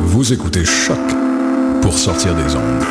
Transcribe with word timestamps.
Vous 0.00 0.32
écoutez 0.32 0.64
Choc 0.64 0.98
pour 1.82 1.96
sortir 1.96 2.34
des 2.34 2.54
ondes. 2.54 2.84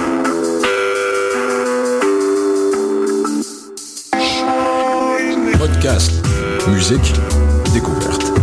Podcast, 5.58 6.12
musique, 6.68 7.14
découverte. 7.74 8.34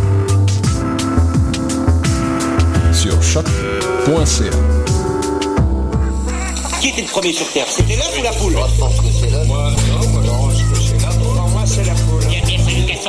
Sur 2.92 3.22
choc.ca. 3.22 4.51
Qui 6.80 6.89
était 6.89 7.02
le 7.02 7.08
premier 7.08 7.33
sur 7.33 7.51
Terre? 7.52 7.67
C'était 7.68 7.96
l'œuf 7.96 8.18
ou 8.18 8.23
la 8.23 8.33
poule? 8.33 8.52
Moi, 8.55 8.68
je 8.74 8.80
pense 8.80 8.96
que 8.96 9.07
c'est 9.20 9.30
l'œuf. 9.30 9.46
Moi, 9.46 9.70
non, 9.89 10.08
moi, 10.08 10.23
je 10.24 10.30
pense 10.30 10.55
que 10.55 10.80
c'est 10.80 11.02
l'œuf. 11.02 11.18
Pour 11.18 11.48
moi, 11.48 11.63
c'est 11.67 11.84
la 11.84 11.95
poule. 11.95 12.39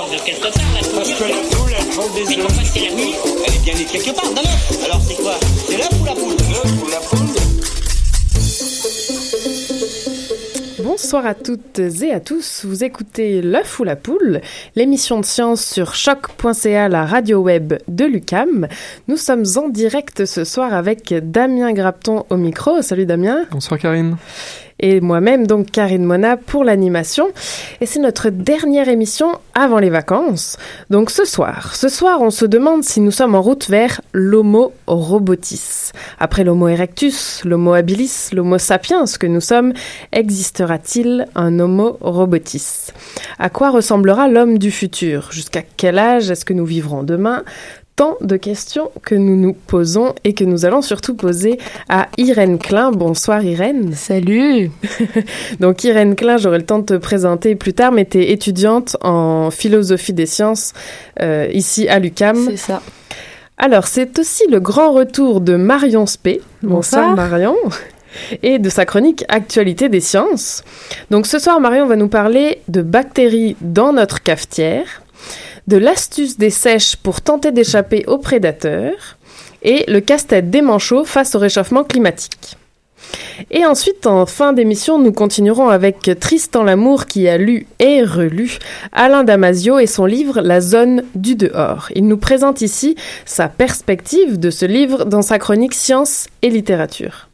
Sorte 0.02 0.14
de 0.14 0.26
quelque 0.26 0.42
part, 0.42 0.52
la 0.74 0.82
poule. 0.82 0.96
Parce 0.96 1.14
que 1.14 1.24
la 1.26 1.36
poule, 1.56 1.74
elle 1.78 1.86
prend 1.90 2.10
des 2.16 2.24
Mais 2.28 2.38
œufs. 2.40 2.48
pourquoi 2.48 2.64
c'est 2.74 2.80
la 2.80 2.96
nuit 2.96 3.14
Elle 3.46 3.54
est 3.54 3.64
bien 3.64 3.74
née 3.76 3.86
quelque 3.86 4.16
part, 4.16 4.32
d'un 4.34 4.42
œuf. 4.42 4.86
Alors 4.86 5.02
c'est 5.08 5.14
quoi 5.22 5.34
C'est 5.68 5.78
l'œuf 5.78 5.90
ou 6.02 6.06
la 6.06 6.14
poule 6.14 6.36
L'œuf 6.50 6.84
ou 6.84 6.90
la 6.90 6.98
poule 6.98 7.28
Bonsoir 10.84 11.28
à 11.28 11.36
toutes 11.36 11.78
et 11.78 12.14
à 12.14 12.20
tous. 12.20 12.66
Vous 12.66 12.84
écoutez 12.84 13.44
L'œuf 13.44 13.80
ou 13.80 13.84
la 13.84 13.96
poule, 13.96 14.42
l'émission 14.76 15.20
de 15.20 15.26
science 15.26 15.64
sur 15.64 15.94
choc.ca, 15.94 16.90
la 16.90 17.06
radio 17.06 17.38
web 17.38 17.76
de 17.88 18.06
l'UCAM. 18.06 18.68
Nous 19.08 19.18
sommes 19.18 19.44
en 19.58 19.70
direct 19.70 20.26
ce 20.26 20.44
soir 20.46 20.74
avec 20.74 21.14
Damien 21.30 21.74
Grapton 21.74 22.26
au 22.32 22.38
micro. 22.38 22.82
Salut 22.82 23.06
Damien. 23.06 23.46
Bonsoir 23.52 23.80
Karine. 23.80 24.18
Et 24.82 25.00
moi-même, 25.00 25.48
donc 25.48 25.72
Karine 25.72 26.04
Mona, 26.04 26.38
pour 26.38 26.64
l'animation. 26.64 27.30
Et 27.80 27.86
c'est 27.86 28.00
notre 28.00 28.30
dernière 28.30 28.90
émission 28.90 29.32
avant 29.54 29.80
les 29.80 29.90
vacances. 29.90 30.58
Donc 30.90 31.12
ce 31.12 31.24
soir, 31.24 31.76
ce 31.76 31.88
soir, 31.88 32.22
on 32.22 32.32
se 32.32 32.46
demande 32.46 32.84
si 32.84 33.00
nous 33.00 33.12
sommes 33.12 33.36
en 33.36 33.42
route 33.42 33.70
vers 33.70 34.02
l'Homo 34.12 34.74
robotis. 34.88 35.92
Après 36.20 36.44
l'Homo 36.44 36.68
erectus, 36.68 37.44
l'Homo 37.46 37.74
habilis, 37.74 38.30
l'Homo 38.34 38.58
sapiens 38.58 39.06
que 39.20 39.28
nous 39.28 39.42
sommes, 39.42 39.74
existera-t-il 40.12 41.28
un 41.36 41.60
Homo 41.60 41.98
robotis? 42.02 42.88
À 43.40 43.50
quoi 43.50 43.70
ressemblera 43.70 44.28
l'homme 44.28 44.58
du 44.58 44.72
futur? 44.72 45.32
Jusqu'à 45.32 45.62
quel 45.78 46.00
âge 46.00 46.30
est-ce 46.30 46.46
que 46.46 46.54
nous 46.54 46.66
vivrons 46.66 47.04
demain? 47.04 47.44
Tant 48.02 48.18
de 48.20 48.36
questions 48.36 48.90
que 49.04 49.14
nous 49.14 49.36
nous 49.36 49.54
posons 49.54 50.16
et 50.24 50.34
que 50.34 50.44
nous 50.44 50.66
allons 50.66 50.82
surtout 50.82 51.14
poser 51.14 51.60
à 51.88 52.08
Irène 52.18 52.58
Klein. 52.58 52.92
Bonsoir 52.92 53.44
Irène. 53.44 53.94
Salut. 53.94 54.72
Donc 55.60 55.84
Irène 55.84 56.16
Klein, 56.16 56.38
j'aurai 56.38 56.58
le 56.58 56.66
temps 56.66 56.80
de 56.80 56.86
te 56.86 56.94
présenter 56.96 57.54
plus 57.54 57.74
tard, 57.74 57.92
mais 57.92 58.06
tu 58.06 58.18
es 58.18 58.32
étudiante 58.32 58.98
en 59.02 59.52
philosophie 59.52 60.14
des 60.14 60.26
sciences 60.26 60.74
euh, 61.20 61.48
ici 61.54 61.88
à 61.90 62.00
l'UCAM. 62.00 62.44
C'est 62.50 62.58
ça. 62.58 62.82
Alors, 63.60 63.86
c'est 63.86 64.18
aussi 64.18 64.48
le 64.50 64.60
grand 64.60 64.94
retour 64.94 65.40
de 65.40 65.56
Marion 65.56 66.08
Spé. 66.08 66.42
Bonsoir, 66.64 67.10
Bonsoir. 67.10 67.30
Marion. 67.30 67.56
Et 68.42 68.58
de 68.58 68.70
sa 68.70 68.86
chronique 68.86 69.26
Actualité 69.30 69.90
des 69.90 70.02
sciences. 70.02 70.64
Donc 71.12 71.28
ce 71.28 71.38
soir, 71.38 71.60
Marion 71.60 71.86
va 71.86 71.98
nous 71.98 72.10
parler 72.10 72.64
de 72.68 72.82
bactéries 72.82 73.58
dans 73.62 73.94
notre 73.94 74.24
cafetière, 74.24 75.04
de 75.68 75.78
l'astuce 75.78 76.38
des 76.38 76.50
sèches 76.50 76.96
pour 76.96 77.22
tenter 77.22 77.52
d'échapper 77.52 78.06
aux 78.08 78.18
prédateurs, 78.18 79.18
et 79.64 79.86
le 79.88 80.00
casse-tête 80.00 80.50
des 80.50 80.62
manchots 80.62 81.06
face 81.06 81.36
au 81.36 81.40
réchauffement 81.40 81.84
climatique. 81.84 82.58
Et 83.50 83.66
ensuite, 83.66 84.06
en 84.06 84.26
fin 84.26 84.54
d'émission, 84.54 85.00
nous 85.00 85.12
continuerons 85.12 85.70
avec 85.70 86.12
Tristan 86.20 86.64
Lamour 86.64 87.08
qui 87.08 87.28
a 87.28 87.38
lu 87.38 87.66
et 87.80 88.04
relu 88.04 88.60
Alain 88.92 89.24
Damasio 89.24 89.80
et 89.80 89.88
son 89.88 90.06
livre 90.06 90.42
La 90.42 90.62
zone 90.62 91.04
du 91.16 91.36
dehors. 91.36 91.90
Il 91.96 92.08
nous 92.08 92.18
présente 92.18 92.62
ici 92.62 92.96
sa 93.26 93.48
perspective 93.48 94.40
de 94.40 94.52
ce 94.52 94.66
livre 94.66 95.06
dans 95.06 95.24
sa 95.24 95.40
chronique 95.40 95.74
Science 95.74 96.28
et 96.42 96.50
littérature. 96.50 97.31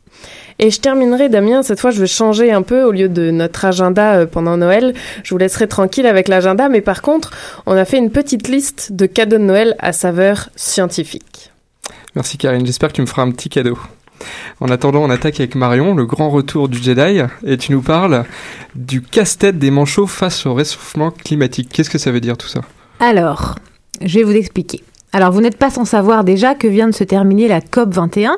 Et 0.59 0.72
je 0.72 0.79
terminerai, 0.79 1.29
Damien, 1.29 1.62
cette 1.62 1.79
fois 1.79 1.91
je 1.91 2.00
vais 2.00 2.07
changer 2.07 2.51
un 2.51 2.63
peu 2.63 2.84
au 2.84 2.91
lieu 2.91 3.09
de 3.09 3.29
notre 3.29 3.66
agenda 3.66 4.16
euh, 4.16 4.25
pendant 4.25 4.57
Noël. 4.57 4.94
Je 5.23 5.34
vous 5.34 5.38
laisserai 5.38 5.68
tranquille 5.68 6.07
avec 6.07 6.28
l'agenda, 6.28 6.68
mais 6.68 6.81
par 6.81 7.01
contre, 7.01 7.31
on 7.66 7.78
a 7.78 7.85
fait 7.85 7.97
une 7.97 8.09
petite 8.09 8.47
liste 8.47 8.91
de 8.91 9.06
cadeaux 9.06 9.38
de 9.38 9.44
Noël 9.44 9.75
à 9.79 9.94
saveur 9.94 10.50
scientifique. 10.56 11.51
Merci 12.16 12.38
Karine, 12.38 12.66
j'espère 12.66 12.90
que 12.90 12.96
tu 12.96 13.01
me 13.01 13.07
feras 13.07 13.22
un 13.22 13.31
petit 13.31 13.50
cadeau. 13.50 13.78
En 14.59 14.69
attendant, 14.69 15.03
on 15.03 15.09
attaque 15.12 15.40
avec 15.40 15.53
Marion, 15.53 15.94
le 15.94 16.07
grand 16.07 16.31
retour 16.31 16.69
du 16.69 16.81
Jedi, 16.81 17.22
et 17.46 17.57
tu 17.57 17.72
nous 17.72 17.84
parles 17.84 18.25
du 18.73 19.03
casse-tête 19.03 19.59
des 19.59 19.69
manchots 19.69 20.07
face 20.07 20.47
au 20.47 20.56
réchauffement 20.56 21.12
climatique. 21.12 21.70
Qu'est-ce 21.72 21.91
que 21.91 21.99
ça 21.99 22.11
veut 22.11 22.20
dire 22.20 22.35
tout 22.35 22.47
ça? 22.47 22.61
Alors, 22.99 23.55
je 24.02 24.17
vais 24.17 24.23
vous 24.23 24.35
expliquer. 24.35 24.84
Alors, 25.14 25.32
vous 25.32 25.40
n'êtes 25.40 25.58
pas 25.58 25.70
sans 25.70 25.86
savoir 25.86 26.26
déjà 26.26 26.54
que 26.54 26.68
vient 26.68 26.90
de 26.90 26.94
se 26.94 27.06
terminer 27.06 27.48
la 27.48 27.62
COP 27.62 27.94
21. 27.94 28.36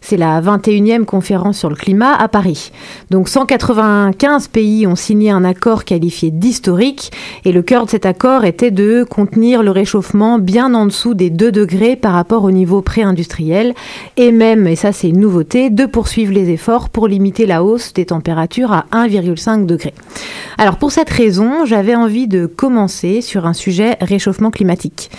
C'est 0.00 0.16
la 0.16 0.40
21e 0.40 1.04
conférence 1.04 1.58
sur 1.58 1.68
le 1.68 1.74
climat 1.74 2.14
à 2.14 2.28
Paris. 2.28 2.70
Donc, 3.10 3.28
195 3.28 4.46
pays 4.46 4.86
ont 4.86 4.94
signé 4.94 5.32
un 5.32 5.44
accord 5.44 5.84
qualifié 5.84 6.30
d'historique. 6.30 7.10
Et 7.44 7.50
le 7.50 7.60
cœur 7.60 7.86
de 7.86 7.90
cet 7.90 8.06
accord 8.06 8.44
était 8.44 8.70
de 8.70 9.02
contenir 9.02 9.64
le 9.64 9.72
réchauffement 9.72 10.38
bien 10.38 10.74
en 10.74 10.86
dessous 10.86 11.14
des 11.14 11.28
2 11.28 11.50
degrés 11.50 11.96
par 11.96 12.12
rapport 12.12 12.44
au 12.44 12.52
niveau 12.52 12.82
pré-industriel. 12.82 13.74
Et 14.16 14.30
même, 14.30 14.68
et 14.68 14.76
ça 14.76 14.92
c'est 14.92 15.08
une 15.08 15.20
nouveauté, 15.20 15.70
de 15.70 15.86
poursuivre 15.86 16.32
les 16.32 16.50
efforts 16.50 16.88
pour 16.88 17.08
limiter 17.08 17.46
la 17.46 17.64
hausse 17.64 17.92
des 17.94 18.06
températures 18.06 18.72
à 18.72 18.86
1,5 18.92 19.66
degré. 19.66 19.92
Alors, 20.56 20.76
pour 20.76 20.92
cette 20.92 21.10
raison, 21.10 21.64
j'avais 21.64 21.96
envie 21.96 22.28
de 22.28 22.46
commencer 22.46 23.22
sur 23.22 23.44
un 23.44 23.54
sujet 23.54 23.96
réchauffement 24.00 24.52
climatique. 24.52 25.10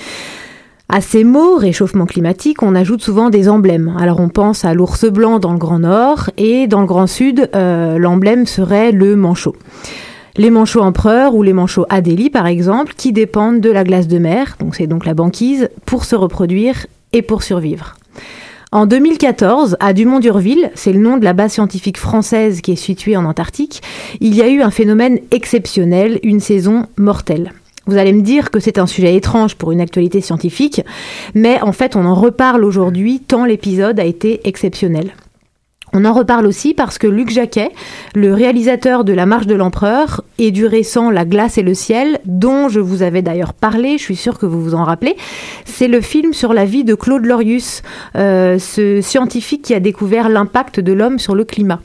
À 0.89 1.01
ces 1.01 1.23
mots, 1.23 1.55
réchauffement 1.55 2.05
climatique, 2.05 2.61
on 2.61 2.75
ajoute 2.75 3.01
souvent 3.01 3.29
des 3.29 3.49
emblèmes. 3.49 3.95
Alors 3.99 4.19
on 4.19 4.29
pense 4.29 4.65
à 4.65 4.73
l'ours 4.73 5.05
blanc 5.05 5.39
dans 5.39 5.53
le 5.53 5.57
Grand 5.57 5.79
Nord 5.79 6.29
et 6.37 6.67
dans 6.67 6.81
le 6.81 6.85
Grand 6.85 7.07
Sud, 7.07 7.49
euh, 7.55 7.97
l'emblème 7.97 8.45
serait 8.45 8.91
le 8.91 9.15
manchot. 9.15 9.55
Les 10.35 10.49
manchots 10.49 10.81
empereurs 10.81 11.35
ou 11.35 11.41
les 11.41 11.53
manchots 11.53 11.85
Adélie 11.89 12.29
par 12.29 12.47
exemple, 12.47 12.93
qui 12.97 13.13
dépendent 13.13 13.61
de 13.61 13.71
la 13.71 13.83
glace 13.83 14.07
de 14.07 14.19
mer, 14.19 14.57
donc 14.59 14.75
c'est 14.75 14.87
donc 14.87 15.05
la 15.05 15.13
banquise, 15.13 15.69
pour 15.85 16.05
se 16.05 16.15
reproduire 16.15 16.85
et 17.13 17.21
pour 17.21 17.43
survivre. 17.43 17.95
En 18.71 18.85
2014, 18.85 19.77
à 19.79 19.93
Dumont-d'Urville, 19.93 20.71
c'est 20.75 20.93
le 20.93 20.99
nom 20.99 21.17
de 21.17 21.23
la 21.23 21.33
base 21.33 21.53
scientifique 21.53 21.99
française 21.99 22.61
qui 22.61 22.71
est 22.71 22.75
située 22.75 23.15
en 23.15 23.25
Antarctique, 23.25 23.81
il 24.19 24.35
y 24.35 24.41
a 24.41 24.49
eu 24.49 24.61
un 24.61 24.71
phénomène 24.71 25.19
exceptionnel, 25.31 26.19
une 26.23 26.39
saison 26.39 26.87
mortelle. 26.97 27.53
Vous 27.85 27.97
allez 27.97 28.13
me 28.13 28.21
dire 28.21 28.49
que 28.49 28.59
c'est 28.59 28.79
un 28.79 28.87
sujet 28.87 29.15
étrange 29.15 29.55
pour 29.55 29.71
une 29.71 29.81
actualité 29.81 30.21
scientifique, 30.21 30.81
mais 31.33 31.61
en 31.61 31.73
fait 31.73 31.95
on 31.95 32.05
en 32.05 32.15
reparle 32.15 32.63
aujourd'hui 32.63 33.19
tant 33.19 33.43
l'épisode 33.43 33.99
a 33.99 34.05
été 34.05 34.47
exceptionnel. 34.47 35.13
On 35.95 36.05
en 36.05 36.13
reparle 36.13 36.47
aussi 36.47 36.73
parce 36.73 36.97
que 36.97 37.05
Luc 37.05 37.29
Jacquet, 37.29 37.71
le 38.15 38.33
réalisateur 38.33 39.03
de 39.03 39.13
La 39.13 39.27
Marche 39.27 39.45
de 39.45 39.53
l'Empereur 39.53 40.23
et 40.39 40.49
du 40.49 40.65
récent 40.65 41.11
La 41.11 41.23
glace 41.23 41.59
et 41.59 41.61
le 41.61 41.75
ciel, 41.75 42.19
dont 42.25 42.67
je 42.67 42.79
vous 42.79 43.03
avais 43.03 43.21
d'ailleurs 43.21 43.53
parlé, 43.53 43.99
je 43.99 44.03
suis 44.03 44.15
sûre 44.15 44.39
que 44.39 44.47
vous 44.47 44.59
vous 44.59 44.73
en 44.73 44.85
rappelez, 44.85 45.15
c'est 45.65 45.87
le 45.87 46.01
film 46.01 46.33
sur 46.33 46.53
la 46.53 46.65
vie 46.65 46.83
de 46.83 46.95
Claude 46.95 47.25
Lorius, 47.25 47.83
euh, 48.15 48.57
ce 48.57 49.01
scientifique 49.01 49.61
qui 49.61 49.75
a 49.75 49.79
découvert 49.79 50.29
l'impact 50.29 50.79
de 50.79 50.93
l'homme 50.93 51.19
sur 51.19 51.35
le 51.35 51.43
climat. 51.43 51.79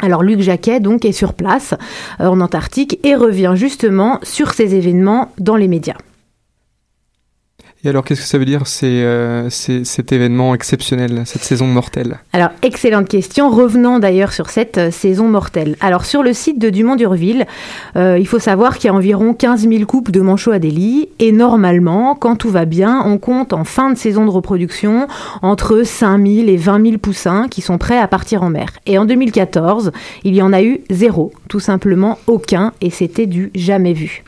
Alors 0.00 0.22
Luc 0.22 0.40
Jacquet 0.40 0.80
donc 0.80 1.04
est 1.04 1.12
sur 1.12 1.34
place 1.34 1.74
euh, 2.20 2.26
en 2.26 2.40
Antarctique 2.40 2.98
et 3.04 3.14
revient 3.14 3.52
justement 3.54 4.18
sur 4.22 4.52
ces 4.52 4.74
événements 4.74 5.32
dans 5.38 5.56
les 5.56 5.68
médias. 5.68 5.96
Et 7.84 7.88
alors, 7.88 8.04
qu'est-ce 8.04 8.20
que 8.20 8.26
ça 8.28 8.38
veut 8.38 8.44
dire 8.44 8.68
c'est, 8.68 8.86
euh, 8.86 9.50
cet 9.50 10.12
événement 10.12 10.54
exceptionnel, 10.54 11.22
cette 11.24 11.42
saison 11.42 11.66
mortelle? 11.66 12.20
Alors, 12.32 12.50
excellente 12.62 13.08
question. 13.08 13.50
Revenons 13.50 13.98
d'ailleurs 13.98 14.32
sur 14.32 14.50
cette 14.50 14.78
euh, 14.78 14.90
saison 14.92 15.26
mortelle. 15.26 15.74
Alors, 15.80 16.04
sur 16.04 16.22
le 16.22 16.32
site 16.32 16.60
de 16.60 16.70
Dumont-Durville, 16.70 17.44
euh, 17.96 18.18
il 18.20 18.28
faut 18.28 18.38
savoir 18.38 18.78
qu'il 18.78 18.86
y 18.86 18.90
a 18.90 18.94
environ 18.94 19.34
15 19.34 19.68
000 19.68 19.84
couples 19.86 20.12
de 20.12 20.20
manchots 20.20 20.52
Adélie. 20.52 21.08
Et 21.18 21.32
normalement, 21.32 22.14
quand 22.14 22.36
tout 22.36 22.50
va 22.50 22.66
bien, 22.66 23.02
on 23.04 23.18
compte 23.18 23.52
en 23.52 23.64
fin 23.64 23.90
de 23.90 23.98
saison 23.98 24.26
de 24.26 24.30
reproduction 24.30 25.08
entre 25.42 25.82
5 25.82 26.24
000 26.24 26.48
et 26.48 26.56
20 26.56 26.84
000 26.84 26.98
poussins 26.98 27.48
qui 27.48 27.62
sont 27.62 27.78
prêts 27.78 27.98
à 27.98 28.06
partir 28.06 28.44
en 28.44 28.50
mer. 28.50 28.68
Et 28.86 28.96
en 28.96 29.06
2014, 29.06 29.90
il 30.22 30.36
y 30.36 30.42
en 30.42 30.52
a 30.52 30.62
eu 30.62 30.82
zéro, 30.88 31.32
tout 31.48 31.60
simplement 31.60 32.18
aucun, 32.28 32.74
et 32.80 32.90
c'était 32.90 33.26
du 33.26 33.50
jamais 33.56 33.92
vu. 33.92 34.22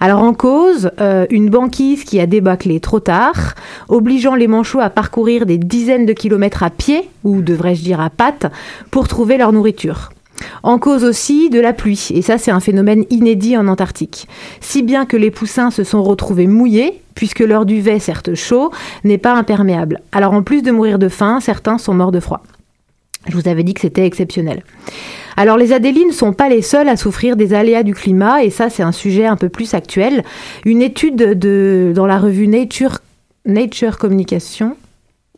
Alors 0.00 0.22
en 0.22 0.32
cause, 0.32 0.90
euh, 1.00 1.26
une 1.30 1.50
banquise 1.50 2.04
qui 2.04 2.20
a 2.20 2.26
débâclé 2.26 2.80
trop 2.80 3.00
tard, 3.00 3.54
obligeant 3.88 4.34
les 4.34 4.46
manchots 4.46 4.80
à 4.80 4.88
parcourir 4.88 5.44
des 5.44 5.58
dizaines 5.58 6.06
de 6.06 6.12
kilomètres 6.14 6.62
à 6.62 6.70
pied, 6.70 7.10
ou 7.24 7.42
devrais-je 7.42 7.82
dire 7.82 8.00
à 8.00 8.08
pattes, 8.08 8.46
pour 8.90 9.08
trouver 9.08 9.36
leur 9.36 9.52
nourriture. 9.52 10.10
En 10.62 10.78
cause 10.78 11.04
aussi 11.04 11.50
de 11.50 11.60
la 11.60 11.74
pluie, 11.74 12.08
et 12.14 12.22
ça 12.22 12.38
c'est 12.38 12.50
un 12.50 12.60
phénomène 12.60 13.04
inédit 13.10 13.58
en 13.58 13.68
Antarctique. 13.68 14.26
Si 14.60 14.82
bien 14.82 15.04
que 15.04 15.18
les 15.18 15.30
poussins 15.30 15.70
se 15.70 15.84
sont 15.84 16.02
retrouvés 16.02 16.46
mouillés, 16.46 17.02
puisque 17.14 17.40
leur 17.40 17.66
duvet, 17.66 17.98
certes 17.98 18.34
chaud, 18.34 18.70
n'est 19.04 19.18
pas 19.18 19.34
imperméable. 19.34 20.00
Alors 20.12 20.32
en 20.32 20.42
plus 20.42 20.62
de 20.62 20.70
mourir 20.70 20.98
de 20.98 21.08
faim, 21.08 21.40
certains 21.40 21.76
sont 21.76 21.92
morts 21.92 22.12
de 22.12 22.20
froid. 22.20 22.42
Je 23.28 23.36
vous 23.36 23.48
avais 23.48 23.62
dit 23.62 23.74
que 23.74 23.82
c'était 23.82 24.06
exceptionnel. 24.06 24.62
Alors 25.36 25.56
les 25.56 25.72
Adélies 25.72 26.06
ne 26.06 26.12
sont 26.12 26.32
pas 26.32 26.48
les 26.48 26.62
seuls 26.62 26.88
à 26.88 26.96
souffrir 26.96 27.36
des 27.36 27.54
aléas 27.54 27.82
du 27.82 27.94
climat, 27.94 28.42
et 28.42 28.50
ça 28.50 28.70
c'est 28.70 28.82
un 28.82 28.92
sujet 28.92 29.26
un 29.26 29.36
peu 29.36 29.48
plus 29.48 29.74
actuel. 29.74 30.24
Une 30.64 30.82
étude 30.82 31.16
de, 31.16 31.92
dans 31.94 32.06
la 32.06 32.18
revue 32.18 32.46
Nature, 32.46 32.98
Nature 33.46 33.98
Communication, 33.98 34.76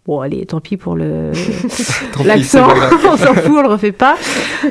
Bon, 0.04 0.18
allez, 0.18 0.44
tant 0.46 0.58
pis 0.58 0.76
pour 0.76 0.96
le 0.96 1.30
l'accent, 2.24 2.66
on 3.08 3.16
s'en 3.16 3.34
fout, 3.34 3.54
on 3.56 3.62
le 3.62 3.68
refait 3.68 3.92
pas. 3.92 4.16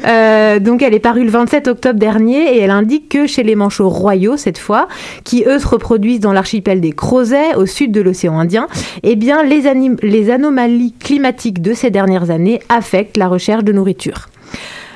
Euh, 0.05 0.59
donc, 0.59 0.81
elle 0.81 0.93
est 0.93 0.99
parue 0.99 1.23
le 1.23 1.29
27 1.29 1.69
octobre 1.69 1.97
dernier 1.97 2.57
et 2.57 2.59
elle 2.59 2.69
indique 2.69 3.07
que 3.07 3.27
chez 3.27 3.41
les 3.41 3.55
manchots 3.55 3.87
royaux, 3.87 4.35
cette 4.35 4.57
fois, 4.57 4.89
qui 5.23 5.45
eux 5.47 5.57
se 5.57 5.65
reproduisent 5.65 6.19
dans 6.19 6.33
l'archipel 6.33 6.81
des 6.81 6.91
Crozets, 6.91 7.55
au 7.55 7.65
sud 7.65 7.93
de 7.93 8.01
l'océan 8.01 8.37
Indien, 8.37 8.67
eh 9.03 9.15
bien, 9.15 9.41
les, 9.43 9.63
les 10.03 10.31
anomalies 10.31 10.93
climatiques 10.99 11.61
de 11.61 11.73
ces 11.73 11.91
dernières 11.91 12.29
années 12.29 12.59
affectent 12.67 13.15
la 13.15 13.29
recherche 13.29 13.63
de 13.63 13.71
nourriture. 13.71 14.27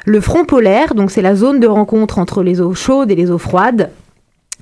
Le 0.08 0.22
front 0.22 0.46
polaire, 0.46 0.94
donc 0.94 1.10
c'est 1.10 1.24
la 1.24 1.36
zone 1.36 1.60
de 1.60 1.68
rencontre 1.68 2.20
entre 2.20 2.44
les 2.44 2.62
eaux 2.62 2.76
chaudes 2.76 3.10
et 3.10 3.16
les 3.16 3.32
eaux 3.32 3.40
froides, 3.40 3.90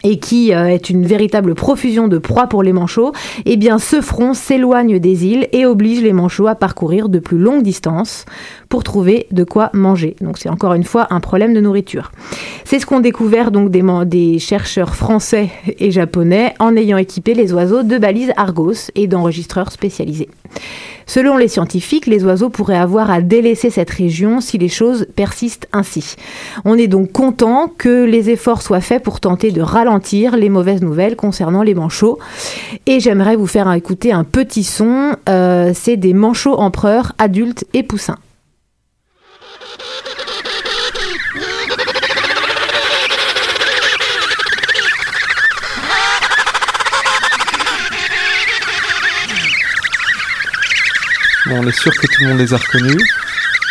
et 0.04 0.18
qui 0.18 0.54
euh, 0.54 0.68
est 0.68 0.90
une 0.90 1.06
véritable 1.06 1.54
profusion 1.54 2.08
de 2.08 2.18
proies 2.18 2.48
pour 2.48 2.64
les 2.64 2.74
manchots, 2.74 3.12
eh 3.46 3.58
bien 3.58 3.78
ce 3.78 4.02
front 4.02 4.34
s'éloigne 4.34 5.00
des 5.00 5.26
îles 5.26 5.48
et 5.52 5.66
oblige 5.66 6.02
les 6.02 6.14
manchots 6.14 6.48
à 6.48 6.56
parcourir 6.56 7.10
de 7.10 7.20
plus 7.20 7.38
longues 7.38 7.64
distances 7.64 8.26
pour 8.74 8.84
trouver 8.84 9.28
de 9.30 9.44
quoi 9.44 9.70
manger. 9.74 10.16
Donc 10.20 10.40
c'est 10.40 10.50
encore 10.50 10.74
une 10.74 10.84
fois 10.84 11.06
un 11.12 11.20
problème 11.20 11.54
de 11.54 11.62
nourriture. 11.62 12.12
C'est 12.66 12.80
ce 12.80 12.88
qu'ont 12.88 13.02
découvert 13.02 13.52
donc 13.52 13.70
des, 13.70 13.84
des 14.08 14.40
chercheurs 14.40 14.96
français 14.96 15.52
et 15.78 15.92
japonais 15.92 16.56
en 16.58 16.76
ayant 16.76 16.98
équipé 16.98 17.36
les 17.36 17.54
oiseaux 17.54 17.84
de 17.84 18.00
balises 18.00 18.34
Argos 18.36 18.90
et 18.96 19.06
d'enregistreurs 19.06 19.72
spécialisés. 19.72 20.28
Selon 21.06 21.38
les 21.38 21.50
scientifiques, 21.50 22.08
les 22.08 22.24
oiseaux 22.24 22.50
pourraient 22.50 22.76
avoir 22.76 23.12
à 23.12 23.22
délaisser 23.22 23.70
cette 23.70 23.92
région 23.92 24.42
si 24.42 24.58
les 24.58 24.70
choses 24.70 25.06
persistent 25.16 25.68
ainsi. 25.72 26.16
On 26.66 26.76
est 26.76 26.88
donc 26.88 27.12
content 27.12 27.72
que 27.78 28.06
les 28.06 28.32
efforts 28.32 28.64
soient 28.64 28.82
faits 28.82 29.04
pour 29.04 29.20
tenter 29.20 29.52
de 29.52 29.62
ralentir 29.62 30.36
les 30.36 30.50
mauvaises 30.50 30.82
nouvelles 30.82 31.16
concernant 31.16 31.62
les 31.62 31.76
manchots. 31.76 32.18
Et 32.88 33.00
j'aimerais 33.00 33.36
vous 33.36 33.46
faire 33.46 33.72
écouter 33.72 34.12
un 34.14 34.24
petit 34.24 34.64
son. 34.64 35.16
Euh, 35.30 35.74
c'est 35.76 35.98
des 35.98 36.16
manchots 36.16 36.56
empereurs 36.56 37.14
adultes 37.20 37.66
et 37.76 37.84
poussins. 37.84 38.18
Bon, 51.46 51.60
on 51.62 51.68
est 51.68 51.78
sûr 51.78 51.92
que 51.92 52.08
tout 52.08 52.22
le 52.22 52.30
monde 52.30 52.40
les 52.40 52.54
a 52.54 52.58
reconnus. 52.58 53.04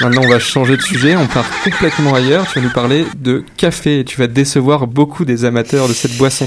Maintenant, 0.00 0.22
on 0.24 0.28
va 0.28 0.38
changer 0.38 0.76
de 0.76 0.82
sujet, 0.82 1.16
on 1.16 1.26
part 1.26 1.46
complètement 1.62 2.14
ailleurs. 2.14 2.46
Tu 2.46 2.58
vas 2.58 2.66
nous 2.66 2.72
parler 2.72 3.06
de 3.16 3.44
café 3.56 4.04
tu 4.04 4.18
vas 4.18 4.26
décevoir 4.26 4.86
beaucoup 4.86 5.24
des 5.24 5.44
amateurs 5.44 5.88
de 5.88 5.92
cette 5.92 6.16
boisson. 6.18 6.46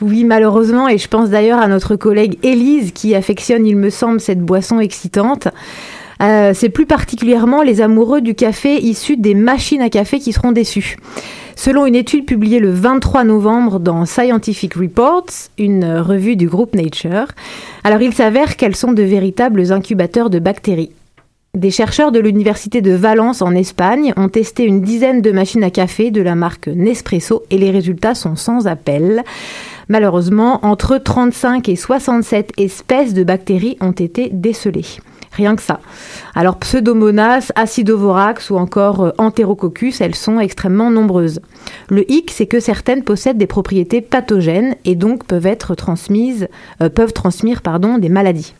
Oui, 0.00 0.24
malheureusement, 0.24 0.88
et 0.88 0.98
je 0.98 1.08
pense 1.08 1.28
d'ailleurs 1.28 1.58
à 1.58 1.68
notre 1.68 1.96
collègue 1.96 2.38
Élise 2.42 2.92
qui 2.92 3.14
affectionne, 3.14 3.66
il 3.66 3.76
me 3.76 3.90
semble, 3.90 4.20
cette 4.20 4.40
boisson 4.40 4.78
excitante. 4.80 5.48
Euh, 6.22 6.52
c'est 6.54 6.68
plus 6.68 6.86
particulièrement 6.86 7.62
les 7.62 7.80
amoureux 7.80 8.20
du 8.20 8.34
café 8.34 8.80
issus 8.80 9.16
des 9.16 9.34
machines 9.34 9.82
à 9.82 9.90
café 9.90 10.20
qui 10.20 10.32
seront 10.32 10.52
déçus. 10.52 10.96
Selon 11.56 11.84
une 11.84 11.94
étude 11.94 12.26
publiée 12.26 12.60
le 12.60 12.70
23 12.70 13.24
novembre 13.24 13.78
dans 13.78 14.06
Scientific 14.06 14.74
Reports, 14.74 15.26
une 15.58 15.84
revue 15.98 16.36
du 16.36 16.48
groupe 16.48 16.74
Nature, 16.74 17.26
alors 17.84 18.00
il 18.00 18.14
s'avère 18.14 18.56
qu'elles 18.56 18.76
sont 18.76 18.92
de 18.92 19.02
véritables 19.02 19.72
incubateurs 19.72 20.30
de 20.30 20.38
bactéries. 20.38 20.92
Des 21.54 21.70
chercheurs 21.70 22.12
de 22.12 22.18
l'université 22.18 22.80
de 22.80 22.92
Valence 22.92 23.42
en 23.42 23.54
Espagne 23.54 24.14
ont 24.16 24.30
testé 24.30 24.64
une 24.64 24.80
dizaine 24.80 25.20
de 25.20 25.32
machines 25.32 25.64
à 25.64 25.70
café 25.70 26.10
de 26.10 26.22
la 26.22 26.34
marque 26.34 26.68
Nespresso 26.68 27.42
et 27.50 27.58
les 27.58 27.70
résultats 27.70 28.14
sont 28.14 28.36
sans 28.36 28.66
appel. 28.66 29.22
Malheureusement, 29.88 30.64
entre 30.64 30.96
35 30.96 31.68
et 31.68 31.76
67 31.76 32.52
espèces 32.56 33.12
de 33.12 33.24
bactéries 33.24 33.76
ont 33.82 33.92
été 33.92 34.30
décelées. 34.32 34.86
Rien 35.32 35.56
que 35.56 35.62
ça. 35.62 35.80
Alors 36.34 36.58
Pseudomonas, 36.58 37.52
Acidovorax 37.54 38.50
ou 38.50 38.56
encore 38.56 39.00
euh, 39.02 39.10
Enterococcus, 39.18 40.00
elles 40.00 40.14
sont 40.14 40.38
extrêmement 40.40 40.90
nombreuses. 40.90 41.40
Le 41.88 42.10
hic, 42.10 42.30
c'est 42.30 42.46
que 42.46 42.60
certaines 42.60 43.02
possèdent 43.02 43.38
des 43.38 43.46
propriétés 43.46 44.02
pathogènes 44.02 44.76
et 44.84 44.94
donc 44.94 45.24
peuvent 45.24 45.46
être 45.46 45.74
transmises, 45.74 46.48
euh, 46.82 46.90
peuvent 46.90 47.14
transmettre 47.14 47.62
pardon, 47.62 47.98
des 47.98 48.10
maladies. 48.10 48.54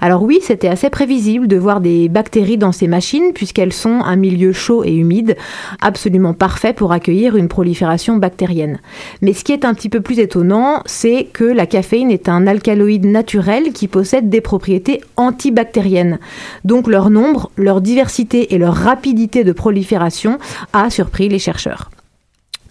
Alors 0.00 0.22
oui, 0.22 0.38
c'était 0.42 0.68
assez 0.68 0.90
prévisible 0.90 1.46
de 1.46 1.56
voir 1.56 1.80
des 1.80 2.08
bactéries 2.08 2.58
dans 2.58 2.72
ces 2.72 2.88
machines 2.88 3.32
puisqu'elles 3.34 3.72
sont 3.72 4.00
un 4.04 4.16
milieu 4.16 4.52
chaud 4.52 4.84
et 4.84 4.94
humide, 4.94 5.36
absolument 5.80 6.34
parfait 6.34 6.72
pour 6.72 6.92
accueillir 6.92 7.36
une 7.36 7.48
prolifération 7.48 8.16
bactérienne. 8.16 8.80
Mais 9.22 9.32
ce 9.32 9.44
qui 9.44 9.52
est 9.52 9.64
un 9.64 9.74
petit 9.74 9.88
peu 9.88 10.00
plus 10.00 10.18
étonnant, 10.18 10.82
c'est 10.86 11.24
que 11.32 11.44
la 11.44 11.66
caféine 11.66 12.10
est 12.10 12.28
un 12.28 12.46
alcaloïde 12.46 13.06
naturel 13.06 13.72
qui 13.72 13.88
possède 13.88 14.28
des 14.28 14.40
propriétés 14.40 15.00
antibactériennes. 15.16 16.18
Donc 16.64 16.86
leur 16.86 17.10
nombre, 17.10 17.50
leur 17.56 17.80
diversité 17.80 18.54
et 18.54 18.58
leur 18.58 18.74
rapidité 18.74 19.44
de 19.44 19.52
prolifération 19.52 20.38
a 20.72 20.90
surpris 20.90 21.28
les 21.28 21.38
chercheurs. 21.38 21.90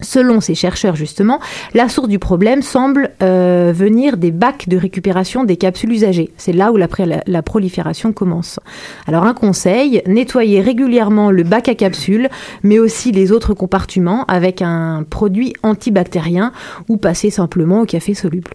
Selon 0.03 0.41
ces 0.41 0.55
chercheurs, 0.55 0.95
justement, 0.95 1.39
la 1.73 1.89
source 1.89 2.07
du 2.07 2.19
problème 2.19 2.61
semble 2.61 3.11
euh, 3.21 3.73
venir 3.75 4.17
des 4.17 4.31
bacs 4.31 4.67
de 4.67 4.77
récupération 4.77 5.43
des 5.43 5.57
capsules 5.57 5.91
usagées. 5.91 6.31
C'est 6.37 6.53
là 6.53 6.71
où 6.71 6.77
la, 6.77 6.87
la, 7.25 7.41
prolifération 7.41 8.13
commence. 8.13 8.59
Alors 9.07 9.23
un 9.23 9.33
conseil, 9.33 10.01
nettoyer 10.05 10.61
régulièrement 10.61 11.31
le 11.31 11.43
bac 11.43 11.69
à 11.69 11.75
capsules, 11.75 12.29
mais 12.61 12.79
aussi 12.79 13.11
les 13.11 13.31
autres 13.31 13.53
compartiments 13.53 14.25
avec 14.25 14.61
un 14.61 15.03
produit 15.09 15.53
antibactérien 15.63 16.51
ou 16.89 16.97
passer 16.97 17.29
simplement 17.29 17.81
au 17.81 17.85
café 17.85 18.13
soluble. 18.13 18.51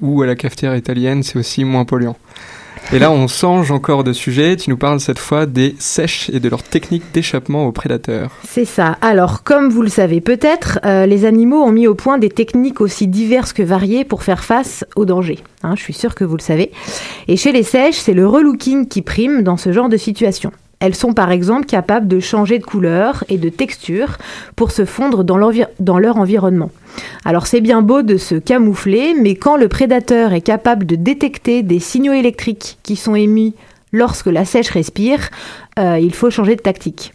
Ou 0.00 0.22
à 0.22 0.26
la 0.26 0.34
cafetière 0.34 0.76
italienne, 0.76 1.22
c'est 1.22 1.38
aussi 1.38 1.64
moins 1.64 1.84
polluant. 1.84 2.16
Et 2.92 3.00
là, 3.00 3.10
on 3.10 3.26
change 3.26 3.72
encore 3.72 4.04
de 4.04 4.12
sujet. 4.12 4.56
Tu 4.56 4.70
nous 4.70 4.76
parles 4.76 5.00
cette 5.00 5.18
fois 5.18 5.46
des 5.46 5.74
sèches 5.80 6.30
et 6.30 6.38
de 6.38 6.48
leurs 6.48 6.62
techniques 6.62 7.02
d'échappement 7.12 7.66
aux 7.66 7.72
prédateurs. 7.72 8.30
C'est 8.48 8.64
ça. 8.64 8.96
Alors, 9.00 9.42
comme 9.42 9.70
vous 9.70 9.82
le 9.82 9.88
savez 9.88 10.20
peut-être, 10.20 10.78
euh, 10.84 11.04
les 11.04 11.24
animaux 11.24 11.62
ont 11.62 11.72
mis 11.72 11.88
au 11.88 11.96
point 11.96 12.18
des 12.18 12.30
techniques 12.30 12.80
aussi 12.80 13.08
diverses 13.08 13.52
que 13.52 13.64
variées 13.64 14.04
pour 14.04 14.22
faire 14.22 14.44
face 14.44 14.84
aux 14.94 15.04
dangers. 15.04 15.40
Hein, 15.64 15.74
je 15.76 15.82
suis 15.82 15.94
sûre 15.94 16.14
que 16.14 16.22
vous 16.22 16.36
le 16.36 16.42
savez. 16.42 16.70
Et 17.26 17.36
chez 17.36 17.50
les 17.50 17.64
sèches, 17.64 17.96
c'est 17.96 18.14
le 18.14 18.26
relooking 18.26 18.86
qui 18.86 19.02
prime 19.02 19.42
dans 19.42 19.56
ce 19.56 19.72
genre 19.72 19.88
de 19.88 19.96
situation. 19.96 20.52
Elles 20.80 20.94
sont 20.94 21.14
par 21.14 21.30
exemple 21.30 21.66
capables 21.66 22.06
de 22.06 22.20
changer 22.20 22.58
de 22.58 22.64
couleur 22.64 23.24
et 23.28 23.38
de 23.38 23.48
texture 23.48 24.18
pour 24.56 24.70
se 24.70 24.84
fondre 24.84 25.24
dans, 25.24 25.38
leur 25.98 26.16
environnement. 26.16 26.70
Alors 27.24 27.46
c'est 27.46 27.60
bien 27.60 27.82
beau 27.82 28.02
de 28.02 28.16
se 28.16 28.34
camoufler, 28.34 29.14
mais 29.14 29.34
quand 29.34 29.56
le 29.56 29.68
prédateur 29.68 30.32
est 30.32 30.42
capable 30.42 30.84
de 30.84 30.96
détecter 30.96 31.62
des 31.62 31.78
signaux 31.78 32.12
électriques 32.12 32.78
qui 32.82 32.96
sont 32.96 33.14
émis 33.14 33.54
lorsque 33.92 34.26
la 34.26 34.44
sèche 34.44 34.70
respire, 34.70 35.30
euh, 35.78 35.98
il 35.98 36.14
faut 36.14 36.30
changer 36.30 36.56
de 36.56 36.62
tactique. 36.62 37.14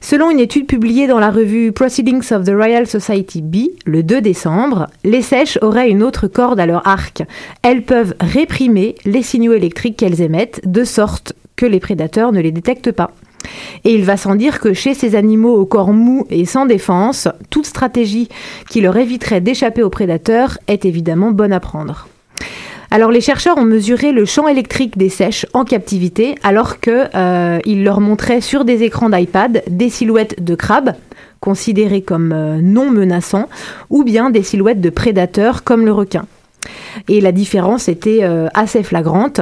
Selon 0.00 0.30
une 0.30 0.40
étude 0.40 0.66
publiée 0.66 1.06
dans 1.06 1.18
la 1.18 1.30
revue 1.30 1.72
Proceedings 1.72 2.32
of 2.32 2.44
the 2.44 2.54
Royal 2.54 2.86
Society 2.86 3.42
B 3.42 3.70
le 3.84 4.02
2 4.02 4.22
décembre, 4.22 4.86
les 5.04 5.22
sèches 5.22 5.58
auraient 5.60 5.90
une 5.90 6.02
autre 6.02 6.28
corde 6.28 6.60
à 6.60 6.66
leur 6.66 6.86
arc. 6.86 7.24
Elles 7.62 7.82
peuvent 7.82 8.14
réprimer 8.20 8.94
les 9.04 9.22
signaux 9.22 9.52
électriques 9.52 9.96
qu'elles 9.98 10.22
émettent 10.22 10.62
de 10.64 10.84
sorte 10.84 11.34
que 11.58 11.66
les 11.66 11.80
prédateurs 11.80 12.32
ne 12.32 12.40
les 12.40 12.52
détectent 12.52 12.92
pas. 12.92 13.10
Et 13.84 13.94
il 13.94 14.04
va 14.04 14.16
sans 14.16 14.34
dire 14.34 14.60
que 14.60 14.72
chez 14.72 14.94
ces 14.94 15.14
animaux 15.14 15.54
au 15.54 15.66
corps 15.66 15.92
mou 15.92 16.26
et 16.30 16.44
sans 16.44 16.64
défense, 16.64 17.28
toute 17.50 17.66
stratégie 17.66 18.28
qui 18.70 18.80
leur 18.80 18.96
éviterait 18.96 19.40
d'échapper 19.40 19.82
aux 19.82 19.90
prédateurs 19.90 20.58
est 20.68 20.84
évidemment 20.84 21.32
bonne 21.32 21.52
à 21.52 21.60
prendre. 21.60 22.08
Alors 22.90 23.10
les 23.10 23.20
chercheurs 23.20 23.58
ont 23.58 23.64
mesuré 23.64 24.12
le 24.12 24.24
champ 24.24 24.48
électrique 24.48 24.96
des 24.96 25.10
sèches 25.10 25.44
en 25.52 25.64
captivité 25.64 26.36
alors 26.42 26.80
que 26.80 27.04
euh, 27.14 27.58
leur 27.66 28.00
montraient 28.00 28.40
sur 28.40 28.64
des 28.64 28.82
écrans 28.82 29.10
d'iPad 29.10 29.62
des 29.68 29.90
silhouettes 29.90 30.42
de 30.42 30.54
crabes 30.54 30.94
considérées 31.40 32.00
comme 32.00 32.32
euh, 32.32 32.60
non 32.62 32.90
menaçants 32.90 33.48
ou 33.90 34.04
bien 34.04 34.30
des 34.30 34.42
silhouettes 34.42 34.80
de 34.80 34.90
prédateurs 34.90 35.64
comme 35.64 35.84
le 35.84 35.92
requin. 35.92 36.24
Et 37.08 37.20
la 37.20 37.32
différence 37.32 37.88
était 37.88 38.20
euh, 38.22 38.48
assez 38.54 38.82
flagrante. 38.82 39.40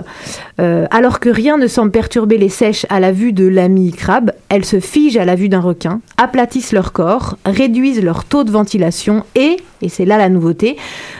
Euh, 0.60 0.86
alors 0.90 1.20
que 1.20 1.28
rien 1.28 1.58
ne 1.58 1.66
semble 1.66 1.90
perturber 1.90 2.38
les 2.38 2.48
sèches 2.48 2.86
à 2.88 3.00
la 3.00 3.12
vue 3.12 3.32
de 3.32 3.46
l'ami 3.46 3.92
crabe, 3.92 4.32
elles 4.48 4.64
se 4.64 4.80
figent 4.80 5.18
à 5.18 5.24
la 5.24 5.34
vue 5.34 5.48
d'un 5.48 5.60
requin, 5.60 6.00
aplatissent 6.16 6.72
leur 6.72 6.92
corps, 6.92 7.36
réduisent 7.44 8.02
leur 8.02 8.24
taux 8.24 8.44
de 8.44 8.50
ventilation 8.50 9.24
et, 9.34 9.56
et 9.82 9.88
c'est 9.88 10.04
là 10.04 10.18
la 10.18 10.28
nouveauté, 10.28 10.76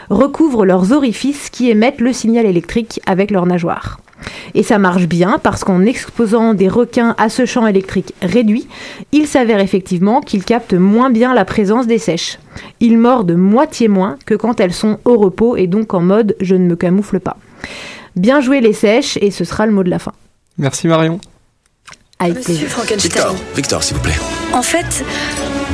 recouvrent 0.09 0.65
leurs 0.65 0.91
orifices 0.91 1.49
qui 1.49 1.69
émettent 1.69 2.01
le 2.01 2.13
signal 2.13 2.45
électrique 2.45 2.99
avec 3.05 3.31
leurs 3.31 3.45
nageoires. 3.45 3.99
Et 4.53 4.63
ça 4.63 4.79
marche 4.79 5.07
bien 5.07 5.39
parce 5.41 5.63
qu'en 5.63 5.85
exposant 5.85 6.53
des 6.53 6.67
requins 6.67 7.15
à 7.17 7.29
ce 7.29 7.45
champ 7.45 7.67
électrique 7.67 8.13
réduit, 8.21 8.67
il 9.11 9.27
s'avère 9.27 9.59
effectivement 9.59 10.21
qu'ils 10.21 10.43
captent 10.43 10.73
moins 10.73 11.09
bien 11.09 11.33
la 11.33 11.45
présence 11.45 11.87
des 11.87 11.97
sèches. 11.97 12.39
Ils 12.79 12.97
mordent 12.97 13.33
moitié 13.33 13.87
moins 13.87 14.17
que 14.25 14.33
quand 14.33 14.59
elles 14.59 14.73
sont 14.73 14.99
au 15.05 15.17
repos 15.17 15.55
et 15.55 15.67
donc 15.67 15.93
en 15.93 16.01
mode 16.01 16.35
je 16.39 16.55
ne 16.55 16.65
me 16.67 16.75
camoufle 16.75 17.19
pas. 17.19 17.37
Bien 18.15 18.41
joué 18.41 18.61
les 18.61 18.73
sèches 18.73 19.17
et 19.21 19.31
ce 19.31 19.43
sera 19.43 19.65
le 19.65 19.71
mot 19.71 19.83
de 19.83 19.89
la 19.89 19.99
fin. 19.99 20.13
Merci 20.57 20.87
Marion. 20.87 21.19
Avec 22.19 22.37
Monsieur 22.37 22.53
plaisir. 22.53 22.69
Frankenstein. 22.69 23.35
Victor, 23.55 23.83
s'il 23.83 23.95
vous 23.95 24.01
plaît. 24.01 24.17
En 24.53 24.63
fait, 24.63 25.03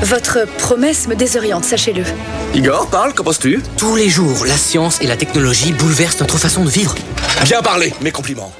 votre 0.02 0.46
promesse 0.58 1.08
me 1.08 1.16
désoriente, 1.16 1.64
sachez-le. 1.64 2.04
Igor, 2.54 2.88
parle, 2.90 3.14
qu'en 3.14 3.24
penses-tu? 3.24 3.62
Tous 3.78 3.96
les 3.96 4.10
jours, 4.10 4.46
la 4.46 4.58
science 4.58 5.00
et 5.02 5.08
la 5.08 5.16
technologie 5.16 5.72
bouleversent 5.72 6.20
notre 6.20 6.38
façon 6.38 6.66
de 6.66 6.70
vivre. 6.70 6.96
Bien 7.46 7.62
parlé, 7.62 7.94
mes 8.02 8.12
compliments. 8.12 8.52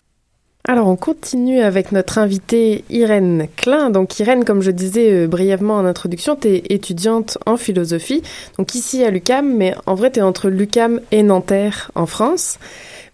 Alors 0.66 0.88
on 0.88 0.96
continue 0.96 1.60
avec 1.60 1.92
notre 1.92 2.20
invitée 2.20 2.86
Irène 2.90 3.48
Klein. 3.58 3.90
Donc 3.90 4.18
Irène, 4.20 4.46
comme 4.46 4.62
je 4.62 4.72
disais 4.72 5.12
euh, 5.12 5.28
brièvement 5.28 5.76
en 5.76 5.86
introduction, 5.86 6.38
tu 6.38 6.48
es 6.48 6.64
étudiante 6.70 7.38
en 7.46 7.58
philosophie, 7.58 8.24
donc 8.58 8.74
ici 8.74 9.04
à 9.04 9.10
l'UCAM, 9.10 9.58
mais 9.58 9.76
en 9.88 9.96
vrai 9.96 10.10
tu 10.10 10.20
es 10.20 10.22
entre 10.22 10.50
l'UCAM 10.50 11.02
et 11.12 11.22
Nanterre 11.22 11.92
en 11.96 12.06
France. 12.06 12.60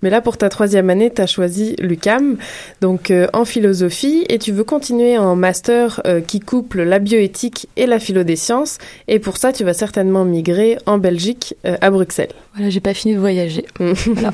Mais 0.04 0.12
là 0.12 0.22
pour 0.22 0.38
ta 0.38 0.48
troisième 0.50 0.92
année, 0.92 1.12
tu 1.12 1.24
as 1.24 1.26
choisi 1.26 1.76
l'UCAM, 1.80 2.38
donc 2.82 3.10
euh, 3.10 3.28
en 3.34 3.46
philosophie, 3.46 4.26
et 4.30 4.38
tu 4.38 4.52
veux 4.52 4.64
continuer 4.64 5.18
en 5.18 5.36
master 5.36 6.02
euh, 6.06 6.22
qui 6.22 6.40
couple 6.40 6.84
la 6.84 7.00
bioéthique 7.00 7.68
et 7.78 7.88
la 7.88 7.98
philo 7.98 8.24
des 8.24 8.36
sciences, 8.36 8.78
et 9.08 9.18
pour 9.18 9.38
ça 9.38 9.54
tu 9.54 9.64
vas 9.64 9.74
certainement 9.74 10.24
migrer 10.24 10.78
en 10.86 11.00
Belgique, 11.00 11.56
euh, 11.66 11.78
à 11.82 11.90
Bruxelles. 11.90 12.34
Voilà, 12.54 12.70
j'ai 12.70 12.80
pas 12.80 12.94
fini 12.94 13.16
de 13.16 13.20
voyager. 13.20 13.66
Voilà. 13.80 14.34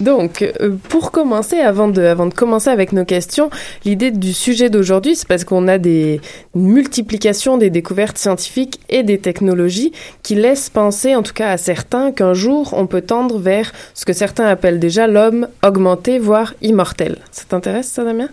Donc, 0.00 0.42
euh, 0.42 0.76
pour 0.88 1.10
commencer, 1.10 1.56
avant 1.58 1.88
de, 1.88 2.02
avant 2.02 2.26
de 2.26 2.34
commencer 2.34 2.70
avec 2.70 2.92
nos 2.92 3.04
questions, 3.04 3.50
l'idée 3.84 4.10
du 4.10 4.32
sujet 4.32 4.70
d'aujourd'hui, 4.70 5.16
c'est 5.16 5.26
parce 5.26 5.44
qu'on 5.44 5.66
a 5.68 5.78
des 5.78 6.20
une 6.54 6.68
multiplication 6.68 7.58
des 7.58 7.70
découvertes 7.70 8.18
scientifiques 8.18 8.80
et 8.88 9.02
des 9.02 9.18
technologies 9.18 9.92
qui 10.22 10.34
laissent 10.34 10.70
penser, 10.70 11.14
en 11.16 11.22
tout 11.22 11.32
cas 11.32 11.50
à 11.50 11.56
certains, 11.56 12.12
qu'un 12.12 12.34
jour 12.34 12.74
on 12.76 12.86
peut 12.86 13.00
tendre 13.02 13.38
vers 13.38 13.72
ce 13.94 14.04
que 14.04 14.12
certains 14.12 14.46
appellent 14.46 14.78
déjà 14.78 15.06
l'homme 15.06 15.48
augmenté, 15.64 16.18
voire 16.18 16.54
immortel. 16.62 17.18
Ça 17.32 17.44
t'intéresse, 17.48 17.88
ça, 17.88 18.04
Damien? 18.04 18.28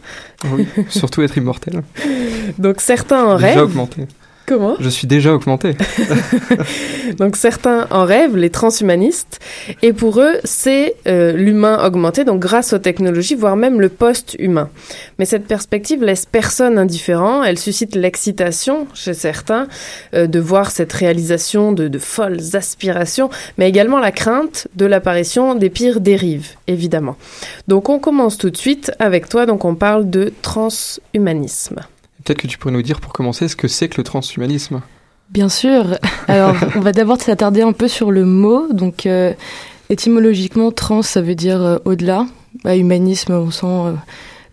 Oui, 0.51 0.67
surtout 0.89 1.21
être 1.23 1.37
immortel. 1.37 1.81
Donc, 2.59 2.81
certains 2.81 3.23
en 3.25 3.35
Déjà 3.35 3.47
rêvent. 3.47 3.63
augmenté. 3.63 4.01
Comment 4.45 4.75
Je 4.79 4.89
suis 4.89 5.07
déjà 5.07 5.33
augmenté. 5.33 5.75
Donc 7.17 7.35
certains 7.35 7.87
en 7.89 8.03
rêvent, 8.05 8.37
les 8.37 8.51
transhumanistes, 8.51 9.39
et 9.81 9.91
pour 9.91 10.21
eux, 10.21 10.35
c'est 10.43 10.95
euh, 11.07 11.31
l'humain 11.31 11.83
augmenté, 11.83 12.23
donc 12.23 12.41
grâce 12.41 12.73
aux 12.73 12.77
technologies, 12.77 13.35
voire 13.35 13.55
même 13.55 13.81
le 13.81 13.89
post-humain. 13.89 14.69
Mais 15.17 15.25
cette 15.25 15.47
perspective 15.47 16.03
laisse 16.03 16.25
personne 16.25 16.77
indifférent, 16.77 17.43
elle 17.43 17.57
suscite 17.57 17.95
l'excitation 17.95 18.87
chez 18.93 19.13
certains 19.13 19.67
euh, 20.13 20.27
de 20.27 20.39
voir 20.39 20.69
cette 20.69 20.93
réalisation 20.93 21.71
de, 21.71 21.87
de 21.87 21.99
folles 21.99 22.39
aspirations, 22.53 23.29
mais 23.57 23.67
également 23.67 23.99
la 23.99 24.11
crainte 24.11 24.67
de 24.75 24.85
l'apparition 24.85 25.55
des 25.55 25.69
pires 25.69 26.01
dérives, 26.01 26.49
évidemment. 26.67 27.15
Donc 27.67 27.89
on 27.89 27.97
commence 27.97 28.37
tout 28.37 28.51
de 28.51 28.57
suite 28.57 28.91
avec 28.99 29.27
toi, 29.27 29.45
donc 29.45 29.65
on 29.65 29.75
parle 29.75 30.09
de 30.09 30.31
transhumanisme. 30.41 31.81
Peut-être 32.25 32.39
que 32.41 32.47
tu 32.47 32.57
pourrais 32.57 32.73
nous 32.73 32.81
dire 32.81 32.99
pour 32.99 33.13
commencer 33.13 33.47
ce 33.47 33.55
que 33.55 33.67
c'est 33.67 33.87
que 33.87 33.97
le 33.97 34.03
transhumanisme. 34.03 34.81
Bien 35.29 35.47
sûr. 35.47 35.99
Alors, 36.27 36.55
on 36.75 36.79
va 36.79 36.91
d'abord 36.91 37.21
s'attarder 37.21 37.61
un 37.61 37.71
peu 37.71 37.87
sur 37.87 38.11
le 38.11 38.25
mot. 38.25 38.67
Donc, 38.73 39.05
euh, 39.05 39.31
étymologiquement, 39.89 40.71
trans, 40.71 41.03
ça 41.03 41.21
veut 41.21 41.35
dire 41.35 41.61
euh, 41.61 41.77
au-delà. 41.85 42.25
Bah, 42.63 42.75
humanisme, 42.75 43.33
on 43.33 43.51
sent 43.51 43.65
euh, 43.67 43.93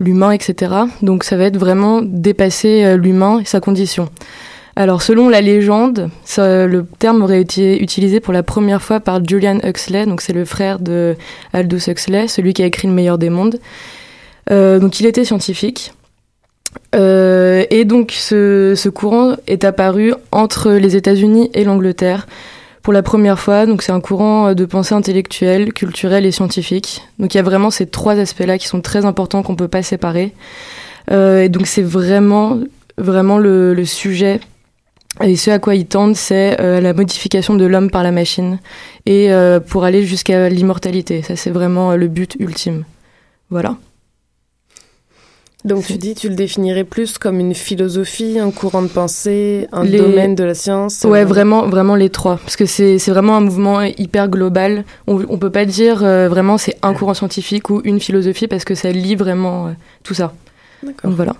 l'humain, 0.00 0.32
etc. 0.32 0.72
Donc, 1.00 1.24
ça 1.24 1.38
va 1.38 1.44
être 1.44 1.56
vraiment 1.56 2.02
dépasser 2.02 2.96
l'humain 2.98 3.40
et 3.40 3.46
sa 3.46 3.60
condition. 3.60 4.10
Alors, 4.76 5.00
selon 5.00 5.30
la 5.30 5.40
légende, 5.40 6.10
ça- 6.24 6.66
le 6.66 6.84
terme 6.98 7.22
aurait 7.22 7.40
été 7.40 7.82
utilisé 7.82 8.20
pour 8.20 8.34
la 8.34 8.42
première 8.42 8.82
fois 8.82 9.00
par 9.00 9.24
Julian 9.26 9.60
Huxley. 9.64 10.04
Donc, 10.04 10.20
c'est 10.20 10.34
le 10.34 10.44
frère 10.44 10.78
de 10.78 11.16
Aldous 11.54 11.88
Huxley, 11.88 12.28
celui 12.28 12.52
qui 12.52 12.62
a 12.62 12.66
écrit 12.66 12.86
Le 12.88 12.94
meilleur 12.94 13.16
des 13.16 13.30
mondes. 13.30 13.58
Donc, 14.50 15.00
il 15.00 15.06
était 15.06 15.24
scientifique. 15.24 15.92
Euh, 16.94 17.64
et 17.70 17.84
donc 17.84 18.12
ce, 18.12 18.88
courant 18.88 19.36
est 19.46 19.64
apparu 19.64 20.14
entre 20.30 20.72
les 20.72 20.96
États-Unis 20.96 21.50
et 21.54 21.64
l'Angleterre 21.64 22.26
pour 22.82 22.92
la 22.92 23.02
première 23.02 23.38
fois. 23.38 23.66
Donc 23.66 23.82
c'est 23.82 23.92
un 23.92 24.00
courant 24.00 24.54
de 24.54 24.64
pensée 24.64 24.94
intellectuelle, 24.94 25.72
culturelle 25.72 26.26
et 26.26 26.32
scientifique. 26.32 27.02
Donc 27.18 27.34
il 27.34 27.38
y 27.38 27.40
a 27.40 27.44
vraiment 27.44 27.70
ces 27.70 27.86
trois 27.86 28.18
aspects-là 28.18 28.58
qui 28.58 28.66
sont 28.66 28.80
très 28.80 29.04
importants 29.04 29.42
qu'on 29.42 29.56
peut 29.56 29.68
pas 29.68 29.82
séparer. 29.82 30.32
Euh, 31.10 31.42
et 31.42 31.48
donc 31.48 31.66
c'est 31.66 31.82
vraiment 31.82 32.58
vraiment 32.98 33.38
le, 33.38 33.84
sujet 33.84 34.40
et 35.22 35.36
ce 35.36 35.50
à 35.50 35.58
quoi 35.58 35.74
ils 35.74 35.86
tendent, 35.86 36.16
c'est 36.16 36.58
euh, 36.60 36.80
la 36.80 36.94
modification 36.94 37.54
de 37.54 37.66
l'homme 37.66 37.90
par 37.90 38.02
la 38.02 38.12
machine 38.12 38.58
et 39.04 39.32
euh, 39.32 39.60
pour 39.60 39.84
aller 39.84 40.04
jusqu'à 40.04 40.48
l'immortalité. 40.48 41.22
Ça 41.22 41.36
c'est 41.36 41.50
vraiment 41.50 41.92
euh, 41.92 41.96
le 41.96 42.08
but 42.08 42.36
ultime. 42.38 42.84
Voilà. 43.50 43.76
Donc 45.64 45.84
tu 45.86 45.92
dis, 45.94 46.14
tu 46.14 46.28
le 46.28 46.34
définirais 46.34 46.82
plus 46.84 47.18
comme 47.18 47.38
une 47.38 47.54
philosophie, 47.54 48.38
un 48.40 48.50
courant 48.50 48.82
de 48.82 48.88
pensée, 48.88 49.68
un 49.70 49.84
Les- 49.84 49.98
domaine 49.98 50.34
de 50.34 50.42
la 50.42 50.54
science 50.54 51.04
Ouais, 51.04 51.20
euh, 51.22 51.24
vraiment, 51.24 51.68
vraiment 51.68 51.94
les 51.94 52.10
trois. 52.10 52.36
Parce 52.38 52.56
que 52.56 52.66
c'est 52.66 52.98
c'est 52.98 53.12
vraiment 53.12 53.36
un 53.36 53.40
mouvement 53.40 53.80
hyper 53.82 54.28
global. 54.28 54.84
On, 55.06 55.22
on 55.28 55.38
peut 55.38 55.50
pas 55.50 55.64
dire 55.64 56.02
euh, 56.02 56.28
vraiment 56.28 56.58
c'est 56.58 56.76
un 56.82 56.94
courant 56.94 57.14
scientifique 57.14 57.70
ou 57.70 57.80
une 57.84 58.00
philosophie 58.00 58.48
parce 58.48 58.64
que 58.64 58.74
ça 58.74 58.90
lie 58.90 59.14
vraiment 59.14 59.68
euh, 59.68 59.70
tout 60.02 60.14
ça. 60.14 60.32
D'accord. 60.82 61.10
Donc 61.10 61.16
voilà. 61.16 61.36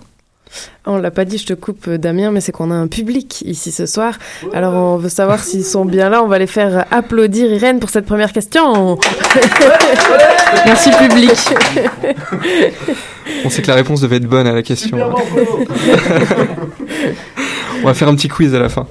On 0.85 0.97
l'a 0.97 1.11
pas 1.11 1.25
dit, 1.25 1.37
je 1.37 1.45
te 1.45 1.53
coupe 1.53 1.89
Damien, 1.89 2.31
mais 2.31 2.41
c'est 2.41 2.51
qu'on 2.51 2.69
a 2.69 2.75
un 2.75 2.87
public 2.87 3.41
ici 3.45 3.71
ce 3.71 3.85
soir. 3.85 4.15
Alors 4.53 4.73
on 4.73 4.97
veut 4.97 5.09
savoir 5.09 5.43
s'ils 5.43 5.63
sont 5.63 5.85
bien 5.85 6.09
là. 6.09 6.21
On 6.23 6.27
va 6.27 6.39
les 6.39 6.47
faire 6.47 6.85
applaudir 6.91 7.51
Irène 7.51 7.79
pour 7.79 7.89
cette 7.89 8.05
première 8.05 8.33
question. 8.33 8.97
Merci 10.65 10.91
public. 10.91 11.37
On 13.45 13.49
sait 13.49 13.61
que 13.61 13.67
la 13.67 13.75
réponse 13.75 14.01
devait 14.01 14.17
être 14.17 14.27
bonne 14.27 14.47
à 14.47 14.53
la 14.53 14.61
question. 14.61 14.97
On 17.81 17.87
va 17.87 17.93
faire 17.93 18.07
un 18.07 18.15
petit 18.15 18.29
quiz 18.29 18.53
à 18.55 18.59
la 18.59 18.69
fin. 18.69 18.87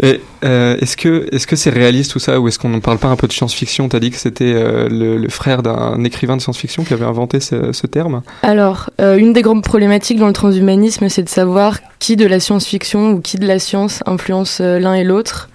Et 0.00 0.20
euh, 0.44 0.76
est-ce 0.80 0.96
que 0.96 1.28
est-ce 1.32 1.46
que 1.46 1.56
c'est 1.56 1.70
réaliste 1.70 2.12
tout 2.12 2.20
ça 2.20 2.38
ou 2.38 2.46
est-ce 2.46 2.58
qu'on 2.58 2.68
ne 2.68 2.78
parle 2.78 2.98
pas 2.98 3.08
un 3.08 3.16
peu 3.16 3.26
de 3.26 3.32
science-fiction? 3.32 3.88
T'as 3.88 3.98
dit 3.98 4.10
que 4.10 4.16
c'était 4.16 4.52
euh, 4.54 4.88
le, 4.88 5.16
le 5.16 5.28
frère 5.28 5.62
d'un 5.62 6.04
écrivain 6.04 6.36
de 6.36 6.42
science-fiction 6.42 6.84
qui 6.84 6.94
avait 6.94 7.04
inventé 7.04 7.40
ce, 7.40 7.72
ce 7.72 7.86
terme. 7.88 8.22
Alors, 8.42 8.90
euh, 9.00 9.16
une 9.16 9.32
des 9.32 9.42
grandes 9.42 9.64
problématiques 9.64 10.18
dans 10.18 10.28
le 10.28 10.32
transhumanisme, 10.32 11.08
c'est 11.08 11.24
de 11.24 11.28
savoir 11.28 11.80
qui 11.98 12.16
de 12.16 12.26
la 12.26 12.40
science-fiction 12.40 13.10
ou 13.10 13.20
qui 13.20 13.38
de 13.38 13.46
la 13.46 13.58
science 13.58 14.02
influence 14.06 14.60
euh, 14.60 14.78
l'un 14.78 14.94
et 14.94 15.04
l'autre. 15.04 15.48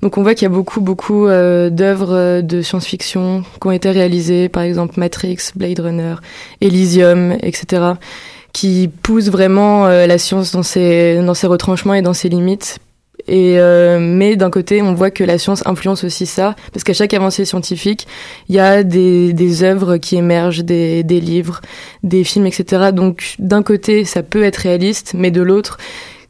Donc 0.00 0.18
on 0.18 0.22
voit 0.22 0.34
qu'il 0.34 0.44
y 0.44 0.50
a 0.50 0.54
beaucoup, 0.54 0.80
beaucoup 0.80 1.26
euh, 1.26 1.70
d'œuvres 1.70 2.14
euh, 2.14 2.42
de 2.42 2.62
science-fiction 2.62 3.44
qui 3.60 3.66
ont 3.66 3.72
été 3.72 3.90
réalisées, 3.90 4.48
par 4.48 4.62
exemple 4.62 4.98
Matrix, 4.98 5.38
Blade 5.54 5.78
Runner, 5.80 6.14
Elysium, 6.60 7.36
etc., 7.42 7.92
qui 8.52 8.90
poussent 9.02 9.30
vraiment 9.30 9.86
la 9.86 10.18
science 10.18 10.52
dans 10.52 10.62
ses, 10.62 11.22
dans 11.24 11.32
ses 11.32 11.46
retranchements 11.46 11.94
et 11.94 12.02
dans 12.02 12.12
ses 12.12 12.28
limites. 12.28 12.80
Et 13.28 13.58
euh, 13.58 13.98
mais 14.00 14.36
d'un 14.36 14.50
côté, 14.50 14.82
on 14.82 14.94
voit 14.94 15.10
que 15.10 15.22
la 15.22 15.38
science 15.38 15.64
influence 15.66 16.04
aussi 16.04 16.26
ça, 16.26 16.56
parce 16.72 16.84
qu'à 16.84 16.92
chaque 16.92 17.14
avancée 17.14 17.44
scientifique, 17.44 18.06
il 18.48 18.56
y 18.56 18.58
a 18.58 18.82
des, 18.82 19.62
œuvres 19.62 19.96
qui 19.96 20.16
émergent, 20.16 20.64
des, 20.64 21.02
livres, 21.02 21.60
des 22.02 22.24
films, 22.24 22.46
etc. 22.46 22.90
Donc 22.92 23.34
d'un 23.38 23.62
côté, 23.62 24.04
ça 24.04 24.22
peut 24.22 24.42
être 24.42 24.56
réaliste, 24.56 25.14
mais 25.14 25.30
de 25.30 25.42
l'autre, 25.42 25.78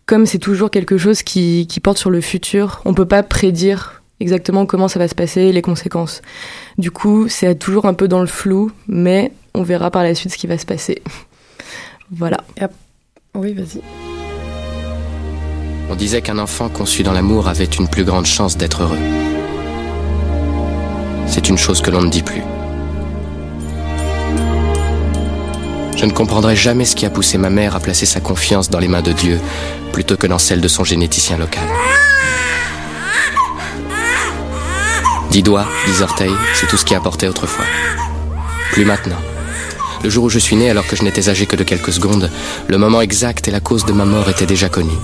comme 0.07 0.27
c'est 0.27 0.39
toujours 0.39 0.71
quelque 0.71 0.99
chose 0.99 1.23
qui, 1.23 1.67
porte 1.83 1.99
sur 1.99 2.11
le 2.11 2.21
futur, 2.21 2.83
on 2.85 2.95
peut 2.95 3.07
pas 3.07 3.23
prédire 3.23 4.03
exactement 4.21 4.67
comment 4.67 4.89
ça 4.89 4.99
va 4.99 5.09
se 5.09 5.15
passer, 5.15 5.51
les 5.51 5.63
conséquences. 5.63 6.23
Du 6.79 6.91
coup, 6.91 7.27
c'est 7.29 7.59
toujours 7.59 7.87
un 7.87 7.95
peu 7.95 8.07
dans 8.07 8.21
le 8.21 8.27
flou, 8.27 8.71
mais 8.87 9.33
on 9.55 9.63
verra 9.63 9.91
par 9.91 10.03
la 10.03 10.15
suite 10.15 10.33
ce 10.33 10.39
qui 10.39 10.47
va 10.47 10.59
se 10.59 10.67
passer. 10.67 11.03
voilà. 12.11 12.39
Oui, 13.35 13.55
vas-y. 13.55 14.12
On 15.93 15.95
disait 15.95 16.23
qu'un 16.23 16.39
enfant 16.39 16.71
conçu 16.71 17.03
dans 17.03 17.13
l'amour 17.13 17.49
avait 17.49 17.67
une 17.67 17.87
plus 17.87 18.03
grande 18.03 18.25
chance 18.25 18.57
d'être 18.57 18.83
heureux. 18.83 18.99
C'est 21.27 21.51
une 21.51 21.59
chose 21.59 21.83
que 21.83 21.91
l'on 21.91 22.01
ne 22.01 22.09
dit 22.09 22.23
plus. 22.23 22.43
Je 25.95 26.07
ne 26.07 26.11
comprendrai 26.11 26.57
jamais 26.57 26.87
ce 26.87 26.97
qui 26.97 27.05
a 27.05 27.11
poussé 27.11 27.37
ma 27.37 27.51
mère 27.51 27.77
à 27.77 27.81
placer 27.81 28.07
sa 28.07 28.21
confiance 28.21 28.71
dans 28.71 28.79
les 28.79 28.89
mains 28.89 29.03
de 29.03 29.13
Dieu 29.13 29.39
plutôt 29.93 30.17
que 30.17 30.27
dans 30.27 30.39
celles 30.39 30.63
de 30.63 30.69
son 30.69 30.83
généticien 30.83 31.37
local. 31.37 31.69
Dix 35.31 35.43
doigts, 35.43 35.69
dix 35.87 36.01
orteils, 36.01 36.33
c'est 36.55 36.69
tout 36.69 36.79
ce 36.79 36.87
qui 36.87 36.95
apportait 36.95 37.29
autrefois. 37.29 37.67
Plus 38.73 38.87
maintenant. 38.87 39.21
Le 40.03 40.09
jour 40.09 40.25
où 40.25 40.31
je 40.31 40.39
suis 40.39 40.57
né, 40.57 40.71
alors 40.71 40.87
que 40.87 40.97
je 40.97 41.03
n'étais 41.03 41.29
âgé 41.29 41.45
que 41.45 41.55
de 41.55 41.65
quelques 41.65 41.93
secondes, 41.93 42.31
le 42.67 42.79
moment 42.79 43.03
exact 43.03 43.47
et 43.47 43.51
la 43.51 43.61
cause 43.61 43.85
de 43.85 43.93
ma 43.93 44.07
mort 44.07 44.31
étaient 44.31 44.47
déjà 44.47 44.71
connus. 44.71 44.99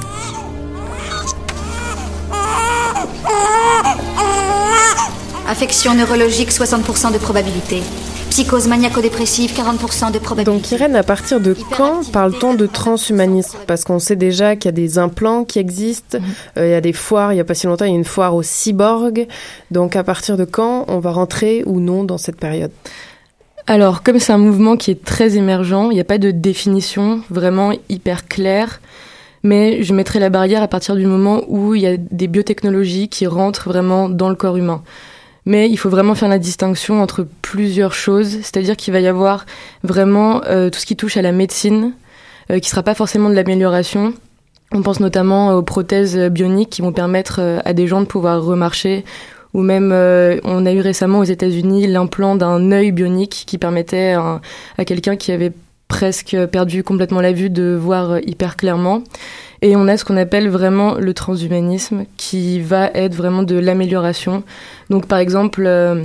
Affection 5.51 5.95
neurologique, 5.95 6.51
60% 6.51 7.11
de 7.11 7.17
probabilité. 7.17 7.81
Psychose 8.29 8.69
maniaco-dépressive, 8.69 9.55
40% 9.55 10.13
de 10.13 10.19
probabilité. 10.19 10.45
Donc 10.45 10.71
Irène, 10.73 10.95
à 10.95 11.03
partir 11.03 11.41
de 11.41 11.57
quand 11.75 12.13
parle-t-on 12.13 12.53
de 12.53 12.67
transhumanisme? 12.67 13.57
Parce 13.67 13.85
qu'on 13.85 13.99
sait 13.99 14.15
déjà 14.15 14.57
qu'il 14.57 14.67
y 14.67 14.69
a 14.69 14.73
des 14.73 14.99
implants 14.99 15.45
qui 15.45 15.59
existent, 15.59 16.19
euh, 16.59 16.67
il 16.67 16.71
y 16.71 16.75
a 16.75 16.83
des 16.83 16.93
foires, 16.93 17.33
il 17.33 17.37
n'y 17.37 17.41
a 17.41 17.45
pas 17.45 17.55
si 17.55 17.67
longtemps, 17.67 17.87
il 17.87 17.93
y 17.93 17.95
a 17.95 17.97
une 17.97 18.05
foire 18.05 18.35
au 18.35 18.43
cyborg. 18.43 19.27
Donc 19.71 19.97
à 19.97 20.05
partir 20.05 20.37
de 20.37 20.45
quand 20.45 20.85
on 20.87 20.99
va 20.99 21.13
rentrer 21.13 21.63
ou 21.65 21.81
non 21.81 22.05
dans 22.05 22.19
cette 22.19 22.37
période? 22.37 22.71
Alors, 23.67 24.03
comme 24.03 24.19
c'est 24.19 24.35
un 24.35 24.39
mouvement 24.39 24.77
qui 24.77 24.91
est 24.91 25.03
très 25.03 25.39
émergent, 25.39 25.89
il 25.91 25.95
n'y 25.95 26.01
a 26.01 26.05
pas 26.05 26.19
de 26.19 26.31
définition 26.31 27.23
vraiment 27.31 27.73
hyper 27.89 28.29
claire. 28.29 28.83
Mais 29.43 29.83
je 29.83 29.95
mettrai 29.95 30.19
la 30.19 30.29
barrière 30.29 30.63
à 30.63 30.69
partir 30.69 30.95
du 30.95 31.07
moment 31.07 31.43
où 31.49 31.75
il 31.75 31.81
y 31.81 31.87
a 31.87 31.97
des 31.97 32.27
biotechnologies 32.27 33.09
qui 33.09 33.27
rentrent 33.27 33.69
vraiment 33.69 34.11
dans 34.11 34.29
le 34.29 34.35
corps 34.35 34.59
humain. 34.59 34.83
Mais 35.49 35.69
il 35.69 35.77
faut 35.79 35.89
vraiment 35.89 36.15
faire 36.15 36.29
la 36.29 36.39
distinction 36.39 37.03
entre 37.03 37.27
plusieurs 37.43 37.95
choses, 37.95 38.39
c'est-à-dire 38.43 38.77
qu'il 38.77 38.93
va 38.93 39.01
y 39.01 39.09
avoir 39.09 39.47
vraiment 39.83 40.43
euh, 40.45 40.69
tout 40.71 40.79
ce 40.79 40.87
qui 40.87 40.95
touche 40.95 41.17
à 41.17 41.23
la 41.23 41.33
médecine, 41.33 41.95
euh, 42.51 42.61
qui 42.61 42.69
sera 42.69 42.83
pas 42.83 42.95
forcément 42.95 43.31
de 43.31 43.35
l'amélioration. 43.35 44.13
On 44.73 44.83
pense 44.83 45.01
notamment 45.01 45.55
aux 45.55 45.63
prothèses 45.63 46.19
bioniques 46.31 46.69
qui 46.69 46.83
vont 46.83 46.93
permettre 46.93 47.41
euh, 47.41 47.59
à 47.65 47.73
des 47.73 47.87
gens 47.87 48.03
de 48.03 48.07
pouvoir 48.07 48.43
remarcher, 48.43 49.05
ou 49.55 49.63
même 49.63 49.91
euh, 49.93 50.39
on 50.45 50.67
a 50.67 50.73
eu 50.73 50.81
récemment 50.81 51.21
aux 51.21 51.25
États-Unis 51.25 51.87
l'implant 51.87 52.37
d'un 52.37 52.71
œil 52.71 52.93
bionique 52.93 53.45
qui 53.47 53.57
permettait 53.57 54.13
à, 54.13 54.41
quelqu'un 54.85 55.17
qui 55.17 55.33
avait 55.33 55.53
presque 55.89 56.37
perdu 56.47 56.83
complètement 56.83 57.23
la 57.23 57.33
vue 57.33 57.49
de 57.49 57.75
voir 57.75 58.13
euh, 58.13 58.19
hyper 58.27 58.57
clairement. 58.57 59.03
Et 59.63 59.77
on 59.77 59.89
a 59.89 59.97
ce 59.97 60.05
qu'on 60.05 60.17
appelle 60.17 60.49
vraiment 60.49 60.95
le 60.95 61.15
transhumanisme, 61.15 62.05
qui 62.17 62.61
va 62.61 62.91
être 62.95 63.15
vraiment 63.15 63.43
de 63.43 63.57
l'amélioration. 63.57 64.43
Donc 64.91 65.07
par 65.07 65.19
exemple, 65.19 65.65
euh, 65.67 66.05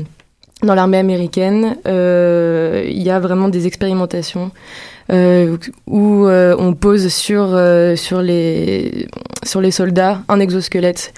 dans 0.64 0.76
l'armée 0.76 0.98
américaine, 0.98 1.78
euh, 1.88 2.84
il 2.88 3.04
y 3.04 3.12
a 3.12 3.20
vraiment 3.20 3.50
des 3.50 3.68
expérimentations 3.68 4.52
euh, 5.12 5.58
où 5.86 6.28
on 6.28 6.74
pose 6.74 7.10
sur, 7.10 7.60
sur, 7.96 8.22
les, 8.22 9.08
sur 9.44 9.62
les 9.62 9.72
soldats 9.72 10.22
un 10.30 10.40
exosquelette 10.40 11.14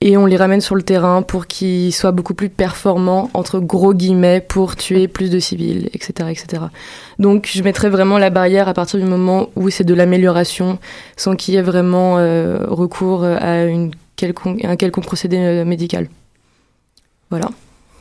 et 0.00 0.16
on 0.16 0.26
les 0.26 0.36
ramène 0.36 0.60
sur 0.60 0.76
le 0.76 0.82
terrain 0.82 1.22
pour 1.22 1.46
qu'ils 1.46 1.92
soient 1.92 2.12
beaucoup 2.12 2.34
plus 2.34 2.48
performants, 2.48 3.30
entre 3.34 3.58
gros 3.58 3.94
guillemets, 3.94 4.40
pour 4.40 4.76
tuer 4.76 5.08
plus 5.08 5.30
de 5.30 5.40
civils, 5.40 5.90
etc. 5.92 6.30
etc. 6.30 6.62
Donc 7.18 7.48
je 7.52 7.62
mettrais 7.62 7.88
vraiment 7.88 8.18
la 8.18 8.30
barrière 8.30 8.68
à 8.68 8.74
partir 8.74 9.00
du 9.00 9.06
moment 9.06 9.48
où 9.56 9.70
c'est 9.70 9.84
de 9.84 9.94
l'amélioration, 9.94 10.78
sans 11.16 11.34
qu'il 11.34 11.54
y 11.54 11.56
ait 11.56 11.62
vraiment 11.62 12.18
euh, 12.18 12.64
recours 12.68 13.24
à, 13.24 13.64
une 13.64 13.90
quelconque, 14.14 14.64
un 14.64 14.76
quelconque 14.76 15.06
procédé 15.06 15.38
euh, 15.38 15.64
médical. 15.64 16.08
Voilà. 17.30 17.50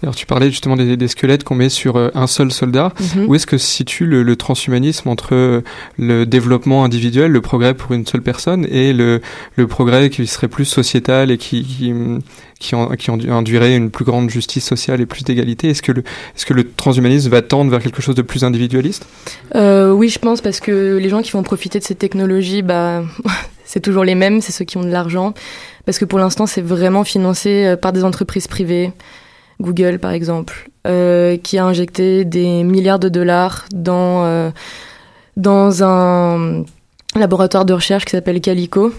Alors 0.04 0.14
tu 0.16 0.26
parlais 0.28 0.52
justement 0.52 0.76
des, 0.76 0.96
des 0.96 1.08
squelettes 1.08 1.44
qu'on 1.44 1.56
met 1.56 1.70
sur 1.70 1.96
euh, 1.96 2.10
un 2.14 2.28
seul 2.28 2.52
soldat. 2.52 2.94
Mhm. 3.16 3.26
Où 3.28 3.36
est-ce 3.36 3.48
que 3.48 3.58
se 3.58 3.66
situe 3.66 4.06
le, 4.06 4.22
le 4.22 4.36
transhumanisme 4.36 5.10
entre 5.10 5.34
euh, 5.34 5.62
le 5.98 6.26
développement 6.26 6.84
individuel, 6.84 7.32
le 7.32 7.42
progrès 7.42 7.74
pour 7.74 7.94
une 7.94 8.06
seule 8.06 8.22
personne, 8.22 8.68
et 8.70 8.94
le, 8.94 9.22
le 9.56 9.66
progrès 9.68 10.10
qui 10.12 10.28
serait 10.28 10.48
plus 10.50 10.66
sociétal 10.66 11.32
et 11.32 11.38
qui, 11.40 11.64
qui, 11.64 11.94
qui, 12.60 12.76
en- 12.76 12.90
qui 12.90 13.10
induirait 13.10 13.76
une 13.76 13.90
plus 13.90 14.06
grande 14.06 14.30
justice 14.30 14.66
sociale 14.66 15.02
et 15.02 15.08
plus 15.08 15.24
d'égalité? 15.24 15.70
Est-ce 15.70 15.82
que, 15.82 15.92
le, 15.92 16.04
est-ce 16.36 16.46
que 16.46 16.54
le 16.54 16.70
transhumanisme 16.70 17.32
va 17.32 17.42
tendre 17.42 17.72
vers 17.72 17.82
quelque 17.82 18.02
chose 18.04 18.16
de 18.16 18.22
plus 18.22 18.44
individualiste? 18.44 19.08
Euh, 19.56 19.92
oui, 19.92 20.10
je 20.10 20.20
pense 20.20 20.42
parce 20.42 20.60
que 20.60 20.98
les 21.02 21.10
gens 21.10 21.24
qui 21.24 21.32
vont 21.32 21.42
profiter 21.42 21.80
de 21.80 21.84
ces 21.84 21.96
technologies, 21.96 22.62
bah, 22.62 23.04
c'est 23.66 23.80
toujours 23.80 24.04
les 24.04 24.14
mêmes, 24.16 24.42
c'est 24.42 24.52
ceux 24.52 24.66
qui 24.66 24.78
ont 24.78 24.84
de 24.84 24.92
l'argent. 24.92 25.34
Parce 25.88 25.98
que 25.98 26.06
pour 26.06 26.20
l'instant, 26.20 26.46
c'est 26.46 26.62
vraiment 26.62 27.04
financé 27.04 27.76
par 27.82 27.94
des 27.94 28.04
entreprises 28.04 28.46
privées. 28.48 28.92
Google, 29.60 30.00
par 30.00 30.12
exemple, 30.12 30.70
euh, 30.86 31.38
qui 31.38 31.58
a 31.58 31.66
injecté 31.66 32.26
des 32.26 32.64
milliards 32.64 33.00
de 33.00 33.10
dollars 33.10 33.66
dans, 33.74 34.24
euh, 34.26 34.52
dans 35.36 35.84
un 35.84 36.64
laboratoire 37.16 37.66
de 37.66 37.74
recherche 37.74 38.06
qui 38.06 38.12
s'appelle 38.12 38.40
Calico. 38.42 38.94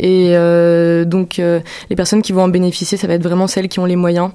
Et 0.00 0.36
euh, 0.36 1.04
donc, 1.04 1.38
euh, 1.38 1.60
les 1.90 1.96
personnes 1.96 2.22
qui 2.22 2.32
vont 2.32 2.42
en 2.42 2.48
bénéficier, 2.48 2.96
ça 2.96 3.08
va 3.08 3.14
être 3.14 3.22
vraiment 3.22 3.48
celles 3.48 3.68
qui 3.68 3.80
ont 3.80 3.84
les 3.84 3.96
moyens 3.96 4.30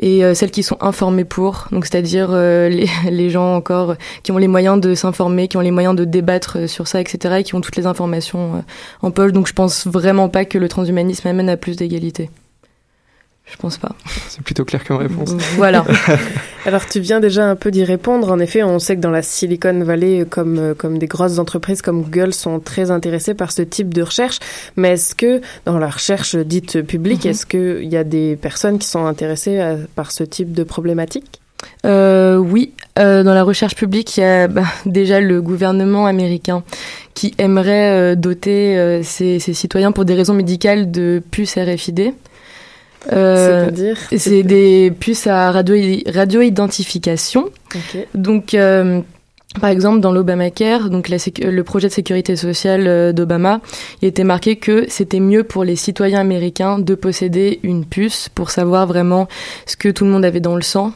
et 0.00 0.22
celles 0.34 0.50
qui 0.50 0.64
sont 0.64 0.76
informées 0.80 1.24
pour, 1.24 1.68
donc 1.70 1.86
c'est-à-dire 1.86 2.32
les, 2.32 2.88
les 3.08 3.30
gens 3.30 3.54
encore 3.54 3.94
qui 4.24 4.32
ont 4.32 4.38
les 4.38 4.48
moyens 4.48 4.80
de 4.80 4.96
s'informer, 4.96 5.46
qui 5.46 5.56
ont 5.56 5.60
les 5.60 5.70
moyens 5.70 5.94
de 5.94 6.04
débattre 6.04 6.68
sur 6.68 6.88
ça, 6.88 7.00
etc., 7.00 7.36
et 7.38 7.44
qui 7.44 7.54
ont 7.54 7.60
toutes 7.60 7.76
les 7.76 7.86
informations 7.86 8.64
en 9.02 9.10
poche. 9.12 9.30
Donc 9.30 9.46
je 9.46 9.52
pense 9.52 9.86
vraiment 9.86 10.28
pas 10.28 10.46
que 10.46 10.58
le 10.58 10.68
transhumanisme 10.68 11.28
amène 11.28 11.48
à 11.48 11.56
plus 11.56 11.76
d'égalité. 11.76 12.28
Je 13.46 13.56
pense 13.58 13.76
pas. 13.76 13.94
C'est 14.28 14.42
plutôt 14.42 14.64
clair 14.64 14.82
comme 14.84 14.96
réponse. 14.96 15.32
Voilà. 15.56 15.84
Alors 16.66 16.86
tu 16.86 16.98
viens 17.00 17.20
déjà 17.20 17.44
un 17.48 17.56
peu 17.56 17.70
d'y 17.70 17.84
répondre. 17.84 18.32
En 18.32 18.38
effet, 18.38 18.62
on 18.62 18.78
sait 18.78 18.96
que 18.96 19.00
dans 19.02 19.10
la 19.10 19.20
Silicon 19.22 19.84
Valley, 19.84 20.24
comme, 20.28 20.58
euh, 20.58 20.74
comme 20.74 20.98
des 20.98 21.06
grosses 21.06 21.38
entreprises 21.38 21.82
comme 21.82 22.02
Google 22.02 22.32
sont 22.32 22.58
très 22.58 22.90
intéressées 22.90 23.34
par 23.34 23.52
ce 23.52 23.60
type 23.62 23.92
de 23.92 24.00
recherche. 24.02 24.38
Mais 24.76 24.92
est-ce 24.92 25.14
que 25.14 25.42
dans 25.66 25.78
la 25.78 25.88
recherche 25.90 26.36
dite 26.36 26.80
publique, 26.82 27.24
Mhm. 27.26 27.30
est-ce 27.30 27.44
qu'il 27.46 27.84
y 27.92 27.96
a 27.98 28.04
des 28.04 28.36
personnes 28.36 28.78
qui 28.78 28.88
sont 28.88 29.04
intéressées 29.04 29.60
à- 29.60 29.76
par 29.94 30.10
ce 30.10 30.24
type 30.24 30.52
de 30.52 30.64
problématique? 30.64 31.40
Euh, 31.84 32.36
oui, 32.38 32.72
euh, 32.98 33.22
dans 33.22 33.34
la 33.34 33.42
recherche 33.42 33.74
publique, 33.74 34.16
il 34.16 34.20
y 34.20 34.24
a 34.24 34.48
bah, 34.48 34.64
déjà 34.86 35.20
le 35.20 35.40
gouvernement 35.42 36.06
américain 36.06 36.62
qui 37.14 37.34
aimerait 37.38 37.90
euh, 37.90 38.14
doter 38.16 38.76
euh, 38.78 39.02
ses, 39.02 39.38
ses 39.38 39.52
citoyens 39.54 39.92
pour 39.92 40.04
des 40.06 40.14
raisons 40.14 40.34
médicales 40.34 40.90
de 40.90 41.22
puces 41.30 41.56
RFID. 41.56 42.12
Euh, 43.12 43.62
C'est-à-dire 43.64 43.98
C'est 44.16 44.42
des 44.42 44.90
puces 44.98 45.26
à 45.26 45.50
radio- 45.50 45.76
radio-identification. 46.06 47.44
Ok. 47.74 48.06
Donc, 48.14 48.54
euh, 48.54 49.00
par 49.60 49.70
exemple, 49.70 50.00
dans 50.00 50.12
l'Obamacare, 50.12 50.90
donc 50.90 51.08
la 51.08 51.16
le 51.50 51.62
projet 51.64 51.88
de 51.88 51.92
sécurité 51.92 52.36
sociale 52.36 52.86
euh, 52.86 53.12
d'Obama, 53.12 53.60
il 54.02 54.08
était 54.08 54.24
marqué 54.24 54.56
que 54.56 54.86
c'était 54.88 55.20
mieux 55.20 55.44
pour 55.44 55.64
les 55.64 55.76
citoyens 55.76 56.20
américains 56.20 56.78
de 56.78 56.94
posséder 56.94 57.60
une 57.62 57.84
puce 57.84 58.28
pour 58.34 58.50
savoir 58.50 58.86
vraiment 58.86 59.28
ce 59.66 59.76
que 59.76 59.88
tout 59.88 60.04
le 60.04 60.10
monde 60.10 60.24
avait 60.24 60.40
dans 60.40 60.56
le 60.56 60.62
sang. 60.62 60.92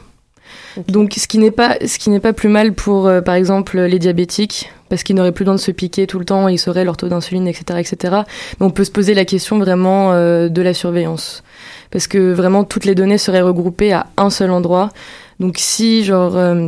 Donc, 0.87 1.13
ce 1.17 1.27
qui 1.27 1.37
n'est 1.39 1.51
pas, 1.51 1.77
ce 1.85 1.99
qui 1.99 2.09
n'est 2.09 2.19
pas 2.19 2.33
plus 2.33 2.49
mal 2.49 2.73
pour, 2.73 3.07
euh, 3.07 3.21
par 3.21 3.35
exemple, 3.35 3.79
les 3.79 3.99
diabétiques, 3.99 4.71
parce 4.87 5.03
qu'ils 5.03 5.15
n'auraient 5.15 5.31
plus 5.31 5.43
besoin 5.45 5.55
de 5.55 5.59
se 5.59 5.71
piquer 5.71 6.07
tout 6.07 6.19
le 6.19 6.25
temps, 6.25 6.47
ils 6.47 6.57
sauraient 6.59 6.85
leur 6.85 6.97
taux 6.97 7.07
d'insuline, 7.07 7.47
etc., 7.47 7.79
etc. 7.79 8.15
Mais 8.59 8.65
on 8.65 8.69
peut 8.69 8.83
se 8.83 8.91
poser 8.91 9.13
la 9.13 9.25
question 9.25 9.59
vraiment 9.59 10.13
euh, 10.13 10.47
de 10.49 10.61
la 10.61 10.73
surveillance, 10.73 11.43
parce 11.91 12.07
que 12.07 12.33
vraiment 12.33 12.63
toutes 12.63 12.85
les 12.85 12.95
données 12.95 13.17
seraient 13.17 13.41
regroupées 13.41 13.93
à 13.93 14.07
un 14.17 14.29
seul 14.29 14.51
endroit. 14.51 14.89
Donc, 15.39 15.57
si 15.57 16.03
genre 16.03 16.35
euh, 16.37 16.67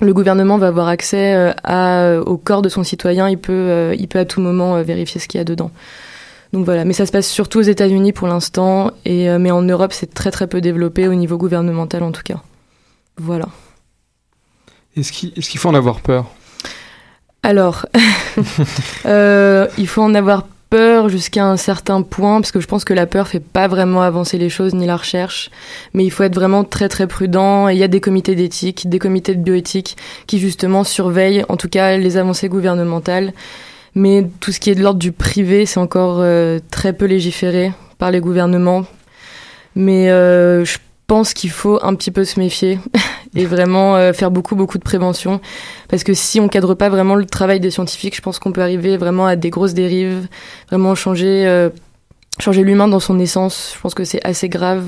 le 0.00 0.14
gouvernement 0.14 0.58
va 0.58 0.68
avoir 0.68 0.88
accès 0.88 1.34
euh, 1.34 1.52
à, 1.62 2.00
euh, 2.02 2.22
au 2.22 2.36
corps 2.36 2.62
de 2.62 2.68
son 2.68 2.82
citoyen, 2.82 3.28
il 3.28 3.38
peut, 3.38 3.94
il 3.98 4.08
peut 4.08 4.18
à 4.18 4.24
tout 4.24 4.40
moment 4.40 4.82
vérifier 4.82 5.20
ce 5.20 5.28
qu'il 5.28 5.38
y 5.38 5.40
a 5.40 5.44
dedans. 5.44 5.70
Donc 6.52 6.64
voilà, 6.64 6.84
mais 6.84 6.92
ça 6.92 7.06
se 7.06 7.12
passe 7.12 7.28
surtout 7.28 7.58
aux 7.58 7.62
États-Unis 7.62 8.12
pour 8.12 8.28
l'instant, 8.28 8.92
et 9.04 9.28
mais 9.36 9.50
en 9.50 9.62
Europe 9.62 9.92
c'est 9.92 10.14
très 10.14 10.30
très 10.30 10.46
peu 10.46 10.60
développé 10.60 11.08
au 11.08 11.14
niveau 11.14 11.36
gouvernemental 11.36 12.04
en 12.04 12.12
tout 12.12 12.22
cas. 12.22 12.40
Voilà. 13.18 13.46
Est-ce 14.96 15.10
qu'il 15.10 15.32
est-ce 15.36 15.50
qu'il 15.50 15.58
faut 15.58 15.68
en 15.68 15.74
avoir 15.74 16.00
peur? 16.00 16.26
Alors, 17.46 17.86
euh, 19.06 19.68
il 19.78 19.86
faut 19.86 20.02
en 20.02 20.16
avoir 20.16 20.48
peur 20.70 21.08
jusqu'à 21.08 21.44
un 21.44 21.56
certain 21.56 22.02
point, 22.02 22.40
parce 22.40 22.52
que 22.52 22.60
je 22.60 22.66
pense 22.66 22.84
que 22.84 22.94
la 22.94 23.06
peur 23.06 23.28
fait 23.28 23.40
pas 23.40 23.68
vraiment 23.68 24.02
avancer 24.02 24.38
les 24.38 24.48
choses 24.48 24.74
ni 24.74 24.86
la 24.86 24.96
recherche, 24.96 25.50
mais 25.94 26.04
il 26.04 26.10
faut 26.10 26.22
être 26.22 26.34
vraiment 26.34 26.64
très 26.64 26.88
très 26.88 27.06
prudent. 27.06 27.68
Il 27.68 27.78
y 27.78 27.84
a 27.84 27.88
des 27.88 28.00
comités 28.00 28.34
d'éthique, 28.34 28.88
des 28.88 28.98
comités 28.98 29.34
de 29.34 29.42
bioéthique 29.42 29.96
qui 30.26 30.38
justement 30.38 30.84
surveillent, 30.84 31.44
en 31.48 31.56
tout 31.56 31.68
cas, 31.68 31.96
les 31.96 32.16
avancées 32.16 32.48
gouvernementales. 32.48 33.32
Mais 33.94 34.26
tout 34.40 34.52
ce 34.52 34.60
qui 34.60 34.70
est 34.70 34.74
de 34.74 34.82
l'ordre 34.82 34.98
du 34.98 35.12
privé, 35.12 35.64
c'est 35.64 35.80
encore 35.80 36.18
euh, 36.20 36.58
très 36.70 36.92
peu 36.92 37.06
légiféré 37.06 37.72
par 37.98 38.10
les 38.10 38.20
gouvernements. 38.20 38.84
Mais 39.74 40.10
euh, 40.10 40.64
je 40.64 40.78
pense 41.06 41.32
qu'il 41.32 41.50
faut 41.50 41.78
un 41.82 41.94
petit 41.94 42.10
peu 42.10 42.24
se 42.24 42.38
méfier 42.38 42.78
et 43.36 43.44
vraiment 43.44 43.96
euh, 43.96 44.12
faire 44.12 44.30
beaucoup 44.30 44.56
beaucoup 44.56 44.78
de 44.78 44.82
prévention 44.82 45.40
parce 45.88 46.02
que 46.02 46.14
si 46.14 46.40
on 46.40 46.48
cadre 46.48 46.74
pas 46.74 46.88
vraiment 46.88 47.14
le 47.14 47.26
travail 47.26 47.60
des 47.60 47.70
scientifiques, 47.70 48.16
je 48.16 48.22
pense 48.22 48.38
qu'on 48.38 48.50
peut 48.50 48.62
arriver 48.62 48.96
vraiment 48.96 49.26
à 49.26 49.36
des 49.36 49.50
grosses 49.50 49.74
dérives, 49.74 50.26
vraiment 50.68 50.94
changer 50.94 51.46
euh, 51.46 51.68
changer 52.40 52.64
l'humain 52.64 52.88
dans 52.88 53.00
son 53.00 53.18
essence. 53.18 53.72
Je 53.76 53.80
pense 53.80 53.94
que 53.94 54.04
c'est 54.04 54.24
assez 54.26 54.48
grave. 54.48 54.84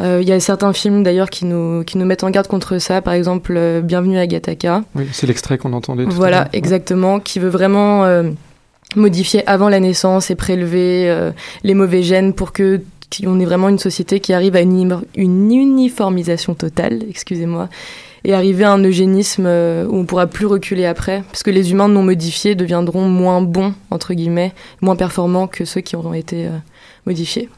Euh, 0.00 0.18
Il 0.20 0.28
y 0.28 0.32
a 0.32 0.40
certains 0.40 0.72
films 0.72 1.02
d'ailleurs 1.02 1.30
qui 1.30 1.44
nous 1.44 1.84
qui 1.84 1.98
nous 1.98 2.06
mettent 2.06 2.24
en 2.24 2.30
garde 2.30 2.48
contre 2.48 2.78
ça, 2.78 3.00
par 3.02 3.14
exemple 3.14 3.80
Bienvenue 3.82 4.18
à 4.18 4.26
Gattaca. 4.26 4.82
Oui, 4.94 5.08
c'est 5.12 5.26
l'extrait 5.26 5.58
qu'on 5.58 5.72
entendait. 5.72 6.04
Tout 6.04 6.10
à 6.10 6.14
Voilà, 6.14 6.48
exactement, 6.52 7.20
qui 7.20 7.38
veut 7.38 7.50
vraiment 7.50 8.04
modifier 8.96 9.46
avant 9.48 9.68
la 9.68 9.80
naissance 9.80 10.30
et 10.30 10.34
prélever 10.34 11.30
les 11.62 11.74
mauvais 11.74 12.02
gènes 12.02 12.34
pour 12.34 12.52
que 12.52 12.82
on 13.26 13.38
ait 13.40 13.44
vraiment 13.44 13.68
une 13.68 13.78
société 13.78 14.20
qui 14.20 14.32
arrive 14.32 14.56
à 14.56 14.60
une 14.60 15.52
uniformisation 15.52 16.54
totale, 16.54 17.02
excusez-moi, 17.08 17.68
et 18.24 18.34
arriver 18.34 18.64
à 18.64 18.72
un 18.72 18.82
eugénisme 18.82 19.46
euh, 19.46 19.86
où 19.86 19.96
on 19.96 20.04
pourra 20.04 20.26
plus 20.26 20.46
reculer 20.46 20.86
après, 20.86 21.22
parce 21.30 21.42
que 21.42 21.50
les 21.50 21.72
humains 21.72 21.88
non 21.88 22.02
modifiés 22.02 22.54
deviendront 22.54 23.08
moins 23.08 23.42
bons 23.42 23.74
entre 23.90 24.14
guillemets, 24.14 24.52
moins 24.80 24.96
performants 24.96 25.46
que 25.46 25.64
ceux 25.64 25.80
qui 25.80 25.96
auront 25.96 26.14
été 26.14 26.46
euh, 26.46 26.58
modifiés. 27.06 27.48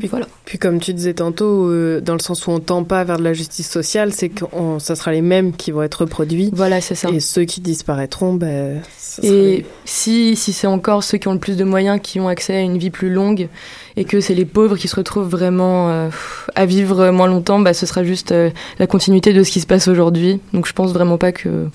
Puis, 0.00 0.08
puis 0.44 0.58
comme 0.58 0.80
tu 0.80 0.94
disais 0.94 1.14
tantôt, 1.14 1.68
euh, 1.68 2.00
dans 2.00 2.14
le 2.14 2.18
sens 2.20 2.46
où 2.46 2.50
on 2.50 2.58
tend 2.60 2.84
pas 2.84 3.04
vers 3.04 3.18
de 3.18 3.22
la 3.24 3.32
justice 3.34 3.68
sociale, 3.70 4.12
c'est 4.12 4.28
que 4.30 4.44
on- 4.52 4.78
ça 4.78 4.96
sera 4.96 5.12
les 5.12 5.20
mêmes 5.22 5.52
qui 5.52 5.70
vont 5.70 5.82
être 5.82 6.02
reproduits. 6.02 6.50
Voilà, 6.54 6.80
c'est 6.80 6.94
ça. 6.94 7.08
Et 7.10 7.20
ceux 7.20 7.44
qui 7.44 7.60
disparaîtront, 7.60 8.34
ben, 8.34 8.80
ça 8.98 9.22
Et 9.22 9.30
les- 9.30 9.66
si, 9.84 10.36
si 10.36 10.52
c'est 10.52 10.66
encore 10.66 11.04
ceux 11.04 11.18
qui 11.18 11.28
ont 11.28 11.32
le 11.34 11.38
plus 11.38 11.56
de 11.56 11.64
moyens 11.64 12.00
qui 12.02 12.20
ont 12.20 12.28
accès 12.28 12.54
à 12.56 12.60
une 12.60 12.78
vie 12.78 12.90
plus 12.90 13.10
longue 13.10 13.48
et 13.96 14.04
que 14.04 14.20
c'est 14.20 14.34
les 14.34 14.44
pauvres 14.44 14.76
qui 14.76 14.88
se 14.88 14.96
retrouvent 14.96 15.28
vraiment 15.28 15.90
euh, 15.90 16.08
à 16.54 16.66
vivre 16.66 17.10
moins 17.10 17.26
longtemps, 17.26 17.58
bah, 17.60 17.74
ce 17.74 17.86
sera 17.86 18.02
juste 18.04 18.32
euh, 18.32 18.50
la 18.78 18.86
continuité 18.86 19.32
de 19.32 19.42
ce 19.42 19.50
qui 19.50 19.60
se 19.60 19.66
passe 19.66 19.88
aujourd'hui. 19.88 20.40
Donc 20.52 20.66
je 20.66 20.72
pense 20.72 20.92
vraiment 20.92 21.18
pas 21.18 21.32
que 21.32 21.66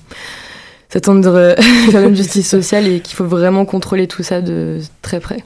ça 0.88 1.00
tendre 1.00 1.28
euh, 1.34 1.54
vers 1.90 2.06
une 2.08 2.16
justice 2.16 2.48
sociale 2.48 2.86
et 2.86 3.00
qu'il 3.00 3.16
faut 3.16 3.24
vraiment 3.26 3.64
contrôler 3.64 4.06
tout 4.06 4.22
ça 4.22 4.40
de 4.40 4.78
très 5.02 5.20
près. 5.20 5.38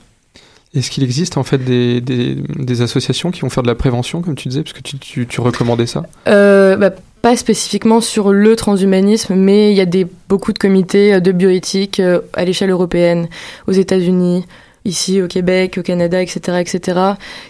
Est-ce 0.73 0.91
qu'il 0.91 1.03
existe 1.03 1.37
en 1.37 1.43
fait 1.43 1.59
des, 1.59 2.01
des, 2.01 2.83
associations 2.83 3.33
qui 3.33 3.41
vont 3.41 3.51
faire 3.51 3.65
de 3.65 3.69
la 3.69 3.75
prévention, 3.75 4.23
comme 4.23 4.37
tu 4.37 4.49
disais, 4.49 4.63
parce 4.63 4.73
que 4.73 4.81
tu, 4.81 5.27
tu, 5.27 5.41
recommandais 5.41 5.87
ça? 5.87 6.05
Euh, 6.29 6.77
bah, 6.77 6.91
pas 7.23 7.37
spécifiquement 7.37 8.01
sur 8.01 8.33
le 8.33 8.55
transhumanisme, 8.55 9.35
mais 9.35 9.73
il 9.73 9.77
y 9.77 9.81
a 9.81 9.87
des, 9.87 10.07
beaucoup 10.29 10.53
de 10.53 10.59
comités 10.59 11.15
euh, 11.15 11.21
de 11.21 11.33
bioéthique 11.33 11.99
euh, 11.99 12.21
à 12.35 12.45
l'échelle 12.45 12.71
européenne, 12.71 13.29
aux 13.67 13.73
États-Unis, 13.73 14.45
ici 14.85 15.21
au 15.21 15.27
Québec, 15.27 15.77
au 15.77 15.83
Canada, 15.83 16.23
etc., 16.23 16.59
etc., 16.61 17.01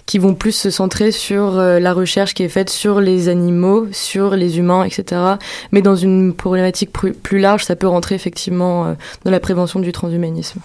qui 0.06 0.18
vont 0.18 0.32
plus 0.32 0.52
se 0.52 0.70
centrer 0.70 1.12
sur 1.12 1.56
la 1.56 1.92
recherche 1.92 2.32
qui 2.32 2.42
est 2.42 2.48
faite 2.48 2.70
sur 2.70 3.02
les 3.02 3.28
animaux, 3.28 3.86
sur 3.92 4.34
les 4.34 4.58
humains, 4.58 4.84
etc. 4.84 5.20
Mais 5.72 5.82
dans 5.82 5.94
une 5.94 6.32
problématique 6.32 6.90
plus, 6.90 7.38
large, 7.38 7.64
ça 7.64 7.76
peut 7.76 7.86
rentrer 7.86 8.14
effectivement 8.14 8.96
dans 9.24 9.30
la 9.30 9.40
prévention 9.40 9.78
du 9.78 9.92
transhumanisme. 9.92 10.60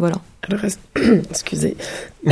Voilà. 0.00 0.16
Alors, 0.48 0.60
excusez. 1.30 1.76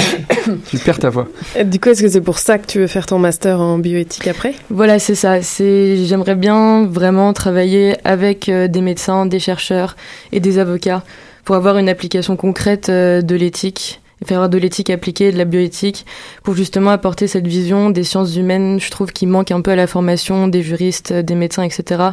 Tu 0.71 0.79
perds 0.79 0.99
ta 0.99 1.11
voix. 1.11 1.29
Du 1.67 1.79
coup, 1.79 1.91
est-ce 1.91 2.03
que 2.03 2.09
c'est 2.09 2.23
pour 2.23 2.39
ça 2.39 2.57
que 2.57 2.67
tu 2.67 2.79
veux 2.79 2.87
faire 2.87 3.05
ton 3.05 3.19
master 3.19 3.61
en 3.61 3.79
bioéthique 3.79 4.27
après? 4.27 4.55
Voilà, 4.71 4.99
c'est 4.99 5.15
ça. 5.15 5.43
C'est, 5.43 6.07
j'aimerais 6.07 6.35
bien 6.35 6.87
vraiment 6.87 7.35
travailler 7.35 7.97
avec 8.05 8.49
euh, 8.49 8.69
des 8.69 8.81
médecins, 8.81 9.27
des 9.27 9.39
chercheurs 9.39 9.97
et 10.33 10.41
des 10.41 10.59
avocats 10.59 11.05
pour 11.45 11.57
avoir 11.57 11.77
une 11.77 11.91
application 11.91 12.37
concrète 12.37 12.89
euh, 12.89 13.21
de 13.21 13.37
l'éthique, 13.37 14.01
faire 14.25 14.39
avoir 14.39 14.49
de 14.49 14.57
l'éthique 14.57 14.89
appliquée, 14.89 15.31
de 15.31 15.37
la 15.37 15.45
bioéthique, 15.45 16.07
pour 16.45 16.55
justement 16.55 16.91
apporter 16.91 17.27
cette 17.27 17.47
vision 17.47 17.91
des 17.91 18.03
sciences 18.03 18.35
humaines. 18.37 18.81
Je 18.81 18.91
trouve 18.91 19.13
qu'il 19.13 19.29
manque 19.29 19.51
un 19.51 19.61
peu 19.61 19.73
à 19.73 19.77
la 19.77 19.87
formation 19.87 20.49
des 20.49 20.63
juristes, 20.63 21.13
des 21.13 21.35
médecins, 21.35 21.65
etc. 21.65 22.13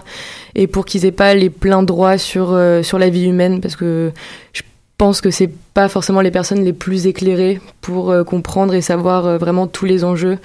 Et 0.54 0.68
pour 0.68 0.84
qu'ils 0.84 1.06
aient 1.06 1.14
pas 1.14 1.34
les 1.34 1.50
pleins 1.50 1.84
droits 1.84 2.18
sur 2.18 2.52
euh, 2.52 2.84
sur 2.84 3.00
la 3.00 3.10
vie 3.10 3.26
humaine, 3.26 3.62
parce 3.62 3.78
que 3.78 4.12
je 4.52 4.62
pense 4.98 5.22
que 5.22 5.32
c'est 5.32 5.50
pas 5.74 5.90
forcément 5.90 6.22
les 6.22 6.32
personnes 6.32 6.64
les 6.64 6.74
plus 6.74 7.08
éclairées 7.08 7.60
pour 7.82 8.12
euh, 8.12 8.24
comprendre 8.24 8.74
et 8.74 8.82
savoir 8.82 9.26
euh, 9.26 9.38
vraiment 9.38 9.68
tous 9.68 9.86
les 9.86 10.04
enjeux. 10.04 10.38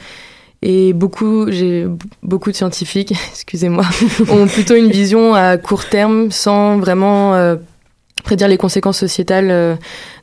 Et 0.63 0.93
beaucoup, 0.93 1.51
j'ai 1.51 1.87
beaucoup 2.23 2.51
de 2.51 2.57
scientifiques, 2.57 3.13
excusez-moi, 3.31 3.85
ont 4.29 4.47
plutôt 4.47 4.75
une 4.75 4.91
vision 4.91 5.35
à 5.35 5.57
court 5.57 5.87
terme 5.87 6.31
sans 6.31 6.79
vraiment 6.79 7.35
euh, 7.35 7.57
prédire 8.23 8.49
les 8.49 8.57
conséquences 8.57 8.99
sociétales 8.99 9.51
euh, 9.51 9.77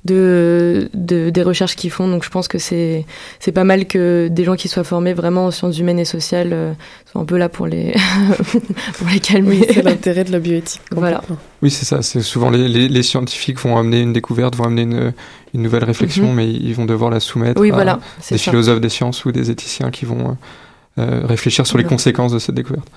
de, 0.05 0.89
de- 0.93 1.29
des 1.29 1.43
recherches 1.43 1.75
qu'ils 1.75 1.91
font. 1.91 2.07
Donc 2.07 2.23
je 2.23 2.29
pense 2.29 2.47
que 2.47 2.57
c'est 2.57 3.05
c'est 3.39 3.51
pas 3.51 3.63
mal 3.63 3.85
que 3.87 4.27
des 4.29 4.43
gens 4.43 4.55
qui 4.55 4.67
soient 4.67 4.83
formés 4.83 5.13
vraiment 5.13 5.45
en 5.47 5.51
sciences 5.51 5.77
humaines 5.79 5.99
et 5.99 6.05
sociales 6.05 6.49
euh, 6.53 6.73
soient 7.11 7.21
un 7.21 7.25
peu 7.25 7.37
là 7.37 7.49
pour 7.49 7.67
les 7.67 7.93
pour 8.97 9.07
les 9.11 9.19
calmer. 9.19 9.57
Oui, 9.59 9.65
c'est 9.73 9.81
l'intérêt 9.83 10.23
de 10.23 10.31
la 10.31 10.39
bioéthique. 10.39 10.81
Voilà. 10.91 11.21
Oui, 11.61 11.69
c'est 11.71 11.85
ça. 11.85 12.01
C'est 12.01 12.21
souvent 12.21 12.49
les, 12.49 12.67
les, 12.67 12.87
les 12.87 13.03
scientifiques 13.03 13.59
vont 13.59 13.77
amener 13.77 14.01
une 14.01 14.13
découverte, 14.13 14.55
vont 14.55 14.65
amener 14.65 14.83
une, 14.83 15.13
une 15.53 15.61
nouvelle 15.61 15.83
réflexion, 15.83 16.27
Mhm. 16.29 16.35
mais 16.35 16.49
ils 16.51 16.73
vont 16.73 16.85
devoir 16.85 17.09
la 17.11 17.19
soumettre 17.19 17.59
Oui, 17.61 17.71
à 17.71 17.75
voilà, 17.75 17.99
des 18.29 18.37
ça. 18.37 18.51
philosophes 18.51 18.81
des 18.81 18.89
sciences 18.89 19.25
ou 19.25 19.31
des 19.31 19.49
éthiciens 19.51 19.91
qui 19.91 20.05
vont 20.05 20.37
euh, 20.99 21.01
euh, 21.01 21.21
réfléchir 21.25 21.65
sur 21.67 21.77
les 21.77 21.83
Voilà. 21.83 21.95
conséquences 21.95 22.31
de 22.31 22.39
cette 22.39 22.55
découverte. 22.55 22.87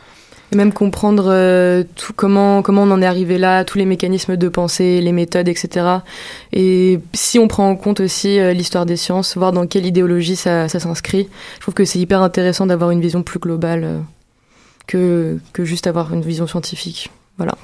Et 0.53 0.57
même 0.57 0.73
comprendre 0.73 1.27
euh, 1.29 1.85
comment 2.17 2.63
comment 2.63 2.83
on 2.83 2.91
en 2.91 3.01
est 3.03 3.07
arrivé 3.07 3.39
là, 3.39 3.65
tous 3.65 3.79
les 3.79 3.87
mécanismes 3.87 4.37
de 4.37 4.49
pensée, 4.49 5.01
les 5.01 5.13
méthodes, 5.13 5.49
etc. 5.49 5.87
Et 6.53 6.99
si 7.13 7.39
on 7.39 7.47
prend 7.47 7.69
en 7.69 7.77
compte 7.77 8.01
aussi 8.01 8.39
euh, 8.41 8.53
l'histoire 8.53 8.85
des 8.85 8.97
sciences, 8.97 9.37
voir 9.37 9.53
dans 9.53 9.67
quelle 9.67 9.87
idéologie 9.87 10.37
ça, 10.37 10.69
s'inscrit, 10.69 11.29
je 11.57 11.61
trouve 11.61 11.75
que 11.75 11.85
c'est 11.85 12.01
hyper 12.01 12.23
intéressant 12.23 12.67
d'avoir 12.67 12.91
une 12.91 13.01
vision 13.01 13.23
plus 13.23 13.39
globale 13.39 13.85
euh, 13.85 13.99
que 14.89 15.39
que 15.53 15.65
juste 15.65 15.87
avoir 15.87 16.13
une 16.13 16.23
vision 16.23 16.49
scientifique. 16.49 17.11
Voilà. 17.37 17.55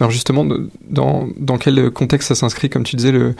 Alors 0.00 0.10
justement, 0.10 0.44
dans, 0.88 1.28
dans 1.36 1.56
quel 1.56 1.90
contexte 1.92 2.28
ça 2.28 2.34
s'inscrit? 2.34 2.68
Comme 2.68 2.82
tu 2.82 2.96
disais, 2.96 3.12
le, 3.12 3.36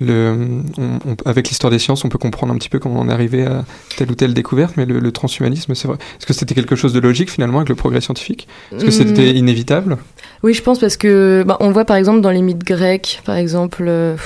le, 0.00 0.36
on- 0.78 0.82
on- 1.10 1.16
avec 1.24 1.48
l'histoire 1.48 1.70
des 1.70 1.78
sciences, 1.78 2.04
on 2.04 2.08
peut 2.08 2.18
comprendre 2.18 2.52
un 2.52 2.56
petit 2.56 2.68
peu 2.68 2.78
comment 2.78 3.00
on 3.00 3.08
est 3.08 3.12
arrivé 3.12 3.46
à 3.46 3.64
telle 3.96 4.10
ou 4.10 4.14
telle 4.14 4.34
découverte, 4.34 4.74
mais 4.76 4.84
le, 4.86 4.98
le 4.98 5.12
transhumanisme, 5.12 5.74
c'est 5.74 5.88
vrai. 5.88 5.96
Est-ce 6.18 6.26
que 6.26 6.32
c'était 6.34 6.54
quelque 6.54 6.76
chose 6.76 6.92
de 6.92 7.00
logique 7.00 7.30
finalement 7.30 7.58
avec 7.58 7.68
le 7.70 7.74
progrès 7.76 8.00
scientifique? 8.00 8.46
Est-ce 8.74 8.84
que 8.84 8.90
c'était 8.90 9.32
Hmm. 9.32 9.36
inévitable? 9.36 9.96
Oui, 10.42 10.52
je 10.54 10.62
pense 10.62 10.78
parce 10.78 10.96
que 10.96 11.44
bah, 11.46 11.56
on 11.60 11.70
voit 11.70 11.84
par 11.86 11.96
exemple 11.96 12.20
dans 12.20 12.30
les 12.30 12.42
mythes 12.42 12.64
grecs, 12.64 13.20
par 13.24 13.36
exemple 13.36 13.84
euh, 13.88 14.16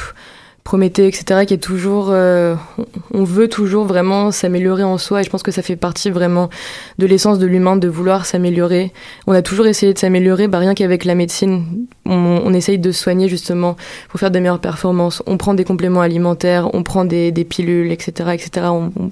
Prométhée, 0.62 1.06
etc., 1.08 1.46
qui 1.46 1.54
est 1.54 1.58
toujours, 1.58 2.08
euh, 2.10 2.54
on- 2.76 2.84
on 3.20 3.24
veut 3.24 3.48
toujours 3.48 3.86
vraiment 3.86 4.30
s'améliorer 4.30 4.84
en 4.84 4.98
soi, 4.98 5.20
et 5.22 5.24
je 5.24 5.30
pense 5.30 5.42
que 5.42 5.50
ça 5.50 5.62
fait 5.62 5.74
partie 5.74 6.10
vraiment 6.10 6.50
de 6.98 7.06
l'essence 7.06 7.38
de 7.38 7.46
l'humain 7.46 7.76
de 7.76 7.88
vouloir 7.88 8.26
s'améliorer. 8.26 8.92
On 9.26 9.32
a 9.32 9.40
toujours 9.40 9.66
essayé 9.66 9.94
de 9.94 9.98
s'améliorer, 9.98 10.48
bah, 10.48 10.58
rien 10.58 10.74
qu'avec 10.74 11.06
la 11.06 11.14
médecine, 11.14 11.64
on, 12.10 12.52
essaye 12.52 12.78
de 12.78 12.92
soigner 12.92 13.28
justement 13.28 13.76
pour 14.08 14.20
faire 14.20 14.30
des 14.30 14.40
meilleures 14.40 14.60
performances. 14.60 15.22
On 15.26 15.36
prend 15.36 15.54
des 15.54 15.64
compléments 15.64 16.00
alimentaires, 16.00 16.74
on 16.74 16.82
prend 16.82 17.04
des, 17.04 17.32
pilules, 17.48 17.92
etc., 17.92 18.30
etc. 18.34 18.66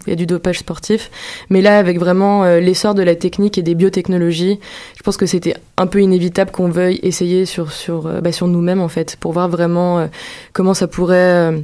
Il 0.06 0.10
y 0.10 0.12
a 0.12 0.16
du 0.16 0.26
dopage 0.26 0.58
sportif, 0.58 1.10
mais 1.50 1.62
là, 1.62 1.78
avec 1.78 1.98
vraiment 1.98 2.44
euh, 2.44 2.60
l'essor 2.60 2.94
de 2.94 3.02
la 3.02 3.14
technique 3.14 3.58
et 3.58 3.62
des 3.62 3.74
biotechnologies, 3.74 4.58
je 4.96 5.02
pense 5.02 5.16
que 5.16 5.26
c'était 5.26 5.54
un 5.76 5.86
peu 5.86 6.00
inévitable 6.00 6.50
qu'on 6.50 6.68
veuille 6.68 6.98
essayer 7.02 7.46
sur 7.46 7.72
sur 7.72 8.06
euh, 8.06 8.20
bah, 8.20 8.32
sur 8.32 8.46
nous-mêmes 8.48 8.80
en 8.80 8.88
fait, 8.88 9.16
pour 9.20 9.32
voir 9.32 9.48
vraiment 9.48 9.98
euh, 9.98 10.06
comment 10.52 10.74
ça 10.74 10.88
pourrait 10.88 11.62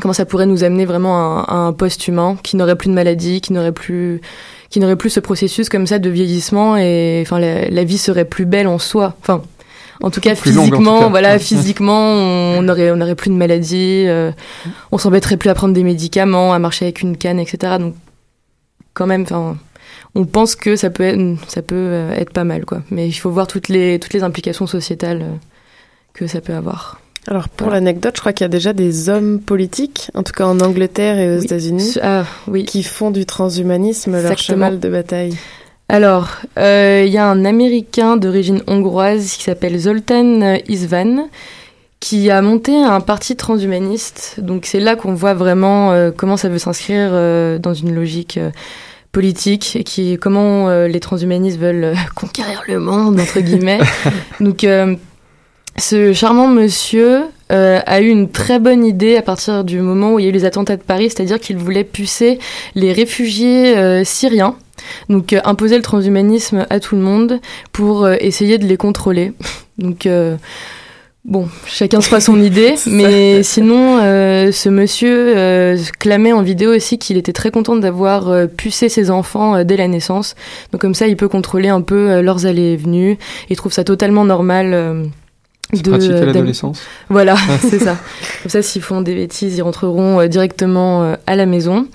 comment 0.00 0.14
ça 0.14 0.26
pourrait 0.26 0.46
nous 0.46 0.62
amener 0.62 0.84
vraiment 0.84 1.44
à 1.44 1.54
un 1.54 1.72
poste 1.72 2.06
humain 2.06 2.36
qui 2.42 2.56
n'aurait 2.56 2.76
plus 2.76 2.88
de 2.88 2.94
maladie, 2.94 3.40
qui 3.40 3.52
n'aurait 3.52 3.72
plus 3.72 4.20
qui 4.68 4.80
n'aurait 4.80 4.96
plus 4.96 5.10
ce 5.10 5.20
processus 5.20 5.68
comme 5.68 5.86
ça 5.86 5.98
de 5.98 6.10
vieillissement 6.10 6.76
et 6.76 7.20
enfin 7.22 7.38
la, 7.38 7.68
la 7.70 7.84
vie 7.84 7.98
serait 7.98 8.24
plus 8.24 8.44
belle 8.44 8.66
en 8.66 8.78
soi. 8.78 9.14
Enfin 9.22 9.42
en 10.02 10.10
tout 10.10 10.20
cas 10.20 10.34
Plus 10.34 10.52
longue, 10.52 10.66
en 10.66 10.68
tout 10.68 10.76
physiquement, 10.76 11.00
cas. 11.00 11.08
voilà, 11.08 11.38
physiquement, 11.40 12.12
on 12.14 12.68
aurait 12.68 12.90
on 12.90 13.00
aurait 13.00 13.14
plus 13.14 13.30
de 13.30 13.34
maladie, 13.36 14.04
euh, 14.06 14.30
on 14.92 14.98
s'embêterait 14.98 15.36
plus 15.36 15.50
à 15.50 15.54
prendre 15.54 15.74
des 15.74 15.84
médicaments, 15.84 16.52
à 16.52 16.58
marcher 16.58 16.84
avec 16.86 17.00
une 17.02 17.16
canne, 17.16 17.38
etc. 17.40 17.74
Donc 17.78 17.94
quand 18.94 19.06
même, 19.06 19.22
enfin 19.22 19.56
on 20.14 20.24
pense 20.24 20.56
que 20.56 20.76
ça 20.76 20.88
peut 20.90 21.02
être, 21.04 21.20
ça 21.48 21.60
peut 21.62 21.74
euh, 21.76 22.12
être 22.12 22.32
pas 22.32 22.44
mal 22.44 22.64
quoi. 22.64 22.82
Mais 22.90 23.06
il 23.08 23.12
faut 23.12 23.30
voir 23.30 23.46
toutes 23.46 23.68
les 23.68 23.98
toutes 23.98 24.14
les 24.14 24.22
implications 24.22 24.66
sociétales 24.66 25.22
euh, 25.22 25.34
que 26.14 26.26
ça 26.26 26.40
peut 26.40 26.54
avoir. 26.54 27.00
Alors 27.28 27.48
pour 27.48 27.70
l'anecdote, 27.70 28.12
je 28.14 28.20
crois 28.20 28.32
qu'il 28.32 28.44
y 28.44 28.46
a 28.46 28.48
déjà 28.48 28.72
des 28.72 29.08
hommes 29.08 29.40
politiques, 29.40 30.10
en 30.14 30.22
tout 30.22 30.32
cas 30.32 30.46
en 30.46 30.60
Angleterre 30.60 31.18
et 31.18 31.36
aux 31.36 31.40
États-Unis, 31.40 31.98
qui 32.66 32.82
font 32.84 33.10
du 33.10 33.26
transhumanisme 33.26 34.12
leur 34.12 34.20
Ah, 34.26 34.32
Exactement. 34.32 34.66
cheval 34.66 34.78
de 34.80 34.88
bataille. 34.88 35.36
Alors, 35.88 36.28
euh, 36.58 37.04
il 37.06 37.12
y 37.12 37.18
a 37.18 37.26
un 37.26 37.44
Américain 37.44 38.16
d'origine 38.16 38.62
hongroise 38.66 39.36
qui 39.36 39.44
s'appelle 39.44 39.78
Zoltan 39.78 40.58
Isvan, 40.68 41.28
qui 42.00 42.30
a 42.30 42.42
monté 42.42 42.76
un 42.76 43.00
parti 43.00 43.36
transhumaniste. 43.36 44.36
Donc 44.38 44.66
c'est 44.66 44.80
là 44.80 44.96
qu'on 44.96 45.14
voit 45.14 45.34
vraiment 45.34 45.92
euh, 45.92 46.10
comment 46.14 46.36
ça 46.36 46.48
veut 46.48 46.58
s'inscrire 46.58 47.10
euh, 47.12 47.58
dans 47.58 47.74
une 47.74 47.94
logique 47.94 48.36
euh, 48.36 48.50
politique 49.12 49.76
et 49.76 49.84
qui 49.84 50.18
comment 50.18 50.68
euh, 50.68 50.88
les 50.88 51.00
transhumanistes 51.00 51.58
veulent 51.58 51.84
euh, 51.84 51.94
conquérir 52.14 52.62
le 52.68 52.78
monde 52.80 53.18
entre 53.18 53.40
guillemets. 53.40 53.78
Donc 54.40 54.64
euh, 54.64 54.94
ce 55.78 56.12
charmant 56.12 56.48
monsieur 56.48 57.22
euh, 57.52 57.80
a 57.86 58.00
eu 58.00 58.08
une 58.08 58.30
très 58.30 58.58
bonne 58.58 58.84
idée 58.84 59.16
à 59.16 59.22
partir 59.22 59.64
du 59.64 59.80
moment 59.80 60.14
où 60.14 60.18
il 60.18 60.24
y 60.24 60.26
a 60.26 60.30
eu 60.30 60.32
les 60.32 60.44
attentats 60.44 60.76
de 60.76 60.82
Paris, 60.82 61.10
c'est-à-dire 61.10 61.38
qu'il 61.40 61.56
voulait 61.56 61.84
pucer 61.84 62.38
les 62.74 62.92
réfugiés 62.92 63.76
euh, 63.76 64.04
syriens. 64.04 64.56
Donc 65.08 65.32
euh, 65.32 65.40
imposer 65.44 65.76
le 65.76 65.82
transhumanisme 65.82 66.66
à 66.70 66.80
tout 66.80 66.96
le 66.96 67.02
monde 67.02 67.40
pour 67.72 68.04
euh, 68.04 68.16
essayer 68.20 68.58
de 68.58 68.66
les 68.66 68.76
contrôler. 68.76 69.32
Donc 69.78 70.06
euh, 70.06 70.36
bon, 71.24 71.48
chacun 71.66 72.00
se 72.00 72.08
fera 72.08 72.20
son 72.20 72.40
idée, 72.42 72.74
mais 72.86 73.42
sinon 73.42 73.98
ce 73.98 74.68
monsieur 74.68 75.76
clamait 75.98 76.32
en 76.32 76.42
vidéo 76.42 76.74
aussi 76.74 76.98
qu'il 76.98 77.16
était 77.16 77.32
très 77.32 77.50
content 77.50 77.76
d'avoir 77.76 78.48
pucé 78.48 78.88
ses 78.88 79.10
enfants 79.10 79.64
dès 79.64 79.76
la 79.76 79.88
naissance. 79.88 80.34
Donc 80.72 80.80
comme 80.80 80.94
ça, 80.94 81.06
il 81.06 81.16
peut 81.16 81.28
contrôler 81.28 81.68
un 81.68 81.82
peu 81.82 82.20
leurs 82.20 82.46
allées 82.46 82.72
et 82.72 82.76
venues. 82.76 83.18
Il 83.50 83.56
trouve 83.56 83.72
ça 83.72 83.84
totalement 83.84 84.24
normal. 84.24 85.10
De, 85.72 85.90
pratique 85.90 86.10
à 86.12 86.14
d'am- 86.20 86.26
l'adolescence. 86.26 86.80
Voilà, 87.08 87.34
c'est 87.60 87.78
ça. 87.78 87.96
Comme 88.42 88.50
ça, 88.50 88.62
s'ils 88.62 88.82
font 88.82 89.00
des 89.02 89.14
bêtises, 89.14 89.56
ils 89.56 89.62
rentreront 89.62 90.20
euh, 90.20 90.26
directement 90.28 91.02
euh, 91.02 91.14
à 91.26 91.36
la 91.36 91.46
maison. 91.46 91.86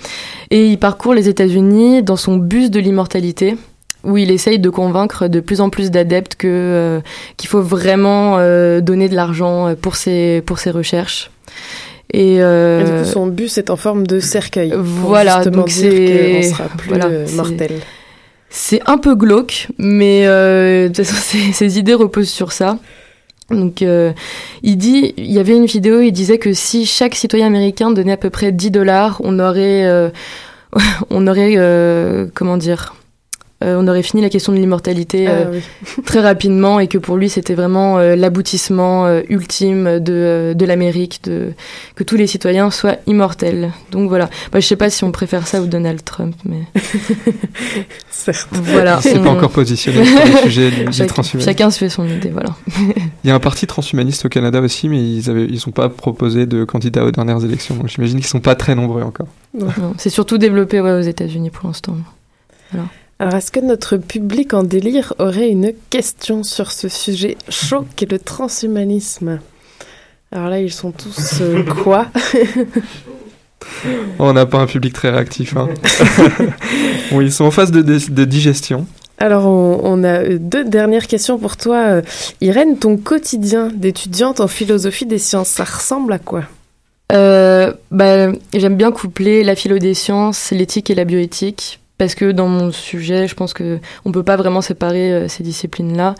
Et 0.49 0.67
il 0.67 0.77
parcourt 0.77 1.13
les 1.13 1.29
États-Unis 1.29 2.03
dans 2.03 2.17
son 2.17 2.35
bus 2.37 2.69
de 2.69 2.79
l'immortalité, 2.79 3.55
où 4.03 4.17
il 4.17 4.31
essaye 4.31 4.59
de 4.59 4.69
convaincre 4.69 5.27
de 5.27 5.39
plus 5.39 5.61
en 5.61 5.69
plus 5.69 5.91
d'adeptes 5.91 6.35
que 6.35 6.47
euh, 6.47 6.99
qu'il 7.37 7.49
faut 7.49 7.61
vraiment 7.61 8.37
euh, 8.39 8.81
donner 8.81 9.07
de 9.09 9.15
l'argent 9.15 9.73
pour 9.81 9.95
ses 9.95 10.41
pour 10.45 10.59
ses 10.59 10.71
recherches. 10.71 11.31
Et, 12.13 12.41
euh, 12.41 12.81
Et 12.81 12.83
du 12.83 12.91
coup, 13.05 13.09
son 13.09 13.27
bus 13.27 13.57
est 13.57 13.69
en 13.69 13.77
forme 13.77 14.05
de 14.05 14.19
cercueil. 14.19 14.73
voilà, 14.75 15.45
donc 15.45 15.69
c'est 15.69 16.41
qu'on 16.43 16.49
sera 16.49 16.63
plus 16.77 16.89
voilà, 16.89 17.07
mortel. 17.35 17.71
C'est 18.49 18.81
un 18.85 18.97
peu 18.97 19.15
glauque, 19.15 19.67
mais 19.77 20.23
euh, 20.25 20.89
de 20.89 20.93
toute 20.93 21.05
façon, 21.05 21.15
ses, 21.21 21.53
ses 21.53 21.79
idées 21.79 21.93
reposent 21.93 22.27
sur 22.29 22.51
ça. 22.51 22.77
Donc, 23.51 23.81
euh, 23.81 24.13
il 24.63 24.77
dit, 24.77 25.13
il 25.17 25.31
y 25.31 25.39
avait 25.39 25.55
une 25.55 25.65
vidéo, 25.65 26.01
il 26.01 26.11
disait 26.11 26.37
que 26.37 26.53
si 26.53 26.85
chaque 26.85 27.15
citoyen 27.15 27.47
américain 27.47 27.91
donnait 27.91 28.13
à 28.13 28.17
peu 28.17 28.29
près 28.29 28.51
10 28.51 28.71
dollars, 28.71 29.21
on 29.23 29.39
aurait, 29.39 29.85
euh, 29.85 30.09
on 31.09 31.27
aurait, 31.27 31.55
euh, 31.57 32.27
comment 32.33 32.57
dire, 32.57 32.95
euh, 33.63 33.77
on 33.79 33.87
aurait 33.87 34.03
fini 34.03 34.21
la 34.21 34.29
question 34.29 34.51
de 34.53 34.57
l'immortalité 34.57 35.27
Ah 35.27 35.31
euh, 35.31 35.59
très 36.05 36.19
rapidement 36.21 36.79
et 36.79 36.87
que 36.87 36.97
pour 36.97 37.17
lui 37.17 37.29
c'était 37.29 37.53
vraiment 37.53 37.97
euh, 37.99 38.15
l'aboutissement 38.15 39.05
euh, 39.05 39.21
ultime 39.29 39.99
de, 39.99 40.13
euh, 40.13 40.53
de 40.53 40.65
l'Amérique, 40.65 41.21
de 41.23 41.53
que 41.95 42.03
tous 42.03 42.15
les 42.17 42.27
citoyens 42.27 42.71
soient 42.71 42.97
immortels. 43.07 43.71
Donc 43.91 44.09
voilà. 44.09 44.29
Moi, 44.51 44.59
je 44.61 44.67
sais 44.67 44.75
pas 44.75 44.89
si 44.89 45.03
on 45.03 45.11
préfère 45.11 45.47
ça 45.47 45.61
ou 45.61 45.67
Donald 45.67 46.03
Trump, 46.03 46.35
mais 46.45 46.61
Certes. 48.09 48.49
voilà. 48.53 48.99
Il 49.03 49.09
s'est 49.09 49.17
on- 49.19 49.23
pas 49.23 49.29
encore 49.29 49.51
positionné 49.51 50.03
sur 50.05 50.25
le 50.25 50.37
sujet 50.43 50.71
du, 50.71 50.85
du 50.85 50.91
Chac- 50.93 51.07
transhumanisme. 51.07 51.49
Chacun 51.49 51.69
se 51.71 51.77
fait 51.79 51.89
son 51.89 52.07
idée, 52.07 52.29
voilà. 52.29 52.55
Il 53.23 53.27
y 53.27 53.31
a 53.31 53.35
un 53.35 53.39
parti 53.39 53.67
transhumaniste 53.67 54.25
au 54.25 54.29
Canada 54.29 54.59
aussi, 54.61 54.89
mais 54.89 54.99
ils 55.01 55.29
avaient, 55.29 55.45
ils 55.45 55.67
ont 55.67 55.71
pas 55.71 55.89
proposé 55.89 56.45
de 56.45 56.63
candidat 56.63 57.03
aux 57.05 57.11
dernières 57.11 57.43
élections. 57.43 57.75
Donc 57.75 57.87
j'imagine 57.89 58.17
qu'ils 58.17 58.27
sont 58.27 58.39
pas 58.39 58.55
très 58.55 58.75
nombreux 58.75 59.03
encore. 59.03 59.27
Non, 59.57 59.67
C'est 59.97 60.09
surtout 60.09 60.37
développé 60.37 60.79
ouais, 60.81 60.91
aux 60.93 61.01
États-Unis 61.01 61.49
pour 61.49 61.67
l'instant. 61.67 61.95
Voilà. 62.71 62.87
Alors, 63.21 63.35
est-ce 63.35 63.51
que 63.51 63.59
notre 63.59 63.97
public 63.97 64.55
en 64.55 64.63
délire 64.63 65.13
aurait 65.19 65.49
une 65.49 65.73
question 65.91 66.41
sur 66.41 66.71
ce 66.71 66.89
sujet 66.89 67.37
chaud 67.49 67.85
qu'est 67.95 68.09
le 68.09 68.17
transhumanisme? 68.17 69.39
Alors 70.31 70.49
là, 70.49 70.59
ils 70.59 70.73
sont 70.73 70.91
tous 70.91 71.33
euh, 71.41 71.61
quoi? 71.83 72.07
Oh, 73.85 74.23
on 74.25 74.33
n'a 74.33 74.47
pas 74.47 74.57
un 74.57 74.65
public 74.65 74.93
très 74.93 75.11
réactif. 75.11 75.55
Hein. 75.55 75.69
oui, 77.11 77.25
ils 77.25 77.31
sont 77.31 77.45
en 77.45 77.51
phase 77.51 77.69
de, 77.69 77.83
de- 77.83 78.09
de 78.11 78.25
digestion. 78.25 78.87
Alors, 79.19 79.45
on, 79.45 79.79
on 79.83 80.03
a 80.03 80.23
euh, 80.23 80.37
deux 80.39 80.63
dernières 80.65 81.05
questions 81.05 81.37
pour 81.37 81.57
toi. 81.57 81.75
Euh, 81.77 82.01
Irène, 82.41 82.79
ton 82.79 82.97
quotidien 82.97 83.67
d'étudiante 83.67 84.39
en 84.39 84.47
philosophie 84.47 85.05
des 85.05 85.19
sciences, 85.19 85.49
ça 85.49 85.63
ressemble 85.63 86.13
à 86.13 86.17
quoi? 86.17 86.45
Euh, 87.11 87.71
bah, 87.91 88.31
J'aime 88.55 88.77
bien 88.77 88.91
coupler 88.91 89.43
la 89.43 89.53
philo 89.55 89.77
des 89.77 89.93
sciences, 89.93 90.49
l'éthique 90.49 90.89
et 90.89 90.95
la 90.95 91.05
bioéthique, 91.05 91.80
parce 92.01 92.15
que 92.15 92.31
dans 92.31 92.47
mon 92.47 92.71
sujet, 92.71 93.27
je 93.27 93.35
pense 93.35 93.53
que 93.53 93.77
on 94.05 94.11
peut 94.11 94.23
pas 94.23 94.35
vraiment 94.35 94.61
séparer 94.61 95.13
euh, 95.13 95.27
ces 95.27 95.43
disciplines-là. 95.43 96.15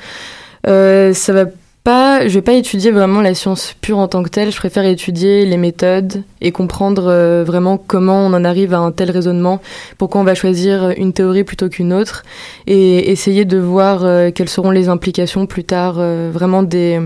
Euh, 0.67 1.12
ça 1.15 1.34
va 1.34 1.46
pas, 1.84 2.28
je 2.28 2.36
vais 2.36 2.44
pas 2.44 2.54
étudier 2.54 2.91
vraiment 2.91 3.20
la 3.20 3.34
science 3.34 3.74
pure 3.82 3.98
en 3.98 4.08
tant 4.08 4.22
que 4.22 4.30
telle. 4.30 4.52
Je 4.52 4.58
préfère 4.58 4.86
étudier 4.86 5.44
les 5.44 5.58
méthodes 5.58 6.22
et 6.39 6.52
comprendre 6.52 7.08
euh, 7.08 7.44
vraiment 7.44 7.80
comment 7.80 8.28
on 8.28 8.32
en 8.32 8.46
arrive 8.46 8.76
à 8.76 8.78
un 8.78 8.91
tel 8.91 9.10
raisonnement, 9.10 9.60
pourquoi 9.98 10.22
on 10.22 10.24
va 10.24 10.36
choisir 10.36 10.91
une 10.98 11.13
théorie 11.13 11.44
plutôt 11.44 11.67
qu'une 11.67 11.94
autre, 11.94 12.22
et 12.67 13.10
essayer 13.10 13.44
de 13.44 13.58
voir 13.58 14.06
quelles 14.34 14.50
seront 14.50 14.70
les 14.70 14.88
implications 14.88 15.48
plus 15.48 15.63
tard, 15.63 15.96
vraiment 15.96 16.62
des, 16.62 17.00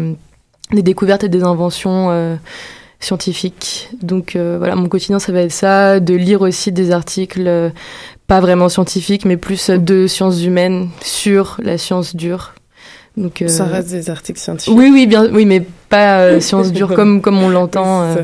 découvertes 0.73 1.23
et 1.23 1.29
des 1.29 1.43
inventions. 1.43 2.38
scientifiques. 2.99 3.89
Donc 4.01 4.35
voilà, 4.35 4.75
mon 4.75 4.89
quotidien, 4.89 5.19
ça 5.19 5.31
va 5.31 5.41
être 5.41 5.51
ça, 5.51 5.99
de 5.99 6.13
lire 6.15 6.41
aussi 6.41 6.71
des 6.71 6.91
articles 6.91 7.71
pas 8.27 8.39
vraiment 8.39 8.69
scientifiques, 8.69 9.25
mais 9.25 9.38
plus 9.38 9.69
de 9.69 10.07
sciences 10.07 10.43
humaines 10.43 10.89
sur 11.01 11.57
la 11.61 11.77
science 11.77 12.15
dure. 12.15 12.53
Donc, 13.17 13.41
euh, 13.41 13.47
Ça 13.47 13.65
reste 13.65 13.91
des 13.91 14.09
articles 14.09 14.39
scientifiques. 14.39 14.75
Oui, 14.77 14.89
oui, 14.91 15.07
bien, 15.07 15.27
oui, 15.31 15.45
mais 15.45 15.65
pas 15.89 16.19
euh, 16.21 16.39
science 16.41 16.71
dure 16.73 16.93
comme, 16.93 17.21
comme 17.21 17.38
on 17.41 17.49
l'entend. 17.49 18.03
euh. 18.03 18.15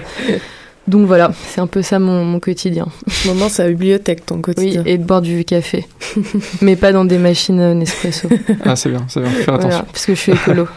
Donc 0.87 1.05
voilà, 1.05 1.31
c'est 1.47 1.61
un 1.61 1.67
peu 1.67 1.83
ça 1.83 1.99
mon, 1.99 2.25
mon 2.25 2.39
quotidien. 2.39 2.87
Moment, 3.25 3.47
c'est 3.47 3.63
la 3.63 3.69
bibliothèque, 3.69 4.25
ton 4.25 4.35
Oui, 4.37 4.41
quotidien. 4.41 4.83
et 4.85 4.97
de 4.97 5.03
boire 5.03 5.21
du 5.21 5.45
café. 5.45 5.87
mais 6.61 6.75
pas 6.75 6.91
dans 6.91 7.05
des 7.05 7.19
machines 7.19 7.59
euh, 7.59 7.73
Nespresso. 7.75 8.27
Ah, 8.65 8.75
c'est 8.75 8.89
bien, 8.89 9.05
c'est 9.07 9.21
bien. 9.21 9.29
Faire 9.29 9.53
Voilà, 9.53 9.67
attention. 9.67 9.85
parce 9.93 10.05
que 10.07 10.15
je 10.15 10.19
suis 10.19 10.31
écolo. 10.33 10.67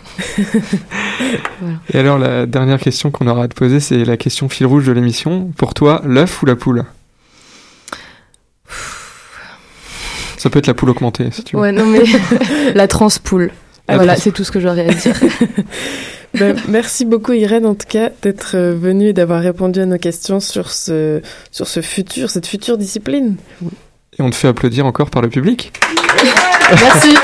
Et 1.92 1.98
alors, 1.98 2.18
la 2.18 2.46
dernière 2.46 2.78
question 2.78 3.10
qu'on 3.10 3.26
aura 3.26 3.44
à 3.44 3.48
te 3.48 3.54
poser, 3.54 3.80
c'est 3.80 4.04
la 4.04 4.16
question 4.16 4.48
fil 4.48 4.66
rouge 4.66 4.87
de 4.87 4.92
l'émission. 4.92 5.50
Pour 5.56 5.74
toi, 5.74 6.02
l'œuf 6.04 6.42
ou 6.42 6.46
la 6.46 6.54
poule? 6.54 6.84
Ça 10.44 10.50
peut 10.50 10.59
être 10.59 10.66
la 10.66 10.74
poule 10.74 10.90
augmentée, 10.90 11.30
si 11.33 11.42
tu 11.42 11.57
veux. 11.57 11.62
Ouais, 11.62 11.72
non, 11.72 11.87
mais 11.87 12.02
la 12.74 12.87
transpoule. 12.87 13.50
La 13.88 13.96
voilà, 13.96 14.12
trans- 14.12 14.22
c'est 14.24 14.30
tout 14.30 14.44
ce 14.44 14.52
que 14.52 14.61
j'aurais 14.61 14.87
à 14.87 14.92
dire. 14.92 15.16
Ben, 16.38 16.54
merci 16.68 17.04
beaucoup 17.07 17.33
Irène 17.33 17.64
en 17.64 17.74
tout 17.74 17.87
cas 17.88 18.11
d'être 18.20 18.57
euh, 18.57 18.74
venue 18.74 19.07
et 19.07 19.12
d'avoir 19.14 19.40
répondu 19.40 19.80
à 19.80 19.87
nos 19.87 19.98
questions 19.98 20.40
sur 20.40 20.70
ce, 20.70 21.22
sur 21.50 21.66
ce 21.66 21.80
futur, 21.80 22.28
cette 22.28 22.46
future 22.46 22.76
discipline. 22.76 23.37
Et 24.18 24.22
on 24.22 24.28
te 24.30 24.35
fait 24.35 24.48
applaudir 24.48 24.85
encore 24.85 25.09
par 25.11 25.22
le 25.22 25.28
public. 25.30 25.72
Merci. 26.70 27.14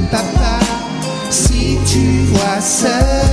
Papa. 0.00 0.58
Si 1.30 1.78
tu 1.86 2.24
vois 2.32 2.60
ce 2.60 3.31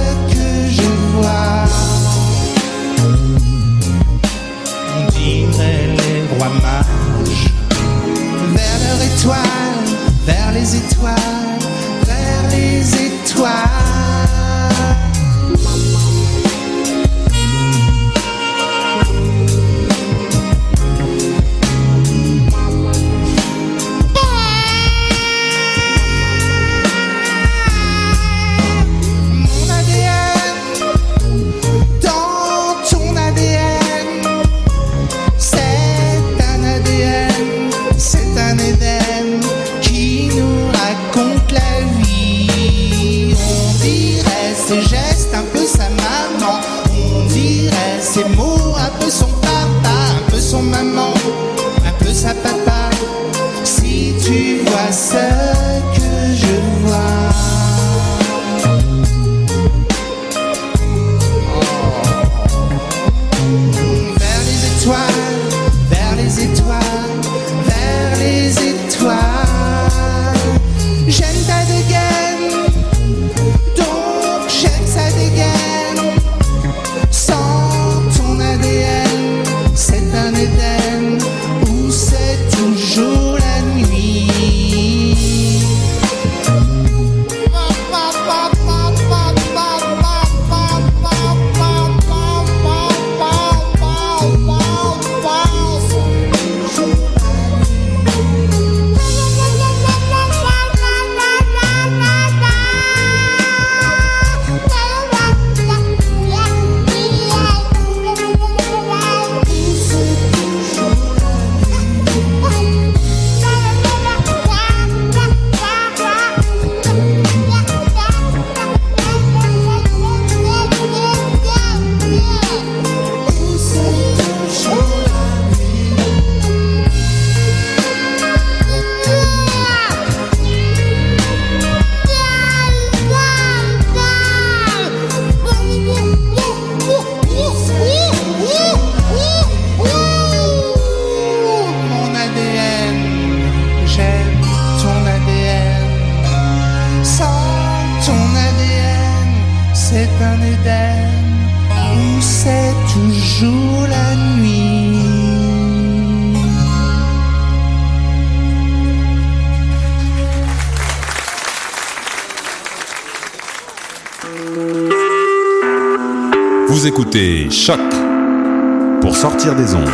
sortir 169.50 169.56
des 169.56 169.76
ondes. 169.76 169.90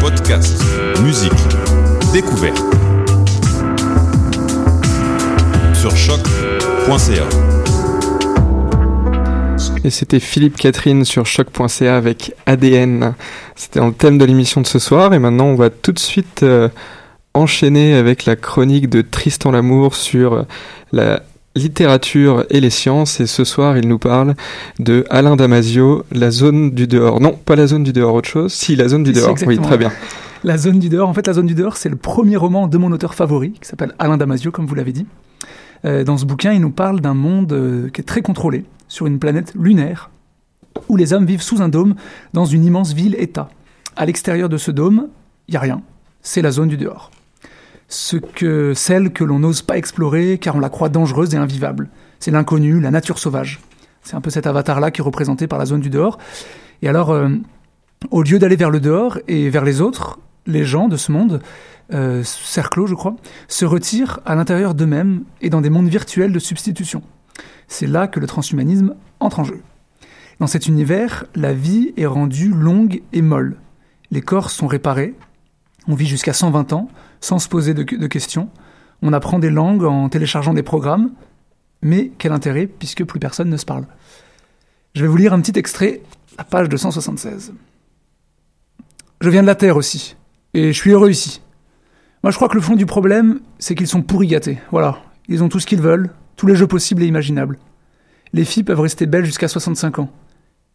Podcast, 0.00 0.62
musique, 1.02 1.32
découverte. 2.12 2.62
Sur 5.74 5.96
choc.ca. 5.96 7.24
Et 9.84 9.90
c'était 9.90 10.20
Philippe 10.20 10.56
Catherine 10.56 11.04
sur 11.04 11.24
choc.ca 11.24 11.96
avec 11.96 12.34
ADN. 12.46 13.14
C'était 13.54 13.80
le 13.80 13.92
thème 13.92 14.18
de 14.18 14.24
l'émission 14.24 14.60
de 14.60 14.66
ce 14.66 14.78
soir. 14.78 15.14
Et 15.14 15.18
maintenant, 15.18 15.46
on 15.46 15.54
va 15.54 15.70
tout 15.70 15.92
de 15.92 15.98
suite 15.98 16.42
euh, 16.42 16.68
enchaîner 17.34 17.94
avec 17.94 18.24
la 18.24 18.36
chronique 18.36 18.90
de 18.90 19.02
Tristan 19.02 19.50
Lamour 19.50 19.94
sur 19.94 20.44
la 20.92 21.22
littérature 21.58 22.46
et 22.48 22.60
les 22.60 22.70
sciences. 22.70 23.20
Et 23.20 23.26
ce 23.26 23.44
soir, 23.44 23.76
il 23.76 23.86
nous 23.86 23.98
parle 23.98 24.34
de 24.78 25.04
Alain 25.10 25.36
Damasio, 25.36 26.04
La 26.12 26.30
zone 26.30 26.70
du 26.70 26.86
dehors. 26.86 27.20
Non, 27.20 27.32
pas 27.32 27.56
la 27.56 27.66
zone 27.66 27.82
du 27.82 27.92
dehors, 27.92 28.14
autre 28.14 28.28
chose. 28.28 28.52
Si, 28.52 28.76
la 28.76 28.88
zone 28.88 29.02
du 29.02 29.12
dehors. 29.12 29.36
Oui, 29.46 29.58
très 29.58 29.76
bien. 29.76 29.92
La 30.44 30.56
zone 30.56 30.78
du 30.78 30.88
dehors. 30.88 31.08
En 31.08 31.14
fait, 31.14 31.26
la 31.26 31.32
zone 31.34 31.46
du 31.46 31.54
dehors, 31.54 31.76
c'est 31.76 31.88
le 31.88 31.96
premier 31.96 32.36
roman 32.36 32.68
de 32.68 32.78
mon 32.78 32.92
auteur 32.92 33.14
favori, 33.14 33.52
qui 33.60 33.68
s'appelle 33.68 33.92
Alain 33.98 34.16
Damasio, 34.16 34.50
comme 34.50 34.66
vous 34.66 34.74
l'avez 34.74 34.92
dit. 34.92 35.06
Euh, 35.84 36.04
dans 36.04 36.16
ce 36.16 36.24
bouquin, 36.24 36.52
il 36.52 36.60
nous 36.60 36.70
parle 36.70 37.00
d'un 37.00 37.14
monde 37.14 37.52
euh, 37.52 37.88
qui 37.90 38.00
est 38.00 38.04
très 38.04 38.22
contrôlé, 38.22 38.64
sur 38.88 39.06
une 39.06 39.18
planète 39.18 39.52
lunaire, 39.58 40.10
où 40.88 40.96
les 40.96 41.12
hommes 41.12 41.26
vivent 41.26 41.42
sous 41.42 41.60
un 41.60 41.68
dôme, 41.68 41.94
dans 42.32 42.46
une 42.46 42.64
immense 42.64 42.94
ville-État. 42.94 43.48
À 43.96 44.06
l'extérieur 44.06 44.48
de 44.48 44.56
ce 44.56 44.70
dôme, 44.70 45.08
il 45.48 45.52
n'y 45.52 45.56
a 45.56 45.60
rien. 45.60 45.82
C'est 46.22 46.42
la 46.42 46.50
zone 46.50 46.68
du 46.68 46.76
dehors. 46.76 47.10
Ce 47.88 48.16
que, 48.16 48.74
celle 48.74 49.12
que 49.12 49.24
l'on 49.24 49.38
n'ose 49.38 49.62
pas 49.62 49.78
explorer 49.78 50.38
car 50.38 50.56
on 50.56 50.60
la 50.60 50.68
croit 50.68 50.90
dangereuse 50.90 51.34
et 51.34 51.38
invivable. 51.38 51.88
C'est 52.20 52.30
l'inconnu, 52.30 52.80
la 52.80 52.90
nature 52.90 53.18
sauvage. 53.18 53.60
C'est 54.02 54.14
un 54.14 54.20
peu 54.20 54.30
cet 54.30 54.46
avatar-là 54.46 54.90
qui 54.90 55.00
est 55.00 55.04
représenté 55.04 55.46
par 55.46 55.58
la 55.58 55.66
zone 55.66 55.80
du 55.80 55.90
dehors. 55.90 56.18
Et 56.82 56.88
alors, 56.88 57.10
euh, 57.10 57.28
au 58.10 58.22
lieu 58.22 58.38
d'aller 58.38 58.56
vers 58.56 58.70
le 58.70 58.80
dehors 58.80 59.18
et 59.26 59.50
vers 59.50 59.64
les 59.64 59.80
autres, 59.80 60.18
les 60.46 60.64
gens 60.64 60.88
de 60.88 60.96
ce 60.96 61.12
monde, 61.12 61.40
euh, 61.92 62.22
cerclos 62.24 62.86
je 62.86 62.94
crois, 62.94 63.16
se 63.48 63.64
retirent 63.64 64.20
à 64.24 64.34
l'intérieur 64.34 64.74
d'eux-mêmes 64.74 65.24
et 65.40 65.50
dans 65.50 65.60
des 65.60 65.70
mondes 65.70 65.88
virtuels 65.88 66.32
de 66.32 66.38
substitution. 66.38 67.02
C'est 67.68 67.86
là 67.86 68.08
que 68.08 68.20
le 68.20 68.26
transhumanisme 68.26 68.94
entre 69.20 69.40
en 69.40 69.44
jeu. 69.44 69.60
Dans 70.40 70.46
cet 70.46 70.66
univers, 70.66 71.24
la 71.34 71.52
vie 71.52 71.92
est 71.96 72.06
rendue 72.06 72.50
longue 72.50 73.02
et 73.12 73.22
molle. 73.22 73.56
Les 74.10 74.22
corps 74.22 74.50
sont 74.50 74.66
réparés, 74.66 75.14
on 75.86 75.94
vit 75.94 76.06
jusqu'à 76.06 76.32
120 76.32 76.72
ans 76.72 76.88
sans 77.20 77.38
se 77.38 77.48
poser 77.48 77.74
de, 77.74 77.82
questions, 78.06 78.48
on 79.02 79.12
apprend 79.12 79.38
des 79.38 79.50
langues 79.50 79.84
en 79.84 80.08
téléchargeant 80.08 80.54
des 80.54 80.62
programmes, 80.62 81.10
mais 81.82 82.12
quel 82.18 82.32
intérêt 82.32 82.66
puisque 82.66 83.04
plus 83.04 83.20
personne 83.20 83.50
ne 83.50 83.56
se 83.56 83.64
parle. 83.64 83.86
Je 84.94 85.02
vais 85.02 85.08
vous 85.08 85.16
lire 85.16 85.32
un 85.32 85.40
petit 85.40 85.58
extrait, 85.58 86.02
la 86.36 86.44
page 86.44 86.68
276. 86.68 87.52
Je 89.20 89.30
viens 89.30 89.42
de 89.42 89.46
la 89.46 89.54
Terre 89.54 89.76
aussi, 89.76 90.16
et 90.54 90.72
je 90.72 90.78
suis 90.78 90.90
heureux 90.90 91.10
ici. 91.10 91.40
Moi 92.22 92.30
je 92.30 92.36
crois 92.36 92.48
que 92.48 92.56
le 92.56 92.60
fond 92.60 92.76
du 92.76 92.86
problème, 92.86 93.40
c'est 93.58 93.74
qu'ils 93.74 93.86
sont 93.86 94.02
pourri 94.02 94.26
gâtés. 94.26 94.58
Voilà, 94.70 94.98
ils 95.28 95.42
ont 95.42 95.48
tout 95.48 95.60
ce 95.60 95.66
qu'ils 95.66 95.80
veulent, 95.80 96.10
tous 96.36 96.46
les 96.46 96.56
jeux 96.56 96.66
possibles 96.66 97.02
et 97.02 97.06
imaginables. 97.06 97.58
Les 98.32 98.44
filles 98.44 98.64
peuvent 98.64 98.80
rester 98.80 99.06
belles 99.06 99.24
jusqu'à 99.24 99.48
65 99.48 100.00
ans. 100.00 100.10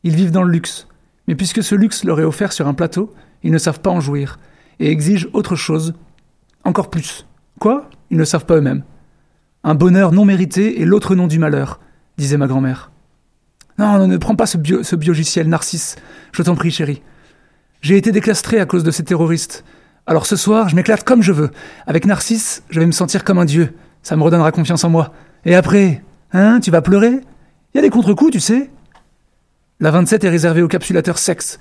Ils 0.04 0.16
vivent 0.16 0.32
dans 0.32 0.44
le 0.44 0.52
luxe, 0.52 0.88
mais 1.28 1.36
puisque 1.36 1.64
ce 1.64 1.76
luxe 1.76 2.04
leur 2.04 2.20
est 2.20 2.26
offert 2.26 2.52
sur 2.52 2.68
un 2.68 2.74
plateau, 2.74 3.14
ils 3.44 3.52
ne 3.52 3.58
savent 3.58 3.80
pas 3.80 3.92
en 3.92 4.00
jouir, 4.00 4.40
et 4.80 4.90
exigent 4.90 5.28
autre 5.34 5.56
chose, 5.56 5.94
encore 6.64 6.90
plus. 6.90 7.26
Quoi? 7.60 7.90
Ils 8.10 8.18
ne 8.18 8.26
savent 8.26 8.46
pas 8.46 8.56
eux-mêmes. 8.56 8.84
Un 9.64 9.76
bonheur 9.76 10.12
non 10.12 10.26
mérité 10.26 10.82
est 10.82 10.86
l'autre 10.86 11.16
nom 11.16 11.28
du 11.28 11.40
malheur, 11.40 11.80
disait 12.18 12.38
ma 12.38 12.48
grand-mère. 12.48 12.92
Non, 13.80 14.08
ne 14.08 14.18
prends 14.18 14.36
pas 14.36 14.46
ce, 14.46 14.58
bio, 14.58 14.84
ce 14.84 14.96
biogiciel, 14.96 15.48
Narcisse. 15.48 15.96
Je 16.32 16.44
t'en 16.44 16.56
prie, 16.56 16.72
chérie. 16.72 17.02
J'ai 17.82 17.98
été 17.98 18.12
déclastré 18.12 18.60
à 18.60 18.66
cause 18.66 18.84
de 18.84 18.92
ces 18.92 19.04
terroristes. 19.04 19.64
Alors 20.06 20.26
ce 20.26 20.36
soir, 20.36 20.70
je 20.70 20.76
m'éclate 20.76 21.04
comme 21.04 21.22
je 21.22 21.32
veux. 21.32 21.50
Avec 21.88 22.06
Narcisse, 22.06 22.64
je 22.70 22.80
vais 22.80 22.86
me 22.86 22.92
sentir 22.92 23.24
comme 23.24 23.40
un 23.40 23.46
dieu. 23.46 23.74
Ça 24.02 24.16
me 24.16 24.24
redonnera 24.24 24.52
confiance 24.52 24.84
en 24.84 24.90
moi. 24.90 25.14
Et 25.46 25.56
après, 25.56 26.04
hein, 26.34 26.60
tu 26.62 26.72
vas 26.72 26.82
pleurer? 26.82 27.22
Il 27.74 27.78
y 27.78 27.80
a 27.80 27.82
des 27.82 27.90
contre-coups, 27.90 28.32
tu 28.32 28.40
sais. 28.40 28.70
La 29.80 29.92
27 29.92 30.24
est 30.24 30.30
réservée 30.30 30.62
au 30.62 30.68
capsulateur 30.68 31.18
sexe. 31.18 31.58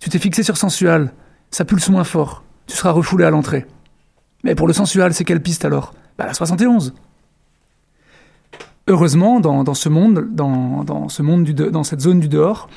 Tu 0.00 0.08
t'es 0.08 0.18
fixé 0.18 0.42
sur 0.42 0.56
sensual. 0.56 1.12
Ça 1.50 1.64
pulse 1.64 1.88
moins 1.88 2.04
fort. 2.04 2.44
Tu 2.66 2.76
seras 2.76 2.90
refoulé 2.90 3.24
à 3.24 3.30
l'entrée. 3.30 3.66
Mais 4.44 4.54
pour 4.54 4.66
le 4.66 4.72
sensual, 4.72 5.12
c'est 5.14 5.24
quelle 5.24 5.42
piste 5.42 5.64
alors? 5.64 5.94
Bah 6.18 6.26
la 6.26 6.34
71. 6.34 6.94
Heureusement, 8.88 9.40
dans, 9.40 9.74
ce 9.74 9.88
monde, 9.88 10.28
dans, 10.32 11.08
ce 11.08 11.22
monde 11.22 11.48
dans 11.48 11.84
cette 11.84 12.00
zone 12.00 12.18
du 12.18 12.28
dehors, 12.28 12.68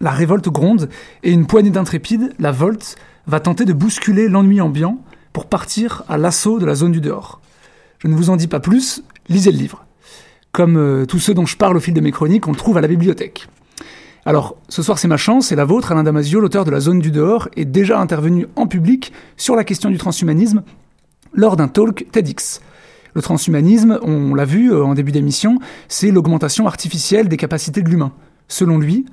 la 0.00 0.10
révolte 0.10 0.48
gronde 0.48 0.88
et 1.22 1.30
une 1.30 1.46
poignée 1.46 1.70
d'intrépides, 1.70 2.32
la 2.38 2.50
Volte, 2.50 2.96
va 3.26 3.40
tenter 3.40 3.64
de 3.64 3.72
bousculer 3.72 4.28
l'ennui 4.28 4.60
ambiant 4.60 4.98
pour 5.32 5.46
partir 5.46 6.02
à 6.08 6.18
l'assaut 6.18 6.58
de 6.58 6.66
la 6.66 6.74
zone 6.74 6.92
du 6.92 7.00
dehors. 7.00 7.40
Je 7.98 8.08
ne 8.08 8.14
vous 8.14 8.30
en 8.30 8.36
dis 8.36 8.48
pas 8.48 8.60
plus, 8.60 9.04
lisez 9.28 9.52
le 9.52 9.58
livre. 9.58 9.84
Comme 10.52 10.76
euh, 10.76 11.04
tous 11.04 11.18
ceux 11.18 11.34
dont 11.34 11.46
je 11.46 11.56
parle 11.56 11.76
au 11.76 11.80
fil 11.80 11.94
de 11.94 12.00
mes 12.00 12.10
chroniques, 12.10 12.48
on 12.48 12.52
le 12.52 12.56
trouve 12.56 12.78
à 12.78 12.80
la 12.80 12.88
bibliothèque. 12.88 13.48
Alors, 14.26 14.56
ce 14.68 14.82
soir 14.82 14.98
c'est 14.98 15.08
ma 15.08 15.16
chance, 15.16 15.52
et 15.52 15.56
la 15.56 15.64
vôtre, 15.64 15.92
Alain 15.92 16.02
Damasio, 16.02 16.40
l'auteur 16.40 16.64
de 16.64 16.70
La 16.70 16.80
Zone 16.80 16.98
du 16.98 17.10
Dehors, 17.10 17.48
est 17.56 17.64
déjà 17.64 17.98
intervenu 17.98 18.46
en 18.56 18.66
public 18.66 19.12
sur 19.36 19.56
la 19.56 19.64
question 19.64 19.90
du 19.90 19.98
transhumanisme 19.98 20.62
lors 21.32 21.56
d'un 21.56 21.68
talk 21.68 22.06
TEDx. 22.10 22.60
Le 23.14 23.22
transhumanisme, 23.22 23.98
on 24.02 24.34
l'a 24.34 24.44
vu 24.44 24.72
euh, 24.72 24.84
en 24.84 24.94
début 24.94 25.12
d'émission, 25.12 25.58
c'est 25.88 26.10
l'augmentation 26.10 26.66
artificielle 26.66 27.28
des 27.28 27.36
capacités 27.36 27.82
de 27.82 27.88
l'humain. 27.88 28.12
Selon 28.48 28.78
lui, 28.78 29.06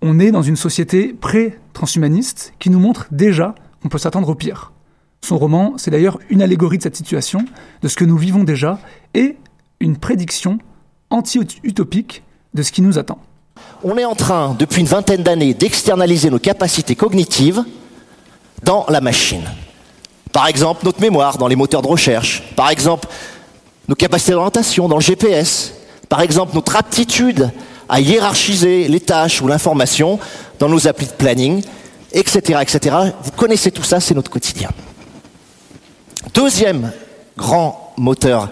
on 0.00 0.18
est 0.18 0.32
dans 0.32 0.42
une 0.42 0.56
société 0.56 1.14
pré-transhumaniste 1.18 2.54
qui 2.58 2.70
nous 2.70 2.80
montre 2.80 3.06
déjà 3.10 3.54
qu'on 3.82 3.88
peut 3.88 3.98
s'attendre 3.98 4.28
au 4.28 4.34
pire. 4.34 4.72
Son 5.20 5.38
roman, 5.38 5.74
c'est 5.76 5.90
d'ailleurs 5.90 6.18
une 6.30 6.42
allégorie 6.42 6.78
de 6.78 6.82
cette 6.82 6.96
situation, 6.96 7.44
de 7.82 7.88
ce 7.88 7.96
que 7.96 8.04
nous 8.04 8.16
vivons 8.16 8.42
déjà, 8.42 8.80
et 9.14 9.36
une 9.80 9.96
prédiction 9.96 10.58
anti-utopique 11.10 12.24
de 12.54 12.62
ce 12.62 12.72
qui 12.72 12.82
nous 12.82 12.98
attend. 12.98 13.20
On 13.84 13.96
est 13.98 14.04
en 14.04 14.14
train, 14.14 14.54
depuis 14.58 14.80
une 14.80 14.86
vingtaine 14.86 15.22
d'années, 15.22 15.54
d'externaliser 15.54 16.30
nos 16.30 16.38
capacités 16.38 16.94
cognitives 16.94 17.64
dans 18.62 18.86
la 18.88 19.00
machine. 19.00 19.42
Par 20.32 20.46
exemple, 20.46 20.84
notre 20.84 21.00
mémoire 21.00 21.36
dans 21.36 21.48
les 21.48 21.56
moteurs 21.56 21.82
de 21.82 21.88
recherche. 21.88 22.42
Par 22.56 22.70
exemple, 22.70 23.08
nos 23.88 23.94
capacités 23.94 24.32
d'orientation 24.32 24.88
dans 24.88 24.96
le 24.96 25.02
GPS. 25.02 25.74
Par 26.08 26.20
exemple, 26.20 26.54
notre 26.54 26.76
aptitude 26.76 27.50
à 27.88 28.00
hiérarchiser 28.00 28.88
les 28.88 29.00
tâches 29.00 29.42
ou 29.42 29.48
l'information 29.48 30.18
dans 30.58 30.68
nos 30.68 30.86
applis 30.86 31.06
de 31.06 31.12
planning, 31.12 31.62
etc., 32.12 32.60
etc. 32.62 32.96
Vous 33.22 33.32
connaissez 33.32 33.70
tout 33.70 33.82
ça, 33.82 34.00
c'est 34.00 34.14
notre 34.14 34.30
quotidien. 34.30 34.70
Deuxième 36.32 36.92
grand 37.36 37.92
moteur 37.96 38.48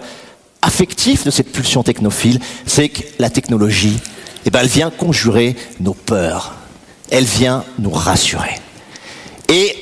affectif 0.61 1.23
de 1.23 1.31
cette 1.31 1.51
pulsion 1.51 1.81
technophile, 1.81 2.39
c'est 2.65 2.89
que 2.89 3.01
la 3.17 3.29
technologie, 3.29 3.99
eh 4.45 4.49
ben, 4.49 4.59
elle 4.61 4.67
vient 4.67 4.89
conjurer 4.89 5.55
nos 5.79 5.93
peurs. 5.93 6.55
Elle 7.09 7.25
vient 7.25 7.63
nous 7.79 7.91
rassurer. 7.91 8.59
Et 9.49 9.75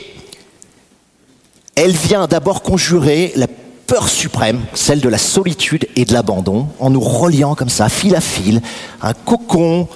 elle 1.75 1.91
vient 1.91 2.27
d'abord 2.27 2.61
conjurer 2.61 3.31
la 3.35 3.47
peur 3.87 4.07
suprême, 4.07 4.61
celle 4.73 5.01
de 5.01 5.09
la 5.09 5.17
solitude 5.17 5.87
et 5.95 6.05
de 6.05 6.13
l'abandon, 6.13 6.67
en 6.79 6.89
nous 6.89 6.99
reliant 6.99 7.55
comme 7.55 7.69
ça, 7.69 7.89
fil 7.89 8.15
à 8.15 8.21
fil, 8.21 8.61
un 9.01 9.13
cocon 9.13 9.87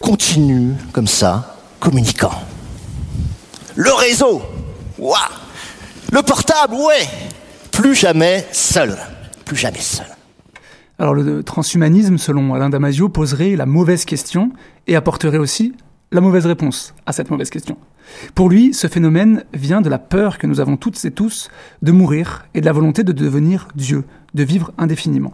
continu, 0.00 0.74
comme 0.92 1.06
ça, 1.06 1.56
communicant. 1.78 2.32
Le 3.74 3.92
réseau, 3.92 4.42
ouah 4.98 5.28
Le 6.10 6.22
portable, 6.22 6.74
ouais 6.74 7.08
Plus 7.70 7.94
jamais 7.94 8.46
seul. 8.52 8.96
Plus 9.44 9.56
jamais 9.56 9.80
seul. 9.80 10.15
Alors 10.98 11.14
le 11.14 11.42
transhumanisme, 11.42 12.16
selon 12.16 12.54
Alain 12.54 12.70
Damasio, 12.70 13.08
poserait 13.08 13.56
la 13.56 13.66
mauvaise 13.66 14.04
question 14.04 14.52
et 14.86 14.96
apporterait 14.96 15.38
aussi 15.38 15.74
la 16.12 16.20
mauvaise 16.20 16.46
réponse 16.46 16.94
à 17.04 17.12
cette 17.12 17.30
mauvaise 17.30 17.50
question. 17.50 17.76
Pour 18.34 18.48
lui, 18.48 18.72
ce 18.72 18.86
phénomène 18.86 19.44
vient 19.52 19.80
de 19.80 19.90
la 19.90 19.98
peur 19.98 20.38
que 20.38 20.46
nous 20.46 20.60
avons 20.60 20.76
toutes 20.76 21.04
et 21.04 21.10
tous 21.10 21.50
de 21.82 21.92
mourir 21.92 22.46
et 22.54 22.60
de 22.60 22.66
la 22.66 22.72
volonté 22.72 23.02
de 23.04 23.12
devenir 23.12 23.68
Dieu, 23.74 24.04
de 24.34 24.42
vivre 24.42 24.72
indéfiniment. 24.78 25.32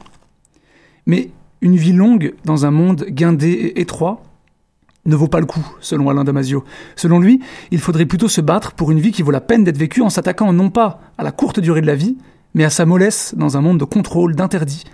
Mais 1.07 1.31
une 1.61 1.77
vie 1.77 1.93
longue 1.93 2.35
dans 2.45 2.67
un 2.67 2.71
monde 2.71 3.05
guindé 3.09 3.51
et 3.51 3.81
étroit 3.81 4.23
ne 5.05 5.17
vaut 5.17 5.29
pas 5.29 5.41
le 5.41 5.47
coup, 5.47 5.67
selon 5.81 6.09
Alain 6.11 6.25
Damasio. 6.25 6.65
Selon 6.97 7.21
lui, 7.21 7.41
il 7.71 7.81
faudrait 7.81 8.07
plutôt 8.07 8.29
se 8.29 8.41
battre 8.41 8.73
pour 8.73 8.91
une 8.91 9.01
vie 9.01 9.13
qui 9.13 9.23
vaut 9.23 9.31
la 9.31 9.41
peine 9.41 9.65
d'être 9.65 9.79
vécue 9.79 10.01
en 10.01 10.11
s'attaquant 10.11 10.53
non 10.53 10.71
pas 10.71 11.01
à 11.19 11.25
la 11.25 11.33
courte 11.33 11.61
durée 11.61 11.81
de 11.81 11.87
la 11.87 11.97
vie, 11.97 12.17
mais 12.55 12.65
à 12.65 12.71
sa 12.71 12.87
mollesse 12.87 13.35
dans 13.37 13.57
un 13.57 13.61
monde 13.61 13.79
de 13.79 13.85
contrôle, 13.85 14.35
d'interdit, 14.37 14.85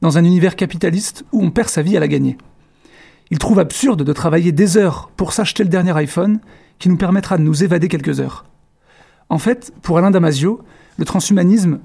dans 0.00 0.18
un 0.18 0.24
univers 0.24 0.56
capitaliste 0.56 1.24
où 1.32 1.42
on 1.42 1.50
perd 1.50 1.68
sa 1.68 1.82
vie 1.82 1.96
à 1.96 2.00
la 2.00 2.08
gagner. 2.08 2.36
Il 3.30 3.38
trouve 3.38 3.58
absurde 3.58 4.02
de 4.02 4.12
travailler 4.12 4.52
des 4.52 4.76
heures 4.76 5.10
pour 5.16 5.32
s'acheter 5.32 5.62
le 5.62 5.68
dernier 5.68 5.96
iPhone 5.96 6.40
qui 6.78 6.88
nous 6.88 6.96
permettra 6.96 7.36
de 7.36 7.42
nous 7.42 7.64
évader 7.64 7.88
quelques 7.88 8.20
heures. 8.20 8.44
En 9.28 9.38
fait, 9.38 9.72
pour 9.82 9.98
Alain 9.98 10.10
Damasio, 10.10 10.60
le 10.96 11.04
transhumanisme, 11.04 11.80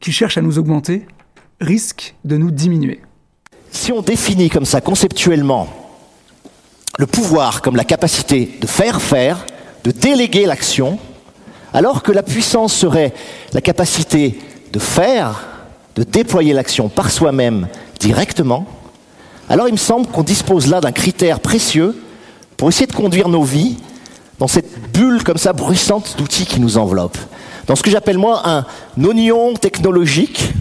qui 0.00 0.10
cherche 0.10 0.36
à 0.36 0.42
nous 0.42 0.58
augmenter, 0.58 1.06
risque 1.60 2.16
de 2.24 2.36
nous 2.36 2.50
diminuer. 2.50 3.00
Si 3.70 3.92
on 3.92 4.02
définit 4.02 4.50
comme 4.50 4.64
ça 4.64 4.80
conceptuellement 4.80 5.68
le 6.98 7.06
pouvoir 7.06 7.62
comme 7.62 7.76
la 7.76 7.84
capacité 7.84 8.58
de 8.60 8.66
faire 8.66 9.00
faire, 9.00 9.46
de 9.84 9.90
déléguer 9.90 10.44
l'action, 10.44 10.98
alors 11.72 12.02
que 12.02 12.12
la 12.12 12.22
puissance 12.22 12.74
serait 12.74 13.14
la 13.52 13.60
capacité 13.60 14.38
de 14.72 14.78
faire, 14.78 15.51
de 15.96 16.02
déployer 16.02 16.52
l'action 16.52 16.88
par 16.88 17.10
soi-même 17.10 17.68
directement, 18.00 18.66
alors 19.48 19.68
il 19.68 19.72
me 19.72 19.78
semble 19.78 20.06
qu'on 20.06 20.22
dispose 20.22 20.68
là 20.68 20.80
d'un 20.80 20.92
critère 20.92 21.40
précieux 21.40 21.96
pour 22.56 22.68
essayer 22.68 22.86
de 22.86 22.94
conduire 22.94 23.28
nos 23.28 23.42
vies 23.42 23.76
dans 24.38 24.48
cette 24.48 24.92
bulle 24.92 25.22
comme 25.22 25.36
ça 25.36 25.52
bruissante 25.52 26.14
d'outils 26.18 26.46
qui 26.46 26.60
nous 26.60 26.78
enveloppent. 26.78 27.18
Dans 27.66 27.76
ce 27.76 27.82
que 27.82 27.90
j'appelle 27.90 28.18
moi 28.18 28.42
un 28.48 28.64
oignon 29.04 29.54
technologique, 29.54 30.52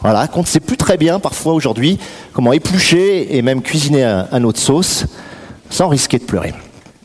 voilà, 0.00 0.28
qu'on 0.28 0.42
ne 0.42 0.46
sait 0.46 0.60
plus 0.60 0.76
très 0.76 0.96
bien 0.96 1.18
parfois 1.18 1.52
aujourd'hui 1.52 1.98
comment 2.32 2.52
éplucher 2.52 3.36
et 3.36 3.42
même 3.42 3.62
cuisiner 3.62 4.04
à, 4.04 4.38
notre 4.38 4.60
sauce 4.60 5.06
sans 5.70 5.88
risquer 5.88 6.18
de 6.18 6.24
pleurer. 6.24 6.54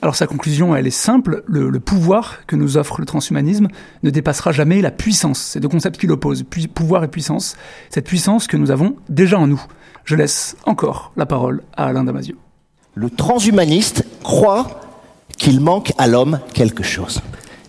Alors 0.03 0.15
sa 0.15 0.25
conclusion, 0.25 0.75
elle 0.75 0.87
est 0.87 0.89
simple, 0.89 1.43
le, 1.45 1.71
pouvoir 1.79 2.45
que 2.47 2.55
nous 2.55 2.75
offre 2.77 2.99
le 2.99 3.05
transhumanisme 3.05 3.67
ne 4.01 4.09
dépassera 4.09 4.51
jamais 4.51 4.81
la 4.81 4.89
puissance. 4.89 5.39
C'est 5.39 5.59
deux 5.59 5.67
concepts 5.67 5.99
qui 5.99 6.07
l'opposent, 6.07 6.43
pouvoir 6.73 7.03
et 7.03 7.07
puissance. 7.07 7.55
Cette 7.91 8.07
puissance 8.07 8.47
que 8.47 8.57
nous 8.57 8.71
avons 8.71 8.95
déjà 9.09 9.37
en 9.37 9.45
nous. 9.45 9.61
Je 10.03 10.15
laisse 10.15 10.57
encore 10.65 11.11
la 11.17 11.27
parole 11.27 11.61
à 11.77 11.85
Alain 11.85 12.03
Damasio. 12.03 12.35
Le 12.95 13.11
transhumaniste 13.11 14.03
croit 14.23 14.81
qu'il 15.37 15.61
manque 15.61 15.93
à 15.99 16.07
l'homme 16.07 16.39
quelque 16.55 16.83
chose. 16.83 17.21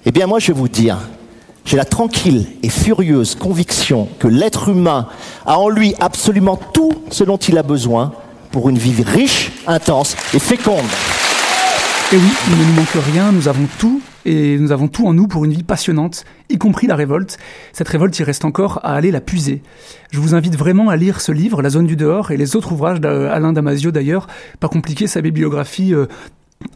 Eh 0.06 0.10
bien 0.10 0.26
moi 0.26 0.38
je 0.38 0.48
vais 0.48 0.58
vous 0.58 0.68
dire, 0.68 0.98
j'ai 1.66 1.76
la 1.76 1.84
tranquille 1.84 2.46
et 2.62 2.70
furieuse 2.70 3.34
conviction 3.34 4.08
que 4.18 4.26
l'être 4.26 4.70
humain 4.70 5.08
a 5.44 5.58
en 5.58 5.68
lui 5.68 5.94
absolument 6.00 6.56
tout 6.56 6.92
ce 7.10 7.24
dont 7.24 7.36
il 7.36 7.58
a 7.58 7.62
besoin 7.62 8.12
pour 8.50 8.70
une 8.70 8.78
vie 8.78 9.02
riche, 9.02 9.52
intense 9.66 10.16
et 10.34 10.38
féconde. 10.38 10.80
Et 12.12 12.16
oui, 12.16 12.30
il 12.46 12.58
ne 12.58 12.64
nous 12.66 12.72
manque 12.74 13.04
rien, 13.06 13.32
nous 13.32 13.48
avons 13.48 13.66
tout, 13.78 14.02
et 14.26 14.58
nous 14.58 14.70
avons 14.70 14.86
tout 14.86 15.06
en 15.06 15.14
nous 15.14 15.28
pour 15.28 15.46
une 15.46 15.52
vie 15.52 15.62
passionnante, 15.62 16.26
y 16.50 16.58
compris 16.58 16.86
la 16.86 16.94
révolte. 16.94 17.38
Cette 17.72 17.88
révolte, 17.88 18.18
il 18.18 18.24
reste 18.24 18.44
encore 18.44 18.80
à 18.82 18.92
aller 18.92 19.10
la 19.10 19.22
puiser. 19.22 19.62
Je 20.10 20.20
vous 20.20 20.34
invite 20.34 20.54
vraiment 20.54 20.90
à 20.90 20.96
lire 20.96 21.22
ce 21.22 21.32
livre, 21.32 21.62
La 21.62 21.70
zone 21.70 21.86
du 21.86 21.96
dehors, 21.96 22.30
et 22.30 22.36
les 22.36 22.54
autres 22.54 22.72
ouvrages 22.72 23.00
d'Alain 23.00 23.54
Damasio 23.54 23.92
d'ailleurs. 23.92 24.26
Pas 24.60 24.68
compliqué, 24.68 25.06
sa 25.06 25.22
bibliographie 25.22 25.94
euh, 25.94 26.04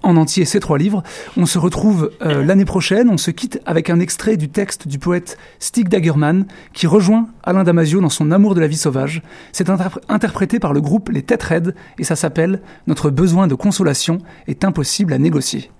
en 0.02 0.16
entier 0.16 0.44
ces 0.44 0.60
trois 0.60 0.78
livres. 0.78 1.02
On 1.36 1.46
se 1.46 1.58
retrouve 1.58 2.10
euh, 2.22 2.44
l'année 2.44 2.64
prochaine. 2.64 3.08
On 3.10 3.16
se 3.16 3.30
quitte 3.30 3.60
avec 3.66 3.90
un 3.90 4.00
extrait 4.00 4.36
du 4.36 4.48
texte 4.48 4.88
du 4.88 4.98
poète 4.98 5.38
Stig 5.58 5.88
Dagerman 5.88 6.46
qui 6.72 6.86
rejoint 6.86 7.28
Alain 7.42 7.64
Damasio 7.64 8.00
dans 8.00 8.08
son 8.08 8.30
amour 8.30 8.54
de 8.54 8.60
la 8.60 8.66
vie 8.66 8.76
sauvage. 8.76 9.22
C'est 9.52 9.70
interprété 10.08 10.58
par 10.58 10.72
le 10.72 10.80
groupe 10.80 11.08
Les 11.08 11.22
Têtes 11.22 11.42
Raides 11.42 11.74
et 11.98 12.04
ça 12.04 12.16
s'appelle 12.16 12.60
Notre 12.86 13.10
besoin 13.10 13.46
de 13.46 13.54
consolation 13.54 14.18
est 14.46 14.64
impossible 14.64 15.12
à 15.12 15.18
négocier. 15.18 15.70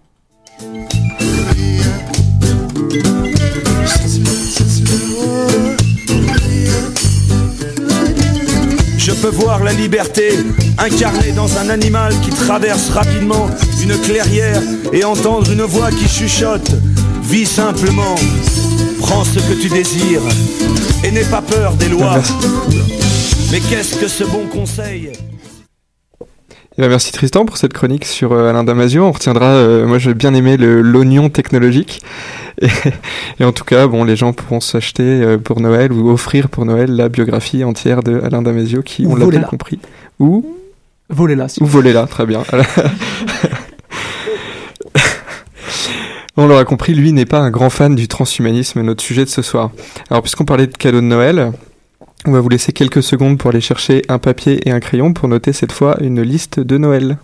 Peux 9.22 9.28
voir 9.28 9.62
la 9.62 9.72
liberté 9.72 10.38
incarnée 10.78 11.32
dans 11.32 11.58
un 11.58 11.70
animal 11.70 12.12
qui 12.20 12.30
traverse 12.30 12.90
rapidement 12.90 13.48
une 13.82 13.96
clairière 14.00 14.60
et 14.92 15.04
entendre 15.04 15.50
une 15.50 15.62
voix 15.62 15.90
qui 15.90 16.08
chuchote. 16.08 16.70
Vis 17.22 17.46
simplement, 17.46 18.14
prends 19.00 19.24
ce 19.24 19.38
que 19.38 19.60
tu 19.60 19.68
désires 19.68 20.22
et 21.04 21.10
n'aie 21.10 21.24
pas 21.24 21.42
peur 21.42 21.74
des 21.74 21.88
lois. 21.88 22.20
Mais 23.50 23.60
qu'est-ce 23.60 23.96
que 23.96 24.08
ce 24.08 24.24
bon 24.24 24.46
conseil 24.52 25.12
eh 26.78 26.82
ben, 26.82 26.88
merci 26.88 27.10
Tristan 27.10 27.46
pour 27.46 27.56
cette 27.56 27.72
chronique 27.72 28.04
sur 28.04 28.32
euh, 28.32 28.50
Alain 28.50 28.62
Damasio. 28.62 29.04
On 29.04 29.12
retiendra, 29.12 29.46
euh, 29.46 29.86
moi 29.86 29.98
j'ai 29.98 30.12
bien 30.12 30.34
aimé 30.34 30.58
l'oignon 30.58 31.30
technologique. 31.30 32.02
Et, 33.40 33.44
en 33.44 33.52
tout 33.52 33.64
cas, 33.64 33.86
bon, 33.86 34.04
les 34.04 34.14
gens 34.14 34.34
pourront 34.34 34.60
s'acheter 34.60 35.02
euh, 35.02 35.38
pour 35.38 35.60
Noël 35.60 35.92
ou 35.92 36.10
offrir 36.10 36.50
pour 36.50 36.66
Noël 36.66 36.90
la 36.90 37.08
biographie 37.08 37.64
entière 37.64 38.02
de 38.02 38.20
Alain 38.20 38.42
Damasio 38.42 38.82
qui, 38.82 39.06
on 39.06 39.16
l'a 39.16 39.26
bien 39.26 39.42
compris. 39.42 39.78
Ou 40.18 40.44
Volez-la. 41.08 41.46
ou 41.60 41.66
volez-la, 41.66 42.06
très 42.06 42.26
bien. 42.26 42.42
On 46.38 46.46
l'aura 46.46 46.66
compris, 46.66 46.92
lui 46.92 47.12
n'est 47.12 47.24
pas 47.24 47.38
un 47.38 47.50
grand 47.50 47.70
fan 47.70 47.94
du 47.94 48.08
transhumanisme, 48.08 48.82
notre 48.82 49.02
sujet 49.02 49.24
de 49.24 49.30
ce 49.30 49.40
soir. 49.40 49.70
Alors 50.10 50.22
puisqu'on 50.22 50.44
parlait 50.44 50.66
de 50.66 50.76
cadeaux 50.76 51.00
de 51.00 51.06
Noël, 51.06 51.52
on 52.26 52.32
va 52.32 52.40
vous 52.40 52.48
laisser 52.48 52.72
quelques 52.72 53.02
secondes 53.02 53.38
pour 53.38 53.50
aller 53.50 53.60
chercher 53.60 54.02
un 54.08 54.18
papier 54.18 54.68
et 54.68 54.72
un 54.72 54.80
crayon 54.80 55.12
pour 55.12 55.28
noter 55.28 55.52
cette 55.52 55.72
fois 55.72 55.96
une 56.00 56.22
liste 56.22 56.60
de 56.60 56.76
Noël. 56.76 57.18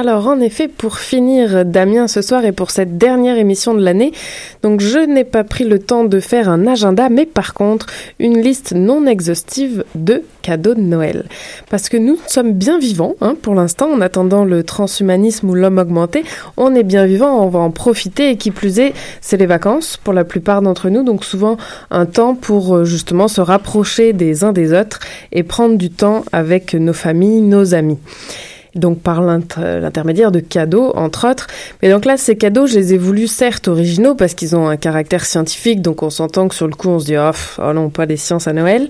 Alors 0.00 0.28
en 0.28 0.38
effet, 0.38 0.68
pour 0.68 1.00
finir, 1.00 1.64
Damien, 1.64 2.06
ce 2.06 2.22
soir 2.22 2.44
et 2.44 2.52
pour 2.52 2.70
cette 2.70 2.98
dernière 2.98 3.36
émission 3.36 3.74
de 3.74 3.82
l'année, 3.82 4.12
donc 4.62 4.80
je 4.80 5.00
n'ai 5.00 5.24
pas 5.24 5.42
pris 5.42 5.64
le 5.64 5.80
temps 5.80 6.04
de 6.04 6.20
faire 6.20 6.48
un 6.48 6.68
agenda, 6.68 7.08
mais 7.08 7.26
par 7.26 7.52
contre 7.52 7.86
une 8.20 8.40
liste 8.40 8.74
non 8.76 9.06
exhaustive 9.06 9.82
de 9.96 10.22
cadeaux 10.40 10.74
de 10.74 10.82
Noël. 10.82 11.24
Parce 11.68 11.88
que 11.88 11.96
nous 11.96 12.16
sommes 12.28 12.52
bien 12.52 12.78
vivants, 12.78 13.16
hein, 13.20 13.34
pour 13.42 13.56
l'instant, 13.56 13.90
en 13.90 14.00
attendant 14.00 14.44
le 14.44 14.62
transhumanisme 14.62 15.50
ou 15.50 15.54
l'homme 15.56 15.78
augmenté, 15.78 16.22
on 16.56 16.76
est 16.76 16.84
bien 16.84 17.04
vivant, 17.04 17.44
on 17.44 17.48
va 17.48 17.58
en 17.58 17.72
profiter 17.72 18.30
et 18.30 18.36
qui 18.36 18.52
plus 18.52 18.78
est, 18.78 18.94
c'est 19.20 19.36
les 19.36 19.46
vacances 19.46 19.96
pour 19.96 20.12
la 20.12 20.22
plupart 20.22 20.62
d'entre 20.62 20.90
nous, 20.90 21.02
donc 21.02 21.24
souvent 21.24 21.56
un 21.90 22.06
temps 22.06 22.36
pour 22.36 22.76
euh, 22.76 22.84
justement 22.84 23.26
se 23.26 23.40
rapprocher 23.40 24.12
des 24.12 24.44
uns 24.44 24.52
des 24.52 24.72
autres 24.72 25.00
et 25.32 25.42
prendre 25.42 25.76
du 25.76 25.90
temps 25.90 26.24
avec 26.30 26.74
nos 26.74 26.92
familles, 26.92 27.40
nos 27.40 27.74
amis 27.74 27.98
donc 28.78 29.00
par 29.00 29.20
l'intermédiaire 29.22 30.32
de 30.32 30.40
cadeaux, 30.40 30.92
entre 30.94 31.28
autres. 31.28 31.46
Mais 31.82 31.90
donc 31.90 32.04
là, 32.04 32.16
ces 32.16 32.36
cadeaux, 32.36 32.66
je 32.66 32.78
les 32.78 32.94
ai 32.94 32.98
voulus 32.98 33.28
certes 33.28 33.68
originaux 33.68 34.14
parce 34.14 34.34
qu'ils 34.34 34.56
ont 34.56 34.68
un 34.68 34.76
caractère 34.76 35.24
scientifique, 35.24 35.82
donc 35.82 36.02
on 36.02 36.10
s'entend 36.10 36.48
que 36.48 36.54
sur 36.54 36.66
le 36.66 36.74
coup, 36.74 36.88
on 36.88 36.98
se 36.98 37.06
dit 37.06 37.16
oh, 37.16 37.30
oh, 37.58 37.72
non, 37.72 37.90
pas 37.90 38.06
des 38.06 38.16
sciences 38.16 38.46
à 38.46 38.52
Noël. 38.52 38.88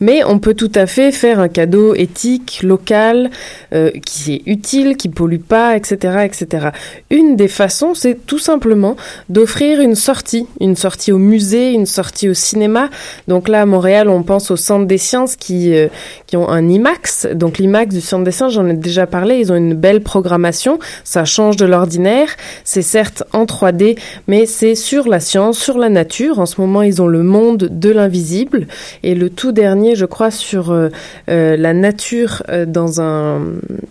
Mais 0.00 0.22
on 0.24 0.38
peut 0.38 0.54
tout 0.54 0.72
à 0.74 0.86
fait 0.86 1.12
faire 1.12 1.40
un 1.40 1.48
cadeau 1.48 1.94
éthique, 1.94 2.60
local, 2.62 3.30
euh, 3.72 3.90
qui 4.04 4.34
est 4.34 4.42
utile, 4.46 4.96
qui 4.96 5.08
pollue 5.08 5.40
pas, 5.40 5.76
etc., 5.76 6.24
etc. 6.24 6.68
Une 7.10 7.36
des 7.36 7.48
façons, 7.48 7.94
c'est 7.94 8.26
tout 8.26 8.38
simplement 8.38 8.96
d'offrir 9.28 9.80
une 9.80 9.94
sortie, 9.94 10.46
une 10.60 10.76
sortie 10.76 11.12
au 11.12 11.18
musée, 11.18 11.72
une 11.72 11.86
sortie 11.86 12.28
au 12.28 12.34
cinéma. 12.34 12.90
Donc 13.28 13.48
là, 13.48 13.62
à 13.62 13.66
Montréal, 13.66 14.08
on 14.08 14.22
pense 14.22 14.50
au 14.50 14.56
Centre 14.56 14.86
des 14.86 14.98
sciences 14.98 15.36
qui, 15.36 15.74
euh, 15.74 15.88
qui 16.26 16.36
ont 16.36 16.48
un 16.48 16.68
IMAX. 16.68 17.26
Donc 17.34 17.58
l'IMAX 17.58 17.94
du 17.94 18.00
Centre 18.00 18.24
des 18.24 18.30
sciences, 18.30 18.52
j'en 18.52 18.68
ai 18.68 18.74
déjà 18.74 19.06
parlé 19.06 19.23
ils 19.30 19.52
ont 19.52 19.56
une 19.56 19.74
belle 19.74 20.02
programmation, 20.02 20.78
ça 21.04 21.24
change 21.24 21.56
de 21.56 21.64
l'ordinaire. 21.64 22.28
C'est 22.64 22.82
certes 22.82 23.22
en 23.32 23.44
3D, 23.44 23.98
mais 24.26 24.46
c'est 24.46 24.74
sur 24.74 25.08
la 25.08 25.20
science, 25.20 25.58
sur 25.58 25.78
la 25.78 25.88
nature. 25.88 26.38
En 26.38 26.46
ce 26.46 26.60
moment, 26.60 26.82
ils 26.82 27.00
ont 27.02 27.06
le 27.06 27.22
monde 27.22 27.68
de 27.70 27.90
l'invisible 27.90 28.66
et 29.02 29.14
le 29.14 29.30
tout 29.30 29.52
dernier, 29.52 29.94
je 29.94 30.06
crois, 30.06 30.30
sur 30.30 30.70
euh, 30.70 30.88
euh, 31.28 31.56
la 31.56 31.74
nature 31.74 32.42
euh, 32.48 32.66
dans 32.66 33.00
un 33.00 33.42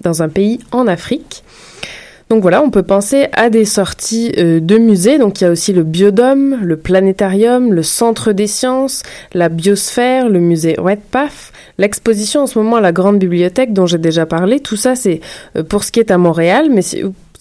dans 0.01 0.21
un 0.21 0.29
pays 0.29 0.59
en 0.71 0.87
Afrique. 0.87 1.43
Donc 2.29 2.41
voilà, 2.41 2.61
on 2.63 2.69
peut 2.69 2.83
penser 2.83 3.27
à 3.33 3.49
des 3.49 3.65
sorties 3.65 4.31
de 4.31 4.77
musées. 4.77 5.17
Donc 5.17 5.41
il 5.41 5.43
y 5.43 5.47
a 5.47 5.51
aussi 5.51 5.73
le 5.73 5.83
Biodôme, 5.83 6.57
le 6.61 6.77
Planétarium, 6.77 7.73
le 7.73 7.83
Centre 7.83 8.31
des 8.31 8.47
Sciences, 8.47 9.03
la 9.33 9.49
Biosphère, 9.49 10.29
le 10.29 10.39
musée 10.39 10.75
Redpath, 10.77 11.53
L'exposition 11.79 12.41
en 12.41 12.47
ce 12.47 12.59
moment 12.59 12.75
à 12.75 12.81
la 12.81 12.91
Grande 12.91 13.17
Bibliothèque 13.17 13.73
dont 13.73 13.87
j'ai 13.87 13.97
déjà 13.97 14.25
parlé, 14.25 14.59
tout 14.59 14.75
ça 14.75 14.95
c'est 14.95 15.21
euh, 15.57 15.63
pour 15.63 15.83
ce 15.83 15.91
qui 15.91 15.99
est 15.99 16.11
à 16.11 16.17
Montréal, 16.17 16.67
mais 16.71 16.81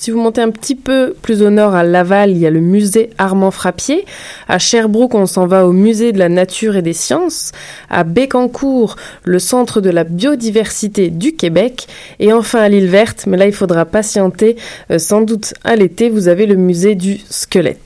si, 0.03 0.11
vous 0.11 0.21
montez 0.21 0.41
un 0.41 0.51
petit 0.51 0.75
peu 0.75 1.15
plus 1.23 1.43
au 1.43 1.51
nord 1.51 1.77
à 1.77 1.85
Laval, 1.85 2.33
il 2.33 2.39
y 2.39 2.47
a 2.47 2.51
le 2.51 2.59
musée 2.59 3.11
Armand 3.19 3.53
Frappier. 3.53 4.05
À 4.49 4.59
Sherbrooke, 4.59 5.15
on 5.15 5.27
s'en 5.27 5.47
va 5.47 5.65
au 5.65 5.71
musée 5.71 6.11
de 6.11 6.19
la 6.19 6.29
nature 6.29 6.75
et 6.75 6.83
des 6.83 6.93
sciences. 6.93 7.53
À 7.89 8.03
Bécancourt, 8.03 8.97
le 9.23 9.39
centre 9.39 9.81
de 9.81 9.91
la 9.91 10.03
biodiversité 10.03 11.09
du 11.11 11.37
Québec. 11.37 11.87
Et 12.19 12.33
enfin 12.33 12.63
à 12.63 12.69
l'île 12.69 12.89
verte, 12.89 13.27
mais 13.29 13.37
là 13.37 13.47
il 13.47 13.53
faudra 13.53 13.85
patienter, 13.85 14.57
euh, 14.91 14.99
sans 14.99 15.21
doute 15.21 15.55
à 15.63 15.77
l'été, 15.77 16.09
vous 16.11 16.27
avez 16.27 16.47
le 16.47 16.57
musée 16.57 16.97
du 16.97 17.19
squelette. 17.31 17.79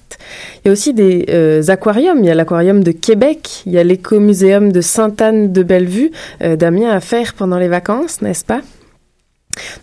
Il 0.65 0.69
y 0.69 0.71
a 0.71 0.73
aussi 0.73 0.95
des 0.95 1.27
euh, 1.29 1.63
aquariums. 1.69 2.21
Il 2.21 2.27
y 2.27 2.31
a 2.31 2.35
l'aquarium 2.35 2.83
de 2.83 2.93
Québec, 2.93 3.63
il 3.67 3.73
y 3.73 3.79
a 3.79 3.85
l'écomuséum 3.85 4.73
de 4.73 4.81
Sainte-Anne-de-Bellevue. 4.81 6.13
Euh, 6.43 6.57
Damien 6.57 6.89
à 6.89 7.01
faire 7.01 7.35
pendant 7.35 7.59
les 7.59 7.69
vacances, 7.69 8.23
n'est-ce 8.23 8.47
pas? 8.47 8.63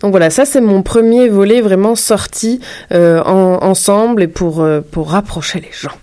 Donc 0.01 0.11
voilà, 0.11 0.29
ça 0.29 0.45
c'est 0.45 0.61
mon 0.61 0.83
premier 0.83 1.29
volet 1.29 1.61
vraiment 1.61 1.95
sorti 1.95 2.59
euh, 2.91 3.21
ensemble 3.23 4.23
et 4.23 4.27
pour, 4.27 4.65
pour 4.91 5.11
rapprocher 5.11 5.59
les 5.59 5.71
gens. 5.71 5.97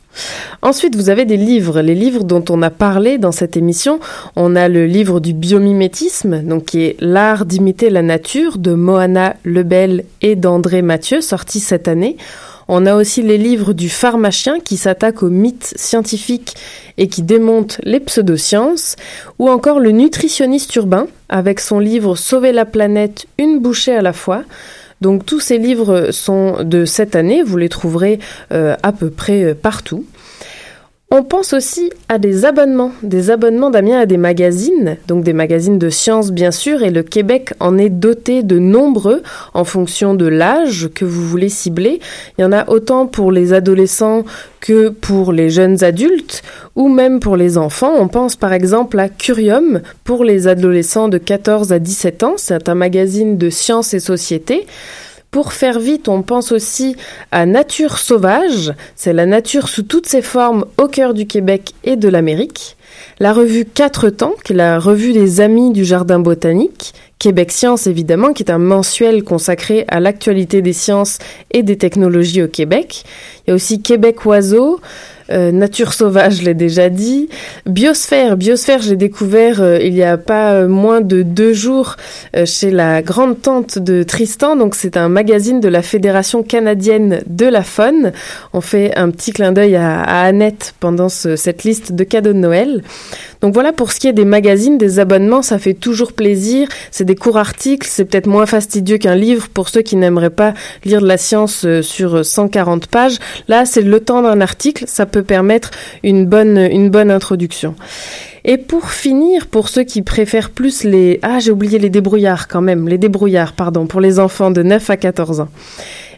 Ensuite, 0.62 0.96
vous 0.96 1.08
avez 1.08 1.24
des 1.24 1.36
livres, 1.36 1.80
les 1.80 1.94
livres 1.94 2.24
dont 2.24 2.44
on 2.50 2.62
a 2.62 2.70
parlé 2.70 3.18
dans 3.18 3.32
cette 3.32 3.56
émission. 3.56 4.00
On 4.36 4.56
a 4.56 4.68
le 4.68 4.86
livre 4.86 5.20
du 5.20 5.32
biomimétisme, 5.32 6.42
donc 6.42 6.66
qui 6.66 6.82
est 6.82 6.96
L'art 7.00 7.46
d'imiter 7.46 7.90
la 7.90 8.02
nature 8.02 8.58
de 8.58 8.74
Moana 8.74 9.36
Lebel 9.44 10.04
et 10.20 10.36
d'André 10.36 10.82
Mathieu, 10.82 11.20
sorti 11.20 11.60
cette 11.60 11.88
année. 11.88 12.16
On 12.72 12.86
a 12.86 12.94
aussi 12.94 13.22
les 13.22 13.36
livres 13.36 13.72
du 13.72 13.88
pharmacien 13.88 14.60
qui 14.60 14.76
s'attaque 14.76 15.24
aux 15.24 15.28
mythes 15.28 15.74
scientifiques 15.74 16.54
et 16.98 17.08
qui 17.08 17.22
démonte 17.22 17.80
les 17.82 17.98
pseudosciences, 17.98 18.94
ou 19.40 19.50
encore 19.50 19.80
le 19.80 19.90
nutritionniste 19.90 20.76
urbain 20.76 21.08
avec 21.28 21.58
son 21.58 21.80
livre 21.80 22.14
Sauver 22.14 22.52
la 22.52 22.64
planète, 22.64 23.26
une 23.38 23.58
bouchée 23.58 23.96
à 23.96 24.02
la 24.02 24.12
fois. 24.12 24.44
Donc 25.00 25.26
tous 25.26 25.40
ces 25.40 25.58
livres 25.58 26.12
sont 26.12 26.62
de 26.62 26.84
cette 26.84 27.16
année, 27.16 27.42
vous 27.42 27.56
les 27.56 27.68
trouverez 27.68 28.20
euh, 28.52 28.76
à 28.84 28.92
peu 28.92 29.10
près 29.10 29.42
euh, 29.42 29.54
partout. 29.60 30.04
On 31.12 31.24
pense 31.24 31.54
aussi 31.54 31.90
à 32.08 32.18
des 32.18 32.44
abonnements, 32.44 32.92
des 33.02 33.32
abonnements 33.32 33.70
Damien 33.70 33.98
à 33.98 34.06
des 34.06 34.16
magazines, 34.16 34.96
donc 35.08 35.24
des 35.24 35.32
magazines 35.32 35.76
de 35.76 35.90
sciences 35.90 36.30
bien 36.30 36.52
sûr, 36.52 36.84
et 36.84 36.92
le 36.92 37.02
Québec 37.02 37.52
en 37.58 37.78
est 37.78 37.88
doté 37.88 38.44
de 38.44 38.60
nombreux 38.60 39.24
en 39.52 39.64
fonction 39.64 40.14
de 40.14 40.26
l'âge 40.26 40.88
que 40.94 41.04
vous 41.04 41.26
voulez 41.26 41.48
cibler. 41.48 41.98
Il 42.38 42.42
y 42.42 42.44
en 42.44 42.52
a 42.52 42.68
autant 42.70 43.08
pour 43.08 43.32
les 43.32 43.52
adolescents 43.52 44.22
que 44.60 44.90
pour 44.90 45.32
les 45.32 45.50
jeunes 45.50 45.82
adultes 45.82 46.42
ou 46.76 46.88
même 46.88 47.18
pour 47.18 47.36
les 47.36 47.58
enfants. 47.58 47.94
On 47.98 48.06
pense 48.06 48.36
par 48.36 48.52
exemple 48.52 48.96
à 49.00 49.08
Curium 49.08 49.80
pour 50.04 50.22
les 50.22 50.46
adolescents 50.46 51.08
de 51.08 51.18
14 51.18 51.72
à 51.72 51.80
17 51.80 52.22
ans, 52.22 52.34
c'est 52.36 52.68
un 52.68 52.76
magazine 52.76 53.36
de 53.36 53.50
sciences 53.50 53.94
et 53.94 54.00
société. 54.00 54.64
Pour 55.30 55.52
faire 55.52 55.78
vite, 55.78 56.08
on 56.08 56.22
pense 56.22 56.50
aussi 56.50 56.96
à 57.30 57.46
Nature 57.46 57.98
sauvage, 57.98 58.72
c'est 58.96 59.12
la 59.12 59.26
nature 59.26 59.68
sous 59.68 59.84
toutes 59.84 60.06
ses 60.06 60.22
formes 60.22 60.64
au 60.76 60.88
cœur 60.88 61.14
du 61.14 61.28
Québec 61.28 61.72
et 61.84 61.94
de 61.94 62.08
l'Amérique. 62.08 62.76
La 63.20 63.32
revue 63.32 63.64
Quatre 63.64 64.10
temps, 64.10 64.34
qui 64.42 64.54
est 64.54 64.56
la 64.56 64.80
revue 64.80 65.12
des 65.12 65.40
amis 65.40 65.72
du 65.72 65.84
jardin 65.84 66.18
botanique. 66.18 66.94
Québec 67.20 67.52
Science, 67.52 67.86
évidemment, 67.86 68.32
qui 68.32 68.42
est 68.42 68.50
un 68.50 68.58
mensuel 68.58 69.22
consacré 69.22 69.84
à 69.86 70.00
l'actualité 70.00 70.62
des 70.62 70.72
sciences 70.72 71.18
et 71.52 71.62
des 71.62 71.78
technologies 71.78 72.42
au 72.42 72.48
Québec. 72.48 73.04
Il 73.46 73.50
y 73.50 73.52
a 73.52 73.54
aussi 73.54 73.82
Québec 73.82 74.24
Oiseau, 74.24 74.80
euh, 75.32 75.52
nature 75.52 75.92
sauvage, 75.92 76.36
je 76.36 76.44
l'ai 76.44 76.54
déjà 76.54 76.88
dit. 76.88 77.28
Biosphère, 77.66 78.36
biosphère, 78.36 78.82
j'ai 78.82 78.96
découvert 78.96 79.62
euh, 79.62 79.78
il 79.80 79.94
y 79.94 80.02
a 80.02 80.16
pas 80.16 80.52
euh, 80.52 80.68
moins 80.68 81.00
de 81.00 81.22
deux 81.22 81.52
jours 81.52 81.96
chez 82.44 82.70
la 82.70 83.02
grande 83.02 83.40
tante 83.40 83.78
de 83.78 84.02
Tristan. 84.02 84.56
Donc 84.56 84.74
c'est 84.74 84.96
un 84.96 85.08
magazine 85.08 85.60
de 85.60 85.68
la 85.68 85.82
Fédération 85.82 86.42
canadienne 86.42 87.22
de 87.26 87.46
la 87.46 87.62
faune. 87.62 88.12
On 88.52 88.60
fait 88.60 88.96
un 88.96 89.10
petit 89.10 89.32
clin 89.32 89.52
d'œil 89.52 89.76
à, 89.76 90.02
Annette 90.02 90.74
pendant 90.80 91.08
cette 91.08 91.64
liste 91.64 91.92
de 91.92 92.04
cadeaux 92.04 92.32
de 92.32 92.38
Noël. 92.38 92.82
Donc 93.40 93.54
voilà 93.54 93.72
pour 93.72 93.92
ce 93.92 94.00
qui 94.00 94.08
est 94.08 94.12
des 94.12 94.24
magazines, 94.24 94.76
des 94.76 94.98
abonnements, 94.98 95.42
ça 95.42 95.58
fait 95.58 95.74
toujours 95.74 96.12
plaisir. 96.12 96.68
C'est 96.90 97.04
des 97.04 97.14
courts 97.14 97.38
articles, 97.38 97.86
c'est 97.90 98.04
peut-être 98.04 98.26
moins 98.26 98.46
fastidieux 98.46 98.98
qu'un 98.98 99.14
livre 99.14 99.48
pour 99.48 99.68
ceux 99.68 99.82
qui 99.82 99.96
n'aimeraient 99.96 100.30
pas 100.30 100.54
lire 100.84 101.00
de 101.00 101.06
la 101.06 101.16
science 101.16 101.66
sur 101.82 102.24
140 102.24 102.86
pages. 102.86 103.18
Là, 103.48 103.64
c'est 103.64 103.82
le 103.82 104.00
temps 104.00 104.22
d'un 104.22 104.40
article, 104.40 104.84
ça 104.86 105.06
peut 105.06 105.22
permettre 105.22 105.70
une 106.02 106.26
bonne, 106.26 106.58
une 106.58 106.90
bonne 106.90 107.10
introduction. 107.10 107.74
Et 108.44 108.56
pour 108.56 108.90
finir, 108.90 109.46
pour 109.46 109.68
ceux 109.68 109.84
qui 109.84 110.02
préfèrent 110.02 110.50
plus 110.50 110.84
les... 110.84 111.18
Ah, 111.22 111.40
j'ai 111.40 111.50
oublié 111.50 111.78
les 111.78 111.90
débrouillards 111.90 112.48
quand 112.48 112.62
même, 112.62 112.88
les 112.88 112.98
débrouillards, 112.98 113.52
pardon, 113.52 113.86
pour 113.86 114.00
les 114.00 114.18
enfants 114.18 114.50
de 114.50 114.62
9 114.62 114.88
à 114.90 114.96
14 114.96 115.40
ans. 115.40 115.48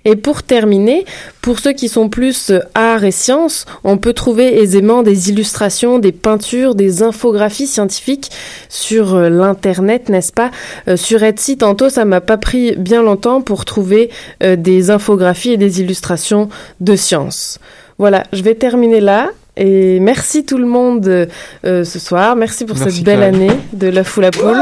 Et 0.04 0.16
pour 0.16 0.42
terminer, 0.42 1.04
pour 1.40 1.58
ceux 1.58 1.72
qui 1.72 1.88
sont 1.88 2.08
plus 2.08 2.50
euh, 2.50 2.60
art 2.74 3.04
et 3.04 3.10
sciences, 3.10 3.66
on 3.84 3.98
peut 3.98 4.12
trouver 4.12 4.60
aisément 4.60 5.02
des 5.02 5.30
illustrations, 5.30 5.98
des 5.98 6.12
peintures, 6.12 6.74
des 6.74 7.02
infographies 7.02 7.66
scientifiques 7.66 8.30
sur 8.68 9.14
euh, 9.14 9.28
l'internet, 9.28 10.08
n'est-ce 10.08 10.32
pas? 10.32 10.50
Euh, 10.88 10.96
Sur 10.96 11.22
Etsy, 11.22 11.56
tantôt, 11.56 11.88
ça 11.88 12.04
m'a 12.04 12.20
pas 12.20 12.36
pris 12.36 12.76
bien 12.76 13.02
longtemps 13.02 13.40
pour 13.42 13.64
trouver 13.64 14.10
des 14.40 14.90
infographies 14.90 15.52
et 15.52 15.56
des 15.56 15.80
illustrations 15.80 16.48
de 16.80 16.96
sciences. 16.96 17.58
Voilà, 17.98 18.24
je 18.32 18.42
vais 18.42 18.54
terminer 18.54 19.00
là. 19.00 19.30
Et 19.56 20.00
merci 20.00 20.44
tout 20.44 20.58
le 20.58 20.66
monde 20.66 21.06
euh, 21.06 21.84
ce 21.84 21.98
soir. 21.98 22.36
Merci 22.36 22.64
pour 22.64 22.78
cette 22.78 23.02
belle 23.02 23.22
année 23.22 23.50
de 23.72 23.88
la 23.88 24.02
foule 24.02 24.24
à 24.24 24.30
poule. 24.30 24.56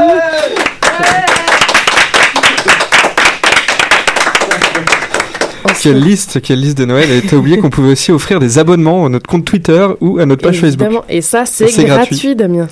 Quelle 5.81 5.99
liste, 5.99 6.41
quelle 6.41 6.59
liste 6.59 6.77
de 6.77 6.85
Noël 6.85 7.09
Et 7.11 7.21
t'as 7.21 7.37
oublié 7.37 7.57
qu'on 7.57 7.71
pouvait 7.71 7.93
aussi 7.93 8.11
offrir 8.11 8.39
des 8.39 8.59
abonnements 8.59 9.07
à 9.07 9.09
notre 9.09 9.27
compte 9.27 9.45
Twitter 9.45 9.87
ou 9.99 10.19
à 10.19 10.27
notre 10.27 10.43
page 10.43 10.59
Facebook. 10.59 11.03
Et 11.09 11.21
ça, 11.21 11.45
c'est 11.47 11.85
gratuit, 11.85 12.35
Damien. 12.35 12.67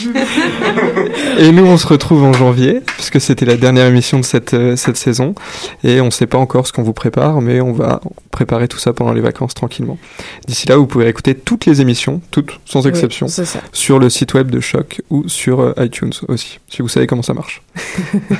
et 1.38 1.50
nous, 1.50 1.66
on 1.66 1.76
se 1.76 1.86
retrouve 1.88 2.22
en 2.22 2.32
janvier, 2.32 2.80
puisque 2.94 3.20
c'était 3.20 3.44
la 3.44 3.56
dernière 3.56 3.86
émission 3.86 4.20
de 4.20 4.24
cette, 4.24 4.54
euh, 4.54 4.76
cette 4.76 4.96
saison. 4.96 5.34
Et 5.82 6.00
on 6.00 6.06
ne 6.06 6.10
sait 6.10 6.28
pas 6.28 6.38
encore 6.38 6.68
ce 6.68 6.72
qu'on 6.72 6.84
vous 6.84 6.92
prépare, 6.92 7.40
mais 7.40 7.60
on 7.60 7.72
va 7.72 8.00
préparer 8.30 8.68
tout 8.68 8.78
ça 8.78 8.92
pendant 8.92 9.12
les 9.12 9.20
vacances 9.20 9.54
tranquillement. 9.54 9.98
D'ici 10.46 10.68
là, 10.68 10.76
vous 10.76 10.86
pouvez 10.86 11.08
écouter 11.08 11.34
toutes 11.34 11.66
les 11.66 11.80
émissions, 11.80 12.20
toutes, 12.30 12.60
sans 12.64 12.86
exception, 12.86 13.26
sur 13.72 13.98
le 13.98 14.10
site 14.10 14.34
web 14.34 14.48
de 14.48 14.60
Choc 14.60 15.02
ou 15.10 15.28
sur 15.28 15.60
euh, 15.60 15.74
iTunes 15.78 16.12
aussi, 16.28 16.60
si 16.68 16.82
vous 16.82 16.88
savez 16.88 17.08
comment 17.08 17.22
ça 17.22 17.34
marche. 17.34 17.62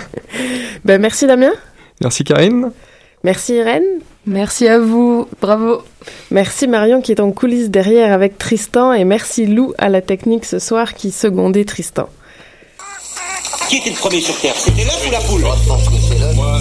ben, 0.85 1.01
merci 1.01 1.27
Damien. 1.27 1.51
Merci 2.01 2.23
Karine. 2.23 2.71
Merci 3.25 3.55
Irène. 3.55 3.85
Merci 4.27 4.69
à 4.69 4.79
vous, 4.79 5.27
bravo. 5.41 5.83
Merci 6.31 6.69
Marion 6.69 7.01
qui 7.01 7.13
est 7.13 7.21
en 7.21 7.33
coulisses 7.33 7.71
derrière 7.71 8.13
avec 8.13 8.39
Tristan 8.39 8.93
et 8.93 9.05
merci 9.05 9.47
Lou 9.47 9.73
à 9.79 9.89
la 9.89 10.03
technique 10.03 10.45
ce 10.45 10.59
soir 10.59 10.95
qui 10.95 11.11
secondait 11.11 11.65
Tristan. 11.65 12.09
Qui 13.69 13.79
était 13.79 13.91
le 13.91 13.97
premier 13.97 14.21
sur 14.21 14.39
Terre? 14.41 14.55
C'était 14.57 14.85
l'œuf 14.85 15.07
ou 15.07 15.11
la 15.11 15.21
poule? 15.21 15.45